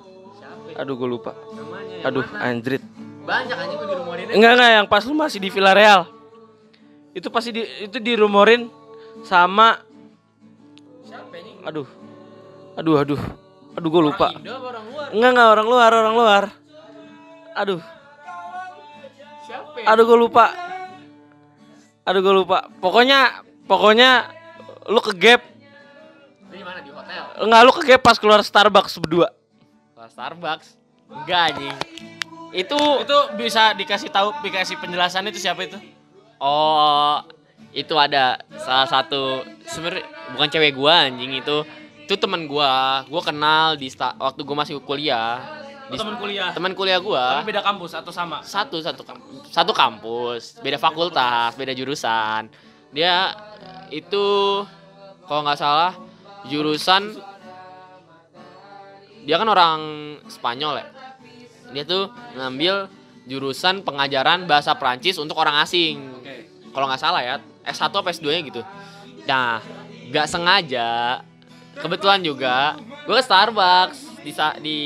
Aduh 0.79 0.95
gue 0.95 1.09
lupa. 1.11 1.35
namanya 1.51 2.07
Aduh 2.07 2.25
anjrit. 2.39 2.79
banyak 3.27 3.51
anjing 3.51 3.77
gue 3.77 3.87
di 3.91 3.95
rumah 3.99 4.15
ini 4.15 4.31
Enggak 4.31 4.51
enggak 4.55 4.71
yang 4.79 4.87
pas 4.87 5.03
lu 5.03 5.11
masih 5.11 5.43
di 5.43 5.51
Villarreal. 5.51 6.07
Itu 7.11 7.27
pasti 7.27 7.51
di 7.51 7.61
itu 7.83 7.99
dirumorin 7.99 8.71
sama 9.27 9.75
Aduh. 11.67 11.83
Aduh 12.79 12.95
aduh. 12.95 13.19
Aduh 13.75 13.89
gue 13.91 14.03
lupa. 14.07 14.31
Indo 14.31 14.55
apa 14.55 14.67
orang 14.71 14.85
luar 14.87 15.07
Enggak 15.11 15.29
enggak 15.35 15.49
orang 15.51 15.67
luar, 15.67 15.89
orang 15.91 16.15
luar. 16.15 16.43
Aduh. 17.59 17.81
Aduh 19.83 20.03
gue 20.07 20.17
lupa. 20.17 20.45
Aduh 22.09 22.19
gue 22.19 22.33
lupa. 22.35 22.65
Pokoknya 22.79 23.39
pokoknya 23.63 24.33
lu 24.87 24.97
ke 24.99 25.13
gap 25.13 25.41
Di 26.49 26.59
mana 26.59 26.81
di 26.81 26.89
hotel? 26.89 27.21
enggak 27.39 27.61
lu 27.61 27.71
ke 27.71 27.83
gap 27.85 28.01
pas 28.01 28.17
keluar 28.17 28.41
Starbucks 28.41 28.97
berdua. 28.97 29.29
Kelas 29.93 30.11
Starbucks. 30.11 30.67
Enggak 31.07 31.41
anjing. 31.47 31.77
Itu 32.51 32.79
Itu 32.99 33.17
bisa 33.37 33.71
dikasih 33.71 34.09
tahu 34.09 34.33
dikasih 34.41 34.75
penjelasan 34.77 35.29
itu 35.29 35.37
siapa 35.37 35.61
itu? 35.63 35.77
oh 36.37 37.19
itu 37.69 37.91
ada 37.93 38.39
salah 38.57 38.87
satu 38.87 39.43
sebenarnya 39.61 40.01
bukan 40.31 40.47
cewek 40.47 40.71
gua 40.71 41.05
anjing 41.05 41.35
itu 41.35 41.67
itu 41.99 42.15
teman 42.15 42.47
gua 42.47 43.03
gua 43.05 43.21
kenal 43.21 43.75
di 43.75 43.85
sta- 43.85 44.15
waktu 44.15 44.41
gua 44.41 44.63
masih 44.63 44.79
kuliah 44.79 45.43
di 45.89 45.97
teman 45.97 46.15
kuliah. 46.21 46.49
teman 46.53 46.73
kuliah 46.77 46.99
gua. 47.01 47.41
Tapi 47.41 47.49
beda 47.49 47.61
kampus 47.65 47.91
atau 47.97 48.13
sama? 48.13 48.45
satu 48.45 48.77
satu 48.77 49.01
kam- 49.01 49.25
satu 49.49 49.71
kampus. 49.73 50.61
Beda 50.61 50.77
fakultas 50.77 51.57
beda 51.57 51.73
jurusan. 51.73 52.49
Dia 52.93 53.33
itu 53.89 54.25
kalau 55.25 55.41
nggak 55.45 55.59
salah 55.59 55.93
jurusan 56.45 57.17
dia 59.25 59.35
kan 59.35 59.49
orang 59.49 59.79
Spanyol 60.29 60.81
ya. 60.81 60.87
Dia 61.73 61.83
tuh 61.85 62.09
ngambil 62.37 62.89
jurusan 63.29 63.85
pengajaran 63.85 64.49
bahasa 64.49 64.73
Prancis 64.77 65.17
untuk 65.21 65.37
orang 65.37 65.61
asing. 65.61 66.21
Oke. 66.21 66.49
kalau 66.69 66.85
nggak 66.85 67.01
salah 67.01 67.21
ya 67.25 67.41
S1 67.65 67.89
apa 67.89 68.09
S2 68.13 68.25
nya 68.29 68.41
gitu. 68.45 68.61
Nah 69.25 69.61
nggak 70.09 70.27
sengaja 70.29 71.21
kebetulan 71.77 72.21
juga 72.25 72.77
gue 73.05 73.15
ke 73.15 73.23
Starbucks 73.25 73.97
di 74.25 74.31
di 74.61 74.77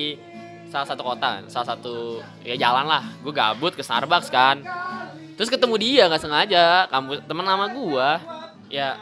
salah 0.73 0.89
satu 0.89 1.05
kota 1.05 1.45
salah 1.53 1.67
satu 1.77 2.17
ya 2.41 2.57
jalan 2.57 2.89
lah. 2.89 3.05
Gue 3.21 3.29
gabut 3.29 3.77
ke 3.77 3.85
Starbucks 3.85 4.33
kan. 4.33 4.65
Terus 5.37 5.53
ketemu 5.53 5.77
dia 5.77 6.09
nggak 6.09 6.23
sengaja. 6.25 6.89
Kampus 6.89 7.21
teman 7.29 7.45
lama 7.45 7.69
gue 7.69 8.09
ya 8.73 8.97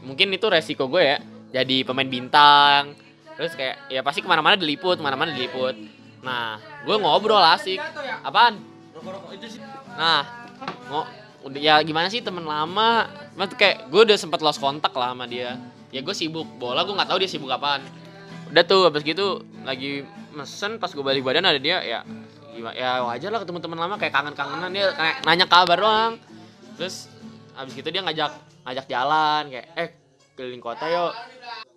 mungkin 0.00 0.32
itu 0.32 0.48
resiko 0.48 0.88
gue 0.88 1.04
ya. 1.04 1.16
Jadi 1.52 1.84
pemain 1.84 2.08
bintang. 2.08 2.96
Terus 3.36 3.52
kayak 3.52 3.92
ya 3.92 4.00
pasti 4.00 4.24
ke 4.24 4.28
mana-mana 4.30 4.56
diliput 4.56 4.96
ke 4.96 5.04
mana-mana 5.04 5.36
diliput. 5.36 5.76
Nah 6.24 6.56
gue 6.88 6.96
ngobrol 6.96 7.44
asik. 7.52 7.76
Apaan? 8.24 8.56
Nah 10.00 10.24
udah 11.44 11.60
ya 11.60 11.76
gimana 11.84 12.08
sih 12.08 12.24
temen 12.24 12.48
lama. 12.48 13.12
Kayak 13.60 13.92
gue 13.92 14.00
udah 14.08 14.16
sempet 14.16 14.40
lost 14.40 14.56
kontak 14.56 14.96
lah 14.96 15.12
sama 15.12 15.28
dia. 15.28 15.60
Ya 15.92 16.00
gue 16.00 16.16
sibuk. 16.16 16.48
Bola 16.56 16.80
gue 16.88 16.96
nggak 16.96 17.12
tahu 17.12 17.20
dia 17.20 17.28
sibuk 17.28 17.52
apaan 17.52 17.84
udah 18.54 18.62
tuh 18.62 18.86
habis 18.86 19.02
gitu 19.02 19.42
lagi 19.66 20.06
mesen 20.30 20.78
pas 20.78 20.86
gue 20.86 21.02
balik 21.02 21.26
badan 21.26 21.42
ada 21.42 21.58
dia 21.58 21.82
ya 21.82 22.06
gimana 22.54 22.78
ya 22.78 23.02
wajar 23.02 23.34
lah 23.34 23.42
ketemu 23.42 23.58
teman 23.58 23.78
lama 23.82 23.98
kayak 23.98 24.14
kangen-kangenan 24.14 24.70
dia 24.70 24.94
kayak 24.94 25.26
nanya 25.26 25.46
kabar 25.50 25.74
doang. 25.74 26.12
Terus 26.78 27.10
habis 27.58 27.74
gitu 27.74 27.90
dia 27.90 27.98
ngajak 28.06 28.30
ngajak 28.62 28.86
jalan 28.86 29.42
kayak 29.50 29.66
eh 29.74 29.90
keliling 30.38 30.62
kota 30.62 30.86
yuk. 30.86 31.12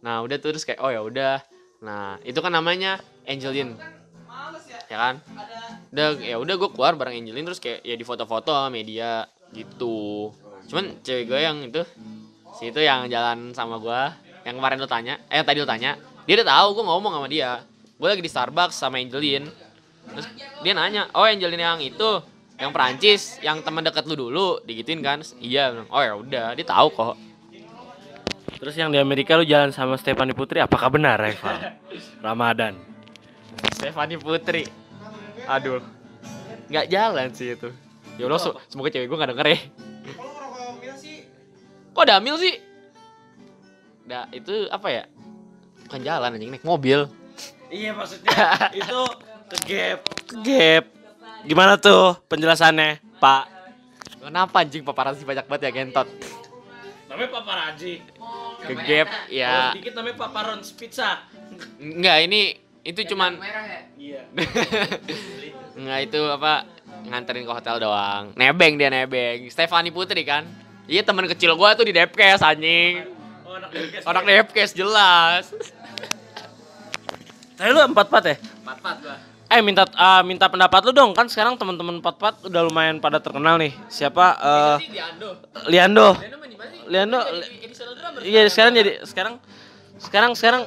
Nah 0.06 0.22
udah 0.22 0.38
tuh 0.38 0.54
terus 0.54 0.70
kayak 0.70 0.78
oh 0.86 0.94
ya 0.94 1.02
udah. 1.02 1.42
Nah 1.82 2.22
itu 2.22 2.38
kan 2.46 2.54
namanya 2.54 3.02
Angelin 3.26 3.74
ya 4.86 4.98
kan? 5.02 5.16
Udah 5.90 6.08
ya 6.22 6.38
udah 6.38 6.56
gue 6.62 6.70
keluar 6.78 6.94
bareng 6.94 7.26
Angelin 7.26 7.42
terus 7.42 7.58
kayak 7.58 7.82
ya 7.82 7.98
di 7.98 8.06
foto-foto 8.06 8.54
media 8.70 9.26
gitu. 9.50 10.30
Cuman 10.70 11.02
cewek 11.02 11.26
gue 11.26 11.40
yang 11.42 11.58
itu 11.66 11.82
si 12.54 12.70
itu 12.70 12.86
yang 12.86 13.10
jalan 13.10 13.50
sama 13.58 13.82
gue 13.82 14.02
yang 14.46 14.62
kemarin 14.62 14.78
lo 14.78 14.86
tanya 14.86 15.18
eh 15.34 15.42
tadi 15.42 15.58
lo 15.58 15.66
tanya 15.66 15.98
dia 16.28 16.44
udah 16.44 16.48
tahu 16.52 16.68
gue 16.76 16.84
ngomong 16.84 17.12
sama 17.16 17.28
dia. 17.32 17.64
Gue 17.96 18.08
lagi 18.12 18.20
di 18.20 18.28
Starbucks 18.28 18.76
sama 18.76 19.00
Angelin. 19.00 19.48
Terus 20.12 20.28
dia 20.60 20.74
nanya 20.76 21.08
oh 21.16 21.24
Angelin 21.24 21.56
yang 21.56 21.80
itu 21.80 22.20
yang 22.60 22.76
Perancis 22.76 23.40
yang 23.40 23.64
teman 23.64 23.88
dekat 23.88 24.04
lu 24.04 24.20
dulu? 24.20 24.60
Digituin 24.68 25.00
kan. 25.00 25.24
Iya 25.40 25.72
Bilang, 25.72 25.88
oh 25.88 26.02
ya 26.04 26.14
udah. 26.20 26.48
Dia 26.60 26.68
tahu 26.68 26.88
kok. 26.92 27.16
Terus 28.60 28.76
yang 28.76 28.92
di 28.92 29.00
Amerika 29.00 29.40
lu 29.40 29.48
jalan 29.48 29.72
sama 29.72 29.96
Stephanie 29.96 30.36
Putri 30.36 30.60
apakah 30.60 30.92
benar 30.92 31.16
Eva? 31.24 31.80
Ramadan. 32.28 32.76
Stefani 33.72 34.20
Putri. 34.20 34.68
Aduh. 35.48 35.80
Nggak 36.68 36.92
jalan 36.92 37.28
sih 37.32 37.56
itu. 37.56 37.72
Ya 38.20 38.28
Allah 38.28 38.42
semoga 38.68 38.92
cewek 38.92 39.08
gue 39.08 39.16
nggak 39.16 39.32
denger 39.32 39.48
ya. 39.48 39.60
Kok 41.96 42.04
ada 42.04 42.20
Amil 42.20 42.36
sih? 42.36 42.58
Nah, 44.06 44.28
itu 44.34 44.70
apa 44.70 44.88
ya? 44.90 45.04
Bukan 45.88 46.04
jalan 46.04 46.36
anjing 46.36 46.52
naik 46.52 46.68
mobil. 46.68 47.08
Iya 47.72 47.96
maksudnya 47.96 48.32
itu 48.80 49.00
ke 49.48 49.58
gap, 49.68 50.00
ke 50.28 50.36
gap. 50.44 50.84
Gimana 51.48 51.80
tuh 51.80 52.20
penjelasannya, 52.28 53.00
Pak? 53.24 53.44
Kenapa 54.20 54.60
anjing 54.60 54.84
paparazzi 54.84 55.24
banyak 55.24 55.48
banget 55.48 55.68
ya 55.68 55.72
gentot? 55.72 56.08
Namanya 57.08 57.30
paparazi. 57.40 58.04
Ke 58.68 58.74
gap 58.84 59.08
ya. 59.32 59.72
dikit 59.72 59.96
namanya 59.96 60.16
paparon 60.20 60.60
pizza. 60.76 61.24
Enggak, 61.80 62.28
ini 62.28 62.60
itu 62.84 63.00
cuman 63.08 63.40
Iya. 63.96 64.28
Enggak 65.80 66.00
itu 66.12 66.22
apa 66.28 66.68
nganterin 67.08 67.48
ke 67.48 67.54
hotel 67.56 67.76
doang. 67.80 68.36
Nebeng 68.36 68.76
dia 68.76 68.92
nebeng. 68.92 69.48
Stefani 69.48 69.96
Putri 69.96 70.28
kan. 70.28 70.44
Iya 70.88 71.04
teman 71.04 71.28
kecil 71.28 71.56
gua 71.56 71.76
tuh 71.76 71.88
di 71.88 71.96
Depkes 71.96 72.44
anjing. 72.44 73.08
Oh, 73.48 74.12
anak 74.12 74.24
Depkes 74.28 74.76
jelas. 74.76 75.52
Tapi 77.58 77.70
lu 77.74 77.82
empat 77.82 78.06
empat 78.14 78.24
ya? 78.24 78.36
Empat-empat 78.38 78.96
gua. 79.02 79.18
Eh 79.48 79.62
minta 79.66 79.84
ah, 79.98 80.22
minta 80.22 80.46
pendapat 80.46 80.86
lu 80.86 80.92
dong 80.94 81.12
kan 81.18 81.26
sekarang 81.26 81.58
teman-teman 81.58 81.98
empat 81.98 82.16
empat 82.22 82.36
udah 82.46 82.62
lumayan 82.70 83.02
pada 83.02 83.18
terkenal 83.18 83.58
nih. 83.58 83.74
Siapa? 83.90 84.38
eh 84.78 85.02
Ando. 85.02 85.30
Liando. 85.66 86.08
Liando. 86.86 87.20
Drummer. 87.98 88.22
Iya 88.22 88.46
sekarang 88.52 88.74
jadi 88.78 88.92
sekarang 89.08 89.34
sekarang 89.98 90.32
sekarang 90.38 90.62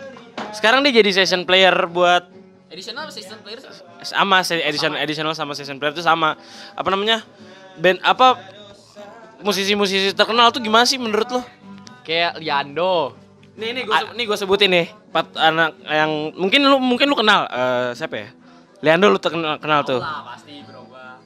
sekarang 0.51 0.79
dia 0.83 0.93
jadi 0.99 1.11
session 1.23 1.47
player 1.47 1.75
buat 1.87 2.27
Additional 2.71 3.11
assistant 3.11 3.43
player 3.43 3.59
sama 4.07 4.47
edition 4.47 4.95
additional 4.95 5.35
sama 5.35 5.59
session 5.59 5.83
player 5.83 5.91
itu 5.91 6.07
sama 6.07 6.39
apa 6.79 6.89
namanya 6.89 7.27
band 7.83 7.99
apa 8.07 8.39
musisi-musisi 9.43 10.15
terkenal 10.15 10.55
tuh 10.55 10.63
gimana 10.63 10.87
sih 10.87 10.95
menurut 10.95 11.29
lo? 11.35 11.43
Kayak 12.07 12.39
Liando. 12.39 13.20
Nih 13.61 13.71
nih 13.71 13.83
gue 13.85 13.95
nih 14.17 14.25
gue 14.25 14.37
sebutin 14.37 14.71
nih 14.71 14.87
empat 15.11 15.37
anak 15.37 15.71
yang 15.83 16.11
mungkin 16.35 16.61
lu 16.63 16.81
mungkin 16.81 17.07
lu 17.07 17.15
kenal 17.15 17.45
eh, 17.47 17.91
siapa 17.93 18.17
ya? 18.17 18.29
Leandro 18.81 19.13
lu 19.13 19.21
terkenal 19.21 19.61
kenal 19.61 19.85
tuh. 19.85 20.01
Lah 20.01 20.25
pasti 20.27 20.65
bro 20.65 20.81
gua. 20.83 21.21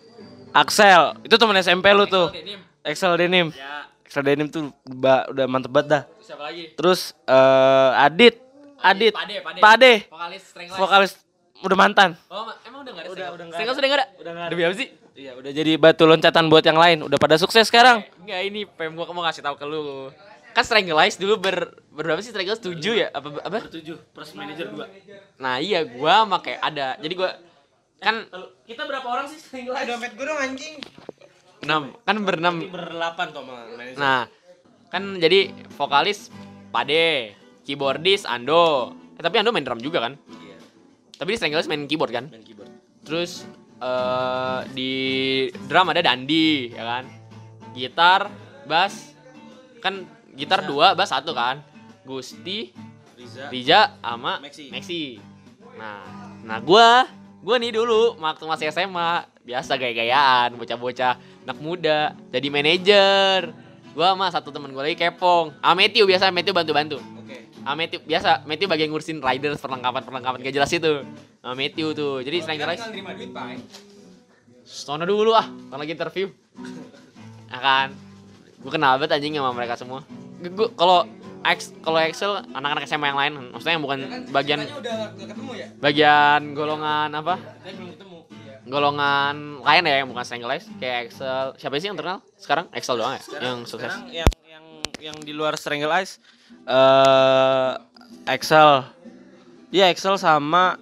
Axel 0.50 1.02
itu 1.22 1.34
teman 1.34 1.54
SMP 1.56 1.86
lu 1.90 2.04
tuh. 2.04 2.28
Denim. 2.28 2.58
Axel 2.82 3.14
Denim. 3.14 3.46
Ya, 3.48 3.86
Axel 4.02 4.22
Denim 4.22 4.46
tuh 4.48 4.74
ba- 4.84 5.24
udah 5.26 5.46
mantep 5.46 5.70
banget 5.70 5.88
dah. 5.88 6.02
siapa 6.18 6.42
lagi? 6.42 6.74
Terus 6.74 7.14
eh, 7.24 7.90
Adit, 8.02 8.34
Adit, 8.80 9.14
Pade, 9.14 9.36
Pade. 9.40 9.60
Pade, 9.62 9.92
Vokalis 10.04 10.42
Strength 10.44 10.74
vokalis 10.74 11.12
udah 11.62 11.76
mantan. 11.78 12.10
Oh, 12.26 12.44
ma- 12.44 12.58
emang 12.60 12.82
udah 12.82 12.92
enggak 12.92 13.04
ada? 13.04 13.12
Udah, 13.14 13.26
udah 13.30 13.44
nggak 13.46 13.54
Strength 13.54 13.70
ada. 13.70 13.78
sudah 13.78 13.86
enggak 13.86 14.00
ada? 14.02 14.06
Udah 14.18 14.30
nggak 14.32 14.44
ada. 14.44 14.50
Demi 14.50 14.62
apa 14.64 14.74
sih? 14.74 14.88
Iya, 15.14 15.32
udah 15.38 15.50
jadi 15.54 15.72
batu 15.78 16.04
loncatan 16.04 16.50
buat 16.50 16.66
yang 16.66 16.74
lain. 16.74 16.98
Udah 17.00 17.16
pada 17.16 17.38
sukses 17.38 17.64
sekarang. 17.64 18.02
Enggak 18.18 18.40
ini 18.42 18.66
pem 18.66 18.90
gua 18.90 19.06
mau 19.08 19.22
ngasih 19.22 19.40
tahu 19.40 19.54
ke 19.54 19.64
lu. 19.64 20.10
Kan 20.54 20.62
Stranglelize 20.62 21.18
dulu 21.18 21.34
ber 21.36 21.56
berapa 21.90 22.22
sih 22.22 22.30
Stranglelize 22.30 22.62
7 22.62 22.78
ya? 22.94 23.08
Apa 23.10 23.42
apa? 23.42 23.58
Tujuh 23.66 23.98
plus 24.14 24.30
manajer 24.32 24.70
dua. 24.70 24.86
Nah, 25.36 25.58
iya 25.58 25.82
gua 25.82 26.22
sama 26.22 26.38
kayak 26.38 26.60
ada. 26.62 26.94
Jadi 27.02 27.14
gua 27.14 27.30
kan 27.98 28.22
Kita 28.62 28.86
berapa 28.86 29.02
orang 29.04 29.26
sih 29.26 29.36
sering 29.36 29.66
live? 29.66 29.84
dompet 29.84 30.14
gue 30.14 30.24
dong 30.24 30.38
anjing 30.38 30.74
6 31.64 32.06
kan 32.06 32.16
berenam. 32.22 32.54
Sama 32.70 33.52
manajer. 33.74 33.96
Nah, 33.98 34.30
kan 34.88 35.18
jadi 35.18 35.50
vokalis 35.74 36.30
Pade, 36.70 37.34
keyboardis 37.62 38.22
Ando. 38.24 38.94
Eh, 39.14 39.22
tapi 39.22 39.38
Ando 39.38 39.50
main 39.50 39.62
drum 39.62 39.78
juga 39.78 40.02
kan? 40.02 40.14
Iya, 40.38 40.58
Tapi 41.14 41.28
di 41.30 41.36
Stranglelize 41.38 41.66
main 41.66 41.86
keyboard 41.86 42.10
kan? 42.10 42.26
main 42.30 42.42
keyboard. 42.42 42.70
Terus 43.02 43.42
eh 43.78 44.60
di 44.70 44.92
drum 45.66 45.90
ada 45.90 45.98
Dandi, 45.98 46.70
ya 46.70 46.82
kan? 46.82 47.04
Gitar, 47.74 48.30
bass, 48.64 49.14
kan 49.78 50.06
gitar 50.34 50.66
dua, 50.66 50.92
bass 50.92 51.10
satu 51.10 51.32
kan? 51.34 51.62
Gusti, 52.04 52.74
Riza. 53.16 53.48
Rija, 53.48 53.80
sama 54.02 54.42
Maxi. 54.42 54.64
Maxi. 54.68 55.02
Nah, 55.74 56.04
nah 56.44 56.58
gua, 56.60 57.08
gua 57.40 57.56
nih 57.56 57.72
dulu 57.72 58.18
waktu 58.20 58.44
masih 58.44 58.66
SMA 58.70 59.24
biasa 59.44 59.80
gaya-gayaan, 59.80 60.54
bocah-bocah 60.60 61.16
anak 61.48 61.58
muda, 61.58 62.12
jadi 62.28 62.48
manajer. 62.52 63.40
Gua 63.94 64.12
sama 64.12 64.26
satu 64.28 64.50
temen 64.50 64.74
gua 64.74 64.84
lagi 64.84 64.98
kepong. 64.98 65.54
Ah 65.62 65.72
Matthew 65.72 66.04
biasa 66.04 66.28
Matthew 66.34 66.54
bantu-bantu. 66.54 66.98
Oke. 66.98 67.48
Ah 67.62 67.78
Matthew 67.78 68.02
biasa 68.02 68.42
Matthew 68.42 68.66
bagian 68.66 68.90
ngurusin 68.90 69.18
riders 69.22 69.62
perlengkapan-perlengkapan 69.62 70.42
gak 70.42 70.54
jelas 70.54 70.70
itu. 70.74 71.06
Ah 71.40 71.54
Matthew 71.54 71.94
tuh. 71.94 72.20
Jadi 72.26 72.42
duit 72.42 73.30
pak 73.30 73.62
Sono 74.64 75.04
dulu 75.04 75.36
ah, 75.36 75.44
kan 75.44 75.76
lagi 75.76 75.92
interview. 75.92 76.32
Nah 77.52 77.60
kan, 77.60 77.88
gue 78.64 78.70
kenal 78.72 78.96
banget 78.96 79.20
anjing 79.20 79.36
sama 79.36 79.52
mereka 79.52 79.76
semua. 79.76 80.00
Gue 80.52 80.68
kalau 80.76 81.08
X 81.44 81.76
kalau 81.84 82.00
Excel 82.00 82.40
anak-anak 82.56 82.84
SMA 82.88 83.06
yang 83.12 83.20
lain, 83.20 83.32
maksudnya 83.52 83.74
yang 83.76 83.84
bukan 83.84 83.98
bagian 84.32 84.60
udah 84.64 84.96
gak 85.12 85.28
ketemu 85.28 85.52
ya 85.56 85.66
bagian 85.80 86.40
golongan 86.56 87.08
apa? 87.12 87.34
Saya 87.60 87.72
belum 87.76 87.90
ketemu. 87.96 88.18
Iya. 88.24 88.54
golongan 88.64 89.36
lain 89.60 89.82
ya 89.84 89.94
yang 90.00 90.08
bukan 90.08 90.24
single 90.24 90.48
life 90.48 90.64
kayak 90.80 91.12
Excel 91.12 91.52
siapa 91.60 91.76
sih 91.76 91.88
yang 91.92 91.96
terkenal 92.00 92.24
sekarang 92.40 92.64
Excel 92.72 92.96
doang 92.96 93.12
ya 93.12 93.20
yang 93.44 93.68
sukses 93.68 93.92
Sekarang 93.92 94.08
yang 94.08 94.30
yang 94.48 94.64
yang 95.00 95.16
di 95.20 95.36
luar 95.36 95.56
Strangle 95.60 95.92
Eyes 95.92 96.16
eh 96.64 97.72
Excel. 98.24 98.88
Iya 99.68 99.92
Excel 99.92 100.16
sama 100.16 100.80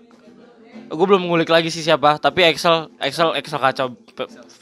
gue 0.93 1.07
belum 1.09 1.27
ngulik 1.27 1.51
lagi 1.51 1.69
sih 1.73 1.83
siapa, 1.83 2.21
tapi 2.23 2.47
Excel 2.47 2.93
Excel 3.01 3.35
Excel 3.35 3.61
kacau 3.61 3.87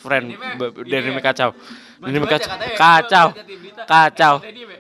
friend 0.01 0.39
denim 0.87 1.19
kacau. 1.21 1.53
Denim 2.01 2.25
kacau. 2.25 2.51
Kacau. 2.77 3.27
Kacau. 3.85 4.35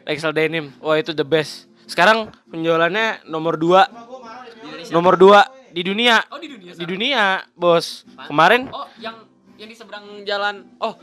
Excel 0.08 0.32
denim. 0.32 0.72
Wah 0.80 0.96
itu 0.96 1.12
the 1.12 1.24
best. 1.24 1.68
Sekarang 1.84 2.30
penjualannya 2.48 3.26
nomor 3.26 3.58
2 3.58 4.90
Nomor 4.90 5.14
2 5.14 5.76
di 5.76 5.82
dunia. 5.86 6.18
Oh, 6.32 6.38
di 6.42 6.50
dunia 6.50 6.72
Di 6.74 6.84
dunia, 6.86 7.24
Bos. 7.54 8.02
Kemarin 8.26 8.66
Oh, 8.74 8.90
yang 8.98 9.22
yang 9.54 9.68
di 9.70 9.76
seberang 9.76 10.24
jalan. 10.26 10.66
Oh, 10.82 10.96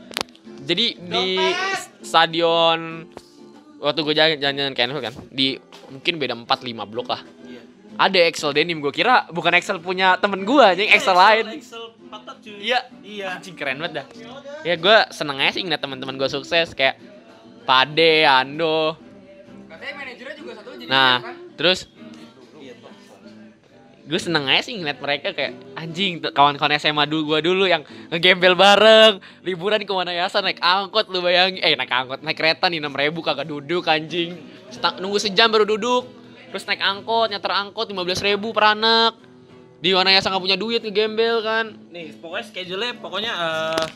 jadi 0.66 0.98
di 0.98 1.38
stadion 2.02 3.06
waktu 3.78 4.00
gue 4.02 4.14
jalan 4.18 4.36
jalan 4.42 4.74
ke 4.74 4.82
Anfield 4.82 5.04
kan, 5.06 5.14
di 5.30 5.54
mungkin 5.88 6.18
beda 6.18 6.34
4 6.34 6.44
5 6.44 6.90
blok 6.90 7.08
lah. 7.14 7.22
Ada 7.98 8.30
Excel 8.30 8.54
denim 8.54 8.78
gue 8.78 8.94
kira 8.94 9.26
bukan 9.34 9.50
Excel 9.58 9.82
punya 9.82 10.14
temen 10.22 10.46
gue, 10.46 10.66
yang 10.78 10.90
Excel 10.94 11.18
lain. 11.18 11.58
Iya, 12.46 12.78
iya. 13.02 13.36
Anjing 13.36 13.58
keren 13.58 13.82
banget 13.82 14.00
dah. 14.00 14.06
Ya 14.62 14.78
gue 14.78 14.96
seneng 15.10 15.42
aja 15.42 15.50
sih 15.58 15.66
ngeliat 15.66 15.82
teman-teman 15.82 16.14
gue 16.14 16.30
sukses 16.30 16.72
kayak 16.78 16.96
Pade, 17.66 18.24
Ando. 18.24 18.94
Katanya 19.68 19.94
manajernya 19.98 20.34
juga 20.38 20.52
satu 20.56 20.70
jadi 20.78 20.88
Nah, 20.88 21.20
terus 21.58 21.90
gue 24.08 24.16
seneng 24.16 24.48
aja 24.48 24.64
sih 24.64 24.72
ngeliat 24.72 25.04
mereka 25.04 25.36
kayak 25.36 25.52
anjing 25.76 26.24
kawan-kawan 26.32 26.80
SMA 26.80 27.04
dulu 27.04 27.36
gue 27.36 27.40
dulu 27.44 27.68
yang 27.68 27.84
ngegembel 28.08 28.56
bareng 28.56 29.20
liburan 29.44 29.84
ke 29.84 29.92
mana 29.92 30.16
naik 30.16 30.64
angkot 30.64 31.12
lu 31.12 31.20
bayangin 31.20 31.60
eh 31.60 31.76
naik 31.76 31.92
angkot 31.92 32.24
naik 32.24 32.40
kereta 32.40 32.72
nih 32.72 32.80
enam 32.80 32.96
ribu 32.96 33.20
kagak 33.20 33.44
duduk 33.44 33.84
anjing 33.84 34.32
Setang- 34.72 34.96
nunggu 35.04 35.20
sejam 35.20 35.52
baru 35.52 35.68
duduk 35.68 36.08
terus 36.48 36.64
naik 36.64 36.80
angkot 36.80 37.28
nyeter 37.28 37.52
angkot 37.52 37.86
lima 37.92 38.02
belas 38.04 38.20
ribu 38.24 38.52
per 38.56 38.72
anak 38.72 39.16
di 39.78 39.94
mana 39.94 40.10
ya 40.10 40.18
nggak 40.18 40.42
punya 40.42 40.58
duit 40.58 40.82
ngegembel 40.82 41.38
kan 41.46 41.70
Nih, 41.94 42.10
pokoknya 42.18 42.44
schedule-nya 42.50 42.92
pokoknya 42.98 43.32
eh 43.32 43.86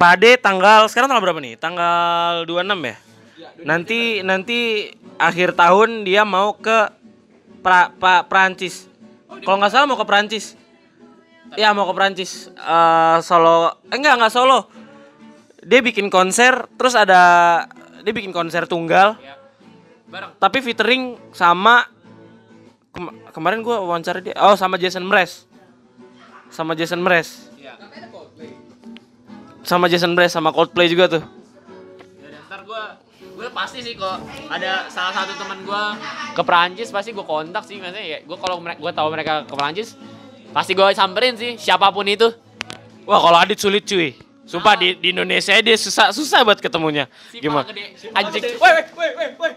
Pade 0.00 0.40
tanggal 0.40 0.88
sekarang 0.88 1.12
tanggal 1.12 1.24
berapa 1.28 1.44
nih? 1.44 1.60
Tanggal 1.60 2.48
26 2.48 2.88
ya? 2.88 2.96
Nanti 3.68 4.24
nanti 4.24 4.88
akhir 5.20 5.52
tahun 5.52 6.08
dia 6.08 6.24
mau 6.24 6.56
ke 6.56 6.88
pra, 7.60 7.92
pa, 8.00 8.24
Prancis. 8.24 8.88
Kalau 9.44 9.60
nggak 9.60 9.68
salah 9.68 9.84
mau 9.84 10.00
ke 10.00 10.08
Prancis. 10.08 10.56
Iya 11.52 11.76
mau 11.76 11.84
ke 11.84 11.92
Prancis. 11.92 12.48
Eh 12.48 13.18
solo 13.20 13.76
eh, 13.92 14.00
enggak 14.00 14.16
enggak 14.16 14.32
solo. 14.32 14.72
Dia 15.60 15.84
bikin 15.84 16.08
konser 16.08 16.64
terus 16.80 16.96
ada 16.96 17.20
dia 18.00 18.16
bikin 18.16 18.32
konser 18.32 18.64
tunggal 18.64 19.20
bareng. 20.10 20.30
Tapi 20.36 20.58
featuring 20.60 21.02
sama 21.30 21.86
kem- 22.90 23.16
kemarin 23.30 23.62
gua 23.62 23.78
wawancara 23.80 24.18
dia 24.18 24.34
oh 24.42 24.58
sama 24.58 24.76
Jason 24.76 25.06
Mraz. 25.06 25.46
Sama 26.50 26.74
Jason 26.74 26.98
Mraz. 27.00 27.46
Sama 29.62 29.86
Jason 29.86 30.12
Mraz 30.18 30.34
sama 30.34 30.50
Coldplay 30.50 30.90
juga 30.90 31.06
tuh. 31.06 31.22
Ya, 32.18 32.42
ntar 32.48 32.66
gue 32.66 32.82
gue 33.38 33.48
pasti 33.54 33.80
sih 33.80 33.94
kok 33.94 34.18
ada 34.50 34.88
salah 34.90 35.12
satu 35.14 35.32
teman 35.36 35.62
gue 35.64 35.82
ke 36.36 36.42
Perancis 36.44 36.88
pasti 36.92 37.14
gue 37.14 37.24
kontak 37.24 37.64
sih 37.64 37.80
maksudnya 37.80 38.04
ya 38.04 38.18
gue 38.20 38.36
kalau 38.36 38.60
mereka 38.60 38.80
gue 38.82 38.92
tahu 38.92 39.08
mereka 39.12 39.32
ke 39.48 39.54
Perancis 39.56 39.96
pasti 40.50 40.72
gue 40.74 40.86
samperin 40.96 41.38
sih 41.38 41.54
siapa 41.60 41.92
pun 41.94 42.08
itu. 42.08 42.32
Wah 43.06 43.20
kalau 43.20 43.38
Adit 43.38 43.60
sulit 43.60 43.86
cuy. 43.86 44.16
Sumpah 44.50 44.74
di, 44.74 44.98
di 44.98 45.14
Indonesia 45.14 45.54
dia 45.62 45.76
susah 45.78 46.10
susah 46.10 46.42
buat 46.42 46.58
ketemunya. 46.58 47.06
Gimana? 47.30 47.70
gede 47.70 47.94
anjing. 48.10 48.42
woi 48.58 48.70
woi 48.98 49.10
woi 49.14 49.28
woi 49.38 49.52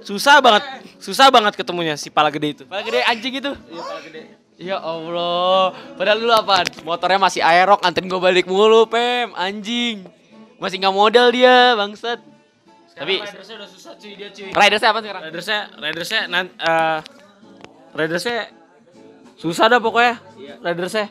susah 0.00 0.40
banget 0.40 0.64
susah 0.96 1.28
banget 1.28 1.54
ketemunya 1.56 1.94
si 1.96 2.08
pala 2.08 2.28
gede 2.32 2.48
itu 2.60 2.64
Pala 2.64 2.82
gede 2.82 3.00
anjing 3.04 3.34
itu 3.36 3.52
iya 3.70 3.82
pala 3.82 4.00
gede 4.02 4.22
Ya 4.60 4.76
Allah, 4.76 5.72
padahal 5.96 6.20
dulu 6.20 6.36
apa? 6.36 6.60
Motornya 6.84 7.16
masih 7.16 7.40
aerok, 7.40 7.80
anterin 7.80 8.12
gue 8.12 8.20
balik 8.20 8.44
mulu, 8.44 8.84
Pem, 8.84 9.32
anjing. 9.32 10.04
Masih 10.60 10.76
nggak 10.76 10.92
modal 10.92 11.32
dia, 11.32 11.72
bangsat. 11.80 12.20
Tapi 12.92 13.24
ridersnya 13.24 13.56
udah 13.56 13.70
susah 13.72 13.92
cuy 13.96 14.12
dia 14.20 14.28
cuy 14.28 14.52
ridersnya 14.52 14.88
apa 14.92 15.00
sekarang? 15.00 15.22
ridersnya 15.24 15.60
ridersnya 15.80 16.20
nan 16.28 16.46
eh 16.52 16.98
ridersnya 17.96 18.52
susah 19.40 19.64
dah 19.72 19.80
pokoknya 19.80 20.20
ridersnya 20.60 21.08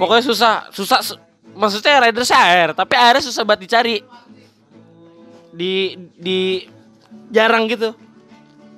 Pokoknya 0.00 0.24
susah, 0.24 0.54
susah. 0.72 1.04
su- 1.04 1.20
maksudnya 1.52 2.08
ridersnya 2.08 2.40
air, 2.40 2.72
tapi 2.72 2.94
airnya 2.96 3.20
susah 3.20 3.44
banget 3.44 3.68
dicari. 3.68 3.96
Di 5.52 5.98
di 6.16 6.64
jarang 7.32 7.66
gitu. 7.66 7.94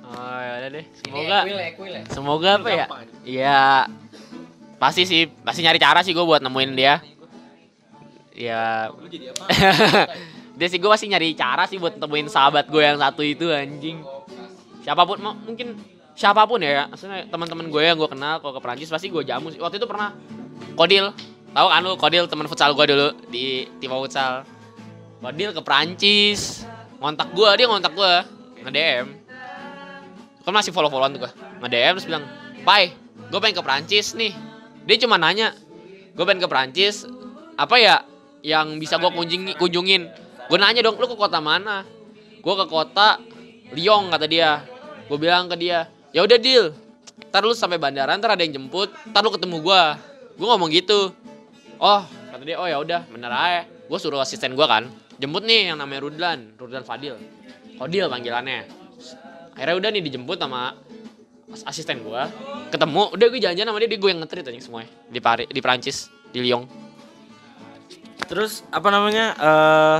Oh 0.07 0.39
ya 0.39 0.51
udah 0.63 0.69
deh. 0.71 0.85
Semoga 1.03 1.37
semoga 2.09 2.49
apa 2.59 2.69
ya? 2.71 2.85
Iya. 3.27 3.63
Pasti 4.77 5.03
sih, 5.09 5.25
pasti 5.41 5.65
nyari 5.65 5.81
cara 5.81 5.99
sih 6.05 6.13
gue 6.13 6.25
buat 6.25 6.39
nemuin 6.39 6.71
dia. 6.77 7.01
Ya. 8.37 8.93
dia 10.57 10.67
sih 10.69 10.77
gue 10.77 10.89
pasti 10.89 11.09
nyari 11.09 11.33
cara 11.33 11.65
sih 11.65 11.81
buat 11.81 11.97
nemuin 11.97 12.29
sahabat 12.29 12.69
gue 12.69 12.81
yang 12.81 13.01
satu 13.01 13.25
itu 13.25 13.49
anjing. 13.49 14.01
Siapa 14.85 15.03
pun 15.03 15.17
mau 15.19 15.33
mungkin 15.33 15.77
siapa 16.17 16.45
pun 16.49 16.57
ya, 16.61 16.89
maksudnya 16.89 17.29
teman-teman 17.29 17.69
gue 17.69 17.81
yang 17.81 17.93
gue 17.93 18.09
kenal 18.09 18.41
kalau 18.41 18.57
ke 18.57 18.61
Perancis 18.61 18.89
pasti 18.89 19.09
gue 19.09 19.21
jamu 19.25 19.53
sih. 19.53 19.61
Waktu 19.61 19.77
itu 19.77 19.85
pernah 19.89 20.13
Kodil, 20.73 21.13
tahu 21.53 21.67
kan 21.69 21.81
lu 21.85 21.93
Kodil 21.97 22.25
teman 22.25 22.49
futsal 22.49 22.73
gue 22.73 22.85
dulu 22.89 23.07
di 23.29 23.69
tim 23.77 23.93
futsal. 23.93 24.45
Kodil 25.21 25.53
ke 25.53 25.61
Perancis, 25.61 26.65
ngontak 26.97 27.29
gue, 27.33 27.49
dia 27.57 27.65
ngontak 27.69 27.93
gue, 27.93 28.13
nge-DM 28.65 29.27
kan 30.47 30.55
masih 30.55 30.71
follow 30.71 30.87
followan 30.87 31.11
tuh 31.11 31.27
gue 31.27 31.31
nge-DM 31.59 31.93
terus 31.99 32.07
bilang 32.07 32.23
Pai 32.63 32.95
gue 33.27 33.39
pengen 33.43 33.59
ke 33.59 33.63
Prancis 33.67 34.15
nih. 34.15 34.31
Dia 34.87 34.95
cuma 35.03 35.19
nanya 35.19 35.51
gue 36.15 36.23
pengen 36.23 36.39
ke 36.39 36.47
Prancis 36.47 37.03
apa 37.59 37.75
ya 37.75 38.07
yang 38.47 38.79
bisa 38.79 38.95
gue 38.95 39.11
kunjungi 39.11 39.59
kunjungin? 39.59 40.07
Gue 40.47 40.55
nanya 40.55 40.87
dong 40.87 40.95
lu 40.95 41.11
ke 41.11 41.19
kota 41.19 41.43
mana? 41.43 41.83
Gue 42.39 42.55
ke 42.55 42.65
kota 42.71 43.19
Lyon 43.75 44.07
kata 44.07 44.23
dia. 44.31 44.63
Gue 45.11 45.19
bilang 45.19 45.51
ke 45.51 45.59
dia 45.59 45.91
ya 46.15 46.23
udah 46.23 46.39
deal. 46.39 46.71
Ntar 47.27 47.43
lu 47.43 47.51
sampai 47.51 47.75
bandara 47.75 48.15
ntar 48.15 48.39
ada 48.39 48.43
yang 48.47 48.55
jemput 48.55 48.87
ntar 49.11 49.27
lu 49.27 49.35
ketemu 49.35 49.59
gue 49.59 49.83
gue 50.39 50.47
ngomong 50.47 50.71
gitu. 50.71 51.11
Oh 51.75 52.07
kata 52.07 52.43
dia 52.47 52.55
oh 52.55 52.67
ya 52.71 52.79
udah 52.79 53.03
bener 53.11 53.31
aja. 53.35 53.67
Gue 53.67 53.99
suruh 53.99 54.23
asisten 54.23 54.55
gue 54.55 54.67
kan 54.67 54.87
jemput 55.17 55.43
nih 55.43 55.73
yang 55.73 55.77
namanya 55.81 56.01
Rudlan 56.05 56.39
Rudlan 56.55 56.83
Fadil 56.85 57.15
Fadil 57.77 58.05
panggilannya 58.07 58.65
akhirnya 59.57 59.75
udah 59.77 59.89
nih 59.89 60.03
dijemput 60.05 60.37
sama 60.37 60.77
as- 61.49 61.65
asisten 61.65 62.05
gua 62.05 62.29
ketemu 62.69 63.13
udah 63.13 63.27
gue 63.29 63.39
jalan-jalan 63.41 63.69
sama 63.73 63.79
dia 63.81 63.89
dia 63.89 63.99
gue 63.99 64.09
yang 64.13 64.21
ngetrit 64.21 64.45
aja 64.45 64.61
semuanya 64.61 64.89
di 65.09 65.19
Paris 65.19 65.47
di 65.49 65.59
Prancis 65.61 65.97
di 66.29 66.39
Lyon 66.41 66.87
Terus 68.27 68.59
apa 68.75 68.91
namanya? 68.91 69.25
eh 69.39 69.99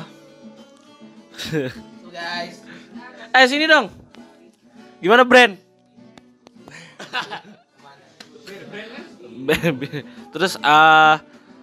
guys. 2.12 2.60
eh 3.32 3.46
sini 3.48 3.64
dong. 3.64 3.88
Gimana 5.00 5.24
brand? 5.24 5.56
Terus 10.36 10.60
eh 10.60 11.16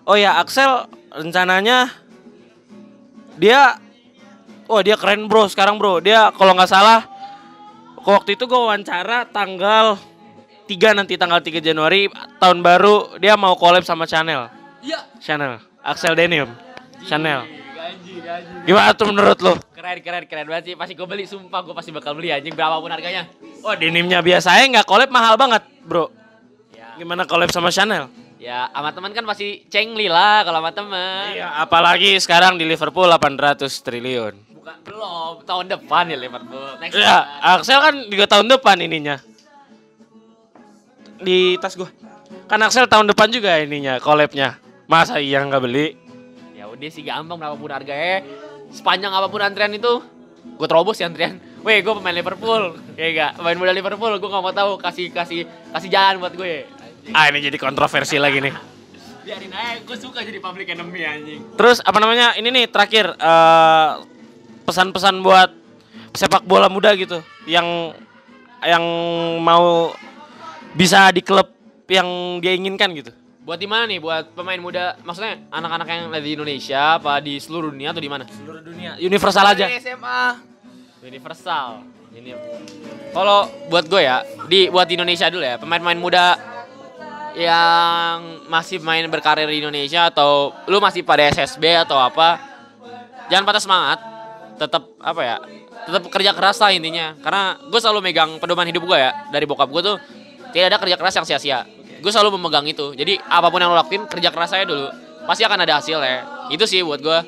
oh 0.09 0.16
ya 0.16 0.40
Axel 0.40 0.88
rencananya 1.12 1.92
dia 3.39 3.78
oh 4.70 4.80
dia 4.80 4.97
keren 4.99 5.26
bro 5.26 5.47
sekarang 5.51 5.76
bro. 5.76 6.01
Dia 6.01 6.30
kalau 6.35 6.55
nggak 6.55 6.70
salah 6.70 7.05
waktu 8.05 8.37
itu 8.37 8.45
gue 8.45 8.57
wawancara 8.59 9.28
tanggal 9.28 9.99
3 10.64 10.99
nanti 10.99 11.20
tanggal 11.20 11.41
3 11.41 11.61
Januari 11.61 12.09
tahun 12.41 12.64
baru 12.64 13.20
dia 13.20 13.37
mau 13.37 13.57
collab 13.59 13.85
sama 13.85 14.09
Chanel. 14.09 14.49
Iya. 14.85 15.05
Chanel 15.20 15.61
Axel 15.85 16.16
Denim. 16.16 16.49
Chanel. 17.05 17.45
Gimana 18.64 18.97
tuh 18.97 19.12
menurut 19.12 19.39
lo 19.45 19.55
keren 19.76 20.01
keren 20.01 20.24
keren 20.24 20.47
banget 20.49 20.72
sih. 20.72 20.74
Pasti 20.74 20.97
gue 20.97 21.05
beli 21.05 21.28
sumpah 21.28 21.61
gue 21.61 21.74
pasti 21.76 21.93
bakal 21.93 22.16
beli 22.16 22.32
anjing 22.32 22.57
berapapun 22.57 22.89
harganya. 22.89 23.28
Oh 23.61 23.76
denimnya 23.76 24.24
biasanya 24.24 24.80
nggak 24.80 24.87
collab 24.89 25.11
mahal 25.12 25.37
banget 25.37 25.62
bro. 25.85 26.09
Ya 26.72 26.97
gimana 26.97 27.28
collab 27.28 27.53
sama 27.53 27.68
Chanel 27.68 28.24
ya 28.45 28.68
sama 28.68 28.92
teman 28.92 29.16
kan 29.16 29.24
pasti 29.24 29.64
cengli 29.72 30.05
lah 30.12 30.45
kalau 30.45 30.61
sama 30.61 30.70
teman 30.76 31.32
iya 31.32 31.49
apalagi 31.64 32.20
sekarang 32.20 32.61
di 32.61 32.68
Liverpool 32.68 33.09
800 33.09 33.64
triliun. 33.80 34.34
Bukan 34.64 34.80
belum. 34.80 35.32
Tahun 35.45 35.66
depan 35.68 36.09
ya 36.09 36.16
Liverpool. 36.16 36.80
Next 36.80 36.97
ya. 36.97 37.28
Axel 37.45 37.84
kan 37.84 37.95
juga 38.09 38.24
tahun 38.24 38.49
depan 38.49 38.80
ininya. 38.80 39.20
Di 41.20 41.61
tas 41.61 41.76
gua. 41.76 41.92
Kan 42.49 42.64
Axel 42.64 42.88
tahun 42.88 43.12
depan 43.12 43.28
juga 43.28 43.61
ininya 43.61 44.01
collabnya. 44.01 44.57
Masa 44.88 45.20
iya 45.20 45.45
nggak 45.45 45.61
beli? 45.68 46.01
Ya 46.57 46.64
udah 46.64 46.88
sih 46.88 47.05
gampang 47.05 47.36
berapapun 47.36 47.76
harganya 47.76 48.24
sepanjang 48.72 49.12
apa 49.12 49.28
pun 49.28 49.45
antrian 49.45 49.76
itu 49.76 50.01
gue 50.45 50.68
terobos 50.68 50.97
ya 50.97 51.12
antrian. 51.12 51.36
Weh, 51.61 51.84
gue 51.84 51.92
pemain 51.97 52.16
Liverpool. 52.16 52.80
Ya 52.97 53.07
enggak, 53.12 53.30
pemain 53.36 53.57
muda 53.61 53.72
Liverpool. 53.72 54.16
Gue 54.16 54.28
gak 54.32 54.45
mau 54.45 54.53
tahu 54.53 54.80
kasih 54.80 55.12
kasih 55.12 55.45
kasih 55.76 55.88
jalan 55.92 56.24
buat 56.24 56.32
gue. 56.32 56.68
Ah 57.12 57.28
ini 57.28 57.44
jadi 57.44 57.59
kontroversi 57.61 58.16
lagi 58.16 58.40
nih 58.40 58.55
Biarin 59.24 59.57
aja, 59.57 59.80
gue 59.80 59.96
suka 59.96 60.20
jadi 60.20 60.36
public 60.36 60.68
enemy 60.68 61.00
anjing. 61.00 61.40
Terus 61.57 61.80
apa 61.80 61.96
namanya? 61.96 62.36
Ini 62.36 62.44
nih 62.44 62.68
terakhir 62.68 63.16
eh, 63.16 63.90
pesan-pesan 64.68 65.24
buat 65.24 65.48
sepak 66.12 66.44
bola 66.44 66.68
muda 66.68 66.92
gitu 66.92 67.24
yang 67.48 67.96
yang 68.61 68.84
mau 69.40 69.96
bisa 70.76 71.09
di 71.09 71.24
klub 71.24 71.48
yang 71.88 72.36
dia 72.44 72.52
inginkan 72.52 72.92
gitu. 72.92 73.16
Buat 73.48 73.64
di 73.64 73.68
mana 73.68 73.88
nih? 73.88 73.96
Buat 73.96 74.36
pemain 74.36 74.61
muda, 74.61 75.00
maksudnya 75.00 75.40
anak-anak 75.48 75.88
yang 75.88 76.12
ada 76.12 76.20
di 76.20 76.32
Indonesia 76.36 77.00
apa 77.00 77.16
di 77.24 77.40
seluruh 77.40 77.72
dunia 77.72 77.96
atau 77.96 78.05
di 78.05 78.12
mana? 78.12 78.28
Seluruh 78.28 78.61
dunia 78.61 79.00
universal 79.00 79.44
aja. 79.57 79.64
SMA. 79.80 80.22
Universal. 81.00 81.80
Ini 82.12 82.36
kalau 83.16 83.48
buat 83.72 83.88
gue 83.88 84.05
ya, 84.05 84.20
di 84.52 84.68
buat 84.68 84.84
di 84.84 85.00
Indonesia 85.00 85.32
dulu 85.32 85.44
ya, 85.44 85.57
pemain-pemain 85.57 85.96
muda 85.96 86.53
yang 87.35 88.47
masih 88.47 88.78
main 88.78 89.07
berkarir 89.11 89.47
di 89.51 89.59
Indonesia 89.59 90.09
atau 90.09 90.55
lu 90.70 90.78
masih 90.78 91.03
pada 91.03 91.26
SSB 91.30 91.82
atau 91.82 91.99
apa, 91.99 92.39
jangan 93.28 93.45
patah 93.45 93.62
semangat. 93.62 93.99
Tetap 94.55 94.87
apa 95.03 95.20
ya? 95.22 95.37
Tetap 95.85 96.03
kerja 96.09 96.30
keras 96.30 96.62
lah 96.62 96.70
intinya. 96.70 97.18
Karena 97.18 97.59
gue 97.59 97.80
selalu 97.82 98.01
megang 98.07 98.39
pedoman 98.39 98.70
hidup 98.70 98.87
gue 98.87 98.99
ya 98.99 99.11
dari 99.35 99.45
bokap 99.45 99.66
gue 99.66 99.82
tuh 99.82 99.97
tidak 100.55 100.66
ada 100.70 100.78
kerja 100.78 100.97
keras 100.97 101.14
yang 101.18 101.26
sia-sia. 101.26 101.61
Gue 101.99 102.11
selalu 102.14 102.39
memegang 102.39 102.64
itu. 102.70 102.95
Jadi 102.95 103.18
apa 103.18 103.51
pun 103.51 103.59
yang 103.59 103.74
lo 103.74 103.76
lakuin 103.76 104.07
kerja 104.07 104.30
keras 104.30 104.55
aja 104.55 104.62
dulu. 104.62 104.87
Pasti 105.26 105.43
akan 105.43 105.59
ada 105.66 105.82
hasilnya. 105.82 106.49
Itu 106.55 106.70
sih 106.70 106.87
buat 106.87 107.03
gue. 107.03 107.18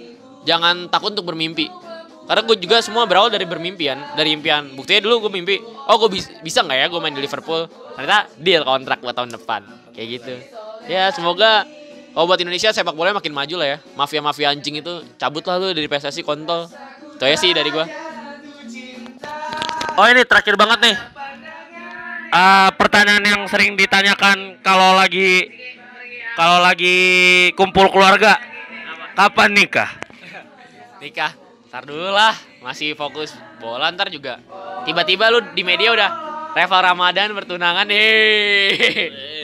Jangan 0.47 0.87
takut 0.87 1.11
untuk 1.11 1.35
bermimpi. 1.35 1.67
Karena 2.27 2.43
gue 2.43 2.57
juga 2.59 2.83
semua 2.83 3.07
berawal 3.07 3.31
dari 3.31 3.47
bermimpian, 3.47 4.19
dari 4.19 4.35
impian. 4.35 4.75
Buktinya 4.75 5.07
dulu 5.07 5.27
gue 5.27 5.33
mimpi, 5.39 5.63
oh 5.63 5.95
gue 6.03 6.19
bis- 6.19 6.35
bisa 6.43 6.67
nggak 6.67 6.79
ya 6.83 6.87
gue 6.91 6.99
main 6.99 7.15
di 7.15 7.23
Liverpool? 7.23 7.71
Ternyata 7.95 8.19
deal 8.43 8.67
kontrak 8.67 8.99
buat 8.99 9.15
tahun 9.15 9.31
depan, 9.31 9.63
kayak 9.97 10.09
gitu. 10.21 10.35
Ya 10.87 11.09
semoga 11.11 11.65
kalau 12.13 12.29
buat 12.29 12.41
Indonesia 12.41 12.71
sepak 12.71 12.93
bola 12.93 13.17
makin 13.17 13.33
maju 13.33 13.57
lah 13.61 13.69
ya. 13.75 13.79
Mafia-mafia 13.97 14.53
anjing 14.53 14.85
itu 14.85 15.05
cabut 15.17 15.45
lah 15.49 15.57
lu 15.57 15.73
dari 15.73 15.89
PSSI 15.89 16.21
kontol. 16.21 16.69
Itu 17.17 17.23
aja 17.25 17.37
sih 17.37 17.57
dari 17.57 17.73
gue. 17.73 17.87
Oh 19.97 20.05
ini 20.05 20.25
terakhir 20.29 20.61
banget 20.61 20.79
nih. 20.85 20.97
Eh, 22.27 22.71
pertanyaan 22.77 23.25
yang 23.25 23.43
sering 23.49 23.81
ditanyakan 23.81 24.61
kalau 24.61 24.93
lagi 24.93 25.49
kalau 26.37 26.61
lagi 26.61 26.97
kumpul 27.57 27.89
keluarga, 27.89 28.37
kapan 29.17 29.57
nikah? 29.57 29.89
Nikah, 31.01 31.33
ntar 31.73 31.89
dulu 31.89 32.13
lah. 32.13 32.37
Masih 32.61 32.93
fokus 32.93 33.33
bola 33.57 33.89
ntar 33.89 34.13
juga. 34.13 34.37
Tiba-tiba 34.85 35.33
lu 35.33 35.41
di 35.57 35.65
media 35.65 35.93
udah 35.97 36.11
Reva 36.53 36.79
Ramadan 36.81 37.33
bertunangan 37.33 37.89
nih. 37.89 39.37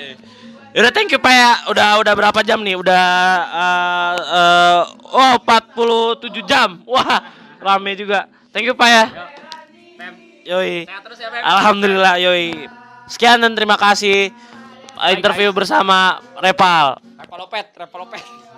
Udah 0.73 0.89
thank 0.89 1.13
you 1.13 1.21
Pak 1.21 1.33
ya. 1.33 1.51
Udah 1.69 1.89
udah 2.01 2.15
berapa 2.17 2.41
jam 2.41 2.65
nih? 2.65 2.81
Udah 2.81 3.05
eh, 3.53 4.17
eh, 4.25 4.81
oh 5.13 5.35
47 5.45 6.49
jam. 6.49 6.81
Wah, 6.89 7.21
rame 7.61 7.93
juga. 7.93 8.25
Thank 8.57 8.73
you 8.73 8.77
Pak 8.77 8.89
ya. 8.89 9.05
Yoi. 10.43 10.89
Alhamdulillah 11.45 12.19
yoi. 12.19 12.67
Sekian 13.07 13.39
dan 13.45 13.53
terima 13.53 13.77
kasih 13.77 14.33
interview 15.13 15.53
bersama 15.53 16.25
Repal. 16.41 16.97
Reva 17.21 17.37
Lopet, 17.37 17.67
Reva 17.77 17.97
Lopet. 18.01 18.52